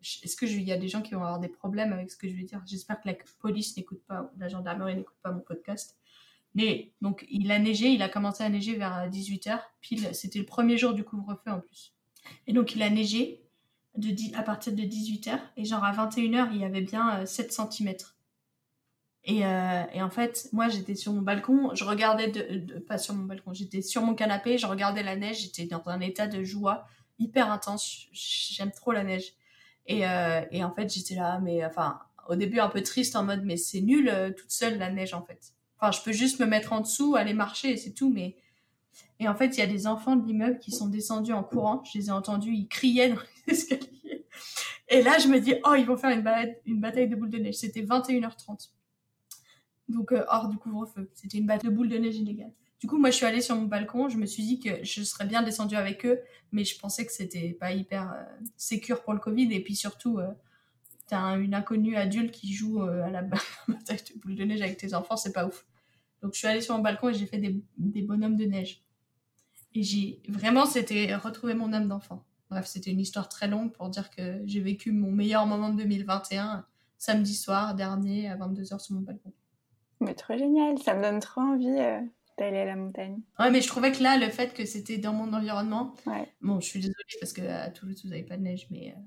est-ce 0.00 0.36
que 0.36 0.46
il 0.46 0.62
y 0.62 0.72
a 0.72 0.78
des 0.78 0.88
gens 0.88 1.02
qui 1.02 1.14
vont 1.14 1.22
avoir 1.22 1.40
des 1.40 1.48
problèmes 1.48 1.92
avec 1.92 2.10
ce 2.10 2.16
que 2.16 2.28
je 2.28 2.34
vais 2.34 2.42
dire? 2.42 2.62
J'espère 2.66 3.00
que 3.00 3.08
la 3.08 3.14
police 3.38 3.76
n'écoute 3.76 4.02
pas, 4.06 4.32
la 4.38 4.48
gendarmerie 4.48 4.96
n'écoute 4.96 5.16
pas 5.22 5.32
mon 5.32 5.40
podcast. 5.40 5.96
Mais 6.54 6.92
donc, 7.00 7.26
il 7.30 7.52
a 7.52 7.58
neigé, 7.58 7.90
il 7.90 8.02
a 8.02 8.08
commencé 8.08 8.42
à 8.42 8.48
neiger 8.48 8.74
vers 8.76 9.08
18h, 9.08 9.60
pile, 9.80 10.14
c'était 10.14 10.38
le 10.38 10.46
premier 10.46 10.76
jour 10.76 10.94
du 10.94 11.04
couvre-feu 11.04 11.50
en 11.50 11.60
plus. 11.60 11.94
Et 12.46 12.52
donc, 12.52 12.74
il 12.74 12.82
a 12.82 12.90
neigé 12.90 13.44
à 14.34 14.42
partir 14.42 14.72
de 14.72 14.82
18h, 14.82 15.38
et 15.56 15.64
genre 15.64 15.84
à 15.84 15.92
21h, 15.92 16.48
il 16.52 16.58
y 16.58 16.64
avait 16.64 16.80
bien 16.80 17.24
7 17.24 17.56
euh, 17.58 17.66
cm. 17.70 17.94
Et, 19.24 19.44
euh, 19.44 19.82
et, 19.92 20.02
en 20.02 20.10
fait, 20.10 20.48
moi, 20.52 20.68
j'étais 20.68 20.94
sur 20.94 21.12
mon 21.12 21.22
balcon, 21.22 21.74
je 21.74 21.84
regardais, 21.84 22.28
de, 22.28 22.78
pas 22.78 22.98
sur 22.98 23.14
mon 23.14 23.24
balcon, 23.24 23.52
j'étais 23.52 23.82
sur 23.82 24.02
mon 24.02 24.14
canapé, 24.14 24.58
je 24.58 24.66
regardais 24.66 25.02
la 25.02 25.16
neige, 25.16 25.42
j'étais 25.42 25.66
dans 25.66 25.82
un 25.86 26.00
état 26.00 26.26
de 26.26 26.42
joie 26.42 26.86
hyper 27.18 27.52
intense. 27.52 28.06
J'aime 28.12 28.72
trop 28.72 28.92
la 28.92 29.04
neige. 29.04 29.34
Et, 29.90 30.06
euh, 30.06 30.42
et 30.52 30.62
en 30.62 30.72
fait, 30.72 30.92
j'étais 30.94 31.16
là, 31.16 31.40
mais 31.40 31.64
enfin, 31.64 31.98
au 32.28 32.36
début 32.36 32.60
un 32.60 32.68
peu 32.68 32.80
triste 32.80 33.16
en 33.16 33.24
mode, 33.24 33.42
mais 33.44 33.56
c'est 33.56 33.80
nul 33.80 34.08
euh, 34.08 34.30
toute 34.30 34.52
seule 34.52 34.78
la 34.78 34.88
neige 34.88 35.14
en 35.14 35.22
fait. 35.22 35.52
Enfin, 35.78 35.90
je 35.90 36.00
peux 36.02 36.12
juste 36.12 36.38
me 36.38 36.46
mettre 36.46 36.72
en 36.72 36.80
dessous, 36.80 37.16
aller 37.16 37.34
marcher 37.34 37.72
et 37.72 37.76
c'est 37.76 37.92
tout, 37.92 38.08
mais. 38.08 38.36
Et 39.18 39.28
en 39.28 39.34
fait, 39.34 39.56
il 39.56 39.58
y 39.58 39.62
a 39.62 39.66
des 39.66 39.88
enfants 39.88 40.14
de 40.14 40.24
l'immeuble 40.24 40.58
qui 40.60 40.70
sont 40.70 40.86
descendus 40.86 41.32
en 41.32 41.42
courant. 41.42 41.82
Je 41.84 41.98
les 41.98 42.06
ai 42.06 42.10
entendus, 42.12 42.52
ils 42.52 42.68
criaient 42.68 43.10
dans 43.10 43.20
les 43.46 43.52
escaliers. 43.52 44.26
Et 44.88 45.02
là, 45.02 45.18
je 45.18 45.26
me 45.26 45.40
dis, 45.40 45.54
oh, 45.64 45.74
ils 45.74 45.86
vont 45.86 45.96
faire 45.96 46.10
une, 46.10 46.22
bataille 46.80 47.08
de 47.08 47.16
boules 47.16 47.30
de 47.30 47.38
neige. 47.38 47.56
C'était 47.56 47.82
21h30. 47.82 48.70
donc 49.88 50.12
hors 50.28 50.48
du 50.48 50.56
couvre-feu. 50.56 51.10
C'était 51.14 51.38
une 51.38 51.46
batte 51.46 51.64
de 51.64 51.70
boule 51.70 51.88
de 51.88 51.98
neige 51.98 52.16
illégale. 52.16 52.52
Du 52.80 52.86
coup, 52.86 52.96
moi, 52.98 53.10
je 53.10 53.16
suis 53.16 53.26
allée 53.26 53.42
sur 53.42 53.54
mon 53.56 53.66
balcon. 53.66 54.08
Je 54.08 54.16
me 54.16 54.24
suis 54.24 54.42
dit 54.42 54.58
que 54.58 54.82
je 54.82 55.02
serais 55.02 55.26
bien 55.26 55.42
descendue 55.42 55.76
avec 55.76 56.06
eux, 56.06 56.20
mais 56.50 56.64
je 56.64 56.78
pensais 56.78 57.04
que 57.04 57.12
c'était 57.12 57.50
pas 57.50 57.72
hyper 57.72 58.10
euh, 58.10 58.24
sécure 58.56 59.02
pour 59.02 59.12
le 59.12 59.20
Covid. 59.20 59.52
Et 59.52 59.62
puis 59.62 59.76
surtout, 59.76 60.18
euh, 60.18 60.28
t'as 61.06 61.38
une 61.38 61.54
inconnue 61.54 61.96
adulte 61.96 62.32
qui 62.32 62.54
joue 62.54 62.82
euh, 62.82 63.04
à 63.04 63.10
la 63.10 63.22
bataille 63.68 64.02
de 64.14 64.18
boule 64.18 64.34
de 64.34 64.44
neige 64.44 64.62
avec 64.62 64.78
tes 64.78 64.94
enfants, 64.94 65.16
c'est 65.16 65.32
pas 65.32 65.46
ouf. 65.46 65.66
Donc, 66.22 66.32
je 66.32 66.38
suis 66.38 66.48
allée 66.48 66.62
sur 66.62 66.74
mon 66.74 66.82
balcon 66.82 67.10
et 67.10 67.14
j'ai 67.14 67.26
fait 67.26 67.38
des, 67.38 67.62
des 67.76 68.02
bonhommes 68.02 68.36
de 68.36 68.46
neige. 68.46 68.82
Et 69.74 69.82
j'ai 69.82 70.22
vraiment, 70.26 70.64
c'était 70.64 71.14
retrouver 71.14 71.52
mon 71.52 71.74
âme 71.74 71.86
d'enfant. 71.86 72.24
Bref, 72.48 72.66
c'était 72.66 72.90
une 72.90 73.00
histoire 73.00 73.28
très 73.28 73.46
longue 73.46 73.72
pour 73.72 73.90
dire 73.90 74.10
que 74.10 74.40
j'ai 74.46 74.60
vécu 74.60 74.90
mon 74.90 75.12
meilleur 75.12 75.46
moment 75.46 75.68
de 75.68 75.76
2021 75.76 76.64
samedi 76.96 77.34
soir 77.34 77.74
dernier 77.74 78.28
à 78.28 78.36
22h 78.36 78.80
sur 78.80 78.94
mon 78.94 79.02
balcon. 79.02 79.32
Mais 80.00 80.14
trop 80.14 80.36
génial, 80.36 80.78
ça 80.78 80.94
me 80.94 81.02
donne 81.02 81.20
trop 81.20 81.42
envie 81.42 81.78
d'aller 82.40 82.58
à 82.58 82.64
la 82.64 82.76
montagne. 82.76 83.20
Ouais, 83.38 83.50
mais 83.50 83.60
je 83.60 83.68
trouvais 83.68 83.92
que 83.92 84.02
là, 84.02 84.16
le 84.18 84.28
fait 84.30 84.52
que 84.54 84.64
c'était 84.64 84.98
dans 84.98 85.12
mon 85.12 85.32
environnement, 85.32 85.94
Ouais. 86.06 86.28
bon, 86.40 86.58
je 86.60 86.66
suis 86.66 86.80
désolée 86.80 86.94
parce 87.20 87.32
que 87.32 87.42
à 87.42 87.70
Toulouse, 87.70 88.00
vous 88.04 88.10
n'avez 88.10 88.22
pas 88.24 88.36
de 88.36 88.42
neige, 88.42 88.66
mais 88.70 88.94
euh, 88.96 89.00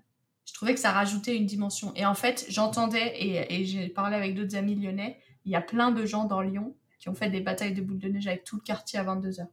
je 0.45 0.53
trouvais 0.53 0.73
que 0.73 0.79
ça 0.79 0.91
rajoutait 0.91 1.35
une 1.35 1.45
dimension. 1.45 1.91
Et 1.95 2.05
en 2.05 2.13
fait, 2.15 2.45
j'entendais, 2.49 3.13
et, 3.19 3.53
et 3.61 3.65
j'ai 3.65 3.89
parlé 3.89 4.15
avec 4.15 4.35
d'autres 4.35 4.55
amis 4.55 4.75
lyonnais, 4.75 5.19
il 5.45 5.51
y 5.51 5.55
a 5.55 5.61
plein 5.61 5.91
de 5.91 6.05
gens 6.05 6.25
dans 6.25 6.41
Lyon 6.41 6.75
qui 6.99 7.09
ont 7.09 7.13
fait 7.15 7.29
des 7.29 7.41
batailles 7.41 7.73
de 7.73 7.81
boules 7.81 7.99
de 7.99 8.07
neige 8.07 8.27
avec 8.27 8.43
tout 8.45 8.55
le 8.55 8.61
quartier 8.61 8.97
à 8.99 9.03
22h. 9.03 9.45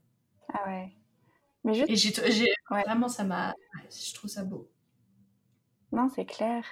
Ah 0.53 0.69
ouais. 0.69 0.93
Mais 1.64 1.75
juste, 1.75 2.21
Et 2.25 2.49
Ouais. 2.71 2.83
vraiment, 2.85 3.09
ça 3.09 3.25
m'a. 3.25 3.55
Je 3.90 4.14
trouve 4.14 4.31
ça 4.31 4.45
beau. 4.45 4.71
non, 5.93 6.09
c'est 6.14 6.25
clair. 6.25 6.64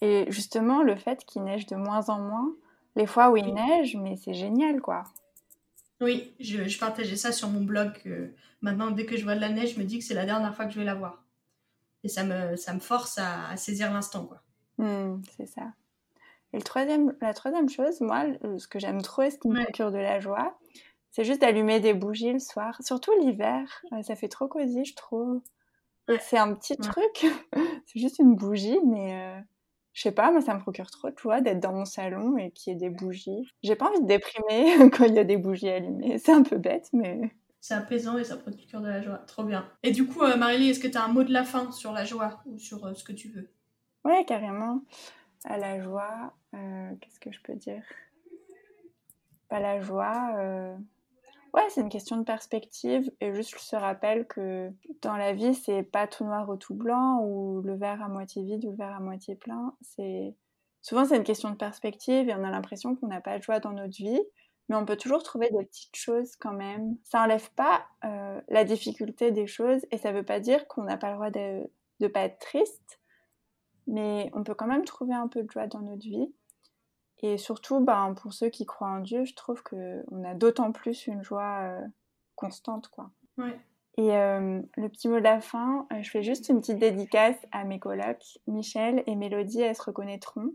Et 0.00 0.26
justement, 0.28 0.82
le 0.82 0.96
fait 0.96 1.24
qu'il 1.24 1.42
neige 1.42 1.66
de 1.66 1.76
moins 1.76 2.08
en 2.08 2.20
moins, 2.20 2.54
les 2.96 3.06
fois 3.06 3.30
où 3.30 3.36
il 3.36 3.52
neige, 3.52 3.96
mais 3.96 4.16
c'est 4.16 4.34
génial, 4.34 4.80
quoi. 4.80 5.04
Oui, 6.04 6.34
je, 6.40 6.68
je 6.68 6.78
partageais 6.78 7.16
ça 7.16 7.32
sur 7.32 7.48
mon 7.48 7.62
blog. 7.64 7.92
euh, 8.06 8.28
maintenant, 8.60 8.90
dès 8.90 9.06
que 9.06 9.16
je 9.16 9.24
vois 9.24 9.34
de 9.34 9.40
la 9.40 9.48
neige, 9.50 9.74
je 9.74 9.80
me 9.80 9.84
dis 9.84 9.98
que 9.98 10.04
c'est 10.04 10.14
la 10.14 10.26
dernière 10.26 10.54
fois 10.54 10.66
que 10.66 10.72
je 10.72 10.78
vais 10.78 10.84
la 10.84 10.94
voir. 10.94 11.24
Et 12.04 12.08
ça 12.08 12.24
me, 12.24 12.56
ça 12.56 12.74
me 12.74 12.80
force 12.80 13.18
à, 13.18 13.48
à 13.48 13.56
saisir 13.56 13.92
l'instant, 13.92 14.26
quoi. 14.26 14.42
Hmm, 14.78 15.22
c'est 15.36 15.46
ça. 15.46 15.72
Et 16.52 16.58
le 16.58 16.62
troisième, 16.62 17.16
la 17.20 17.34
troisième 17.34 17.68
chose, 17.68 18.00
moi, 18.00 18.24
ce 18.58 18.68
que 18.68 18.78
j'aime 18.78 19.02
trop 19.02 19.22
et 19.22 19.30
ce 19.30 19.38
qui 19.38 19.48
me 19.48 19.54
Ouais. 19.54 19.64
procure 19.64 19.90
de 19.92 19.98
la 19.98 20.20
joie, 20.20 20.58
c'est 21.10 21.24
juste 21.24 21.40
d'allumer 21.40 21.80
des 21.80 21.94
bougies 21.94 22.32
le 22.32 22.38
soir. 22.40 22.80
Surtout 22.82 23.12
l'hiver, 23.20 23.82
ça 24.02 24.16
fait 24.16 24.28
trop 24.28 24.48
cosy, 24.48 24.84
je 24.84 24.94
trouve. 24.94 25.40
Ouais. 26.08 26.18
c'est 26.20 26.38
un 26.38 26.54
petit 26.54 26.76
Ouais. 26.78 26.84
truc, 26.84 27.26
c'est 27.86 28.00
juste 28.00 28.18
une 28.18 28.36
bougie, 28.36 28.78
mais 28.86 29.14
euh, 29.38 29.40
je 29.94 30.02
sais 30.02 30.12
pas, 30.12 30.30
moi 30.32 30.40
ça 30.42 30.54
me 30.54 30.60
procure 30.60 30.90
trop 30.90 31.08
de 31.10 31.18
joie 31.18 31.40
d'être 31.40 31.60
dans 31.60 31.72
mon 31.72 31.84
salon 31.86 32.36
et 32.36 32.50
qu'il 32.50 32.72
y 32.72 32.76
ait 32.76 32.78
des 32.78 32.90
bougies. 32.90 33.48
J'ai 33.62 33.76
pas 33.76 33.88
envie 33.88 34.02
de 34.02 34.06
déprimer 34.06 34.90
quand 34.92 35.04
il 35.04 35.14
y 35.14 35.18
a 35.18 35.24
des 35.24 35.36
bougies 35.38 35.70
allumées. 35.70 36.18
C'est 36.18 36.32
un 36.32 36.42
peu 36.42 36.58
bête, 36.58 36.90
mais 36.92 37.32
C'est 37.60 37.74
apaisant 37.74 38.18
et 38.18 38.24
ça 38.24 38.36
procure 38.36 38.80
de 38.80 38.88
la 38.88 39.00
joie. 39.02 39.18
Trop 39.26 39.44
bien. 39.44 39.70
Et 39.82 39.92
du 39.92 40.06
coup, 40.06 40.22
euh, 40.22 40.36
Marélie, 40.36 40.70
est-ce 40.70 40.80
que 40.80 40.88
tu 40.88 40.98
as 40.98 41.04
un 41.04 41.08
mot 41.08 41.24
de 41.24 41.32
la 41.32 41.44
fin 41.44 41.72
sur 41.72 41.92
la 41.92 42.04
joie 42.04 42.42
ou 42.46 42.58
sur 42.58 42.84
euh, 42.84 42.94
ce 42.94 43.04
que 43.04 43.12
tu 43.12 43.28
veux? 43.28 43.50
Ouais, 44.04 44.24
carrément. 44.26 44.82
À 45.44 45.58
la 45.58 45.80
joie, 45.82 46.34
euh, 46.54 46.94
qu'est-ce 47.00 47.20
que 47.20 47.32
je 47.32 47.40
peux 47.42 47.54
dire? 47.54 47.84
Pas 49.48 49.60
la 49.60 49.80
joie. 49.80 50.76
Ouais, 51.54 51.62
c'est 51.70 51.82
une 51.82 51.88
question 51.88 52.16
de 52.16 52.24
perspective 52.24 53.10
et 53.20 53.32
juste 53.32 53.56
ce 53.58 53.76
rappel 53.76 54.26
que 54.26 54.72
dans 55.02 55.16
la 55.16 55.32
vie, 55.32 55.54
c'est 55.54 55.84
pas 55.84 56.08
tout 56.08 56.24
noir 56.24 56.48
ou 56.50 56.56
tout 56.56 56.74
blanc 56.74 57.20
ou 57.22 57.62
le 57.62 57.76
verre 57.76 58.02
à 58.02 58.08
moitié 58.08 58.42
vide 58.42 58.64
ou 58.64 58.72
le 58.72 58.76
verre 58.76 58.96
à 58.96 59.00
moitié 59.00 59.36
plein. 59.36 59.76
C'est 59.80 60.34
souvent 60.82 61.04
c'est 61.04 61.16
une 61.16 61.22
question 61.24 61.50
de 61.50 61.54
perspective 61.56 62.28
et 62.28 62.34
on 62.34 62.42
a 62.42 62.50
l'impression 62.50 62.96
qu'on 62.96 63.06
n'a 63.06 63.20
pas 63.20 63.38
de 63.38 63.42
joie 63.44 63.60
dans 63.60 63.70
notre 63.72 63.96
vie, 63.96 64.20
mais 64.68 64.74
on 64.76 64.84
peut 64.84 64.96
toujours 64.96 65.22
trouver 65.22 65.48
des 65.50 65.64
petites 65.64 65.94
choses 65.96 66.34
quand 66.36 66.52
même. 66.54 66.96
Ça 67.04 67.22
enlève 67.22 67.48
pas 67.54 67.86
euh, 68.04 68.40
la 68.48 68.64
difficulté 68.64 69.30
des 69.30 69.46
choses 69.46 69.86
et 69.92 69.98
ça 69.98 70.10
veut 70.12 70.24
pas 70.24 70.40
dire 70.40 70.66
qu'on 70.66 70.82
n'a 70.84 70.96
pas 70.96 71.10
le 71.10 71.14
droit 71.14 71.30
de 71.30 71.70
de 72.00 72.08
pas 72.08 72.22
être 72.22 72.40
triste, 72.40 73.00
mais 73.86 74.30
on 74.34 74.44
peut 74.44 74.54
quand 74.54 74.66
même 74.66 74.84
trouver 74.84 75.14
un 75.14 75.28
peu 75.28 75.42
de 75.44 75.50
joie 75.50 75.66
dans 75.68 75.80
notre 75.80 76.04
vie. 76.04 76.32
Et 77.26 77.38
surtout, 77.38 77.80
ben, 77.80 78.12
pour 78.20 78.34
ceux 78.34 78.50
qui 78.50 78.66
croient 78.66 78.88
en 78.90 79.00
Dieu, 79.00 79.24
je 79.24 79.34
trouve 79.34 79.62
qu'on 79.62 80.24
a 80.24 80.34
d'autant 80.34 80.72
plus 80.72 81.06
une 81.06 81.22
joie 81.22 81.60
euh, 81.62 81.80
constante. 82.34 82.88
quoi. 82.88 83.10
Ouais. 83.38 83.58
Et 83.96 84.10
euh, 84.16 84.60
le 84.76 84.88
petit 84.88 85.08
mot 85.08 85.18
de 85.18 85.22
la 85.24 85.40
fin, 85.40 85.86
euh, 85.92 86.02
je 86.02 86.10
fais 86.10 86.22
juste 86.24 86.48
une 86.48 86.58
petite 86.60 86.78
dédicace 86.78 87.36
à 87.52 87.62
mes 87.64 87.78
colocs. 87.78 88.38
Michel 88.48 89.02
et 89.06 89.14
Mélodie, 89.14 89.60
elles 89.62 89.76
se 89.76 89.82
reconnaîtront. 89.84 90.50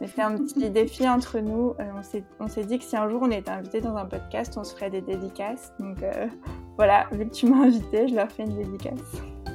C'est 0.00 0.20
un 0.22 0.36
petit 0.36 0.70
défi 0.70 1.06
entre 1.08 1.40
nous. 1.40 1.74
Euh, 1.80 1.90
on 1.96 2.02
s'est- 2.02 2.24
on 2.40 2.46
s'est 2.48 2.64
dit 2.64 2.78
que 2.78 2.84
si 2.84 2.96
un 2.96 3.08
jour 3.10 3.22
on 3.22 3.30
était 3.32 3.50
invité 3.50 3.80
dans 3.80 3.96
un 3.96 4.06
podcast, 4.06 4.54
on 4.56 4.62
se 4.64 4.72
ferait 4.74 4.90
des 4.90 5.00
dédicaces. 5.02 5.72
Donc 5.80 5.98
voilà, 6.76 7.08
vu 7.12 7.28
que 7.28 7.34
tu 7.34 7.46
m'as 7.46 7.64
invité, 7.66 8.06
je 8.08 8.14
leur 8.14 8.30
fais 8.30 8.44
une 8.44 8.56
dédicace. 8.56 9.00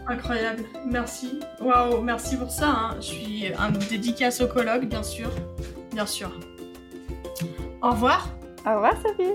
Incroyable. 0.07 0.63
Merci. 0.85 1.39
Waouh, 1.61 2.01
merci 2.01 2.35
pour 2.35 2.49
ça. 2.51 2.67
hein. 2.69 2.95
Je 2.97 3.05
suis 3.05 3.53
un 3.57 3.71
dédicace 3.71 4.41
au 4.41 4.47
colloque, 4.47 4.85
bien 4.85 5.03
sûr. 5.03 5.29
Bien 5.99 6.05
sûr. 6.05 6.31
Au 7.81 7.89
revoir. 7.91 8.29
Au 8.65 8.75
revoir 8.75 8.93
Sophie 9.01 9.33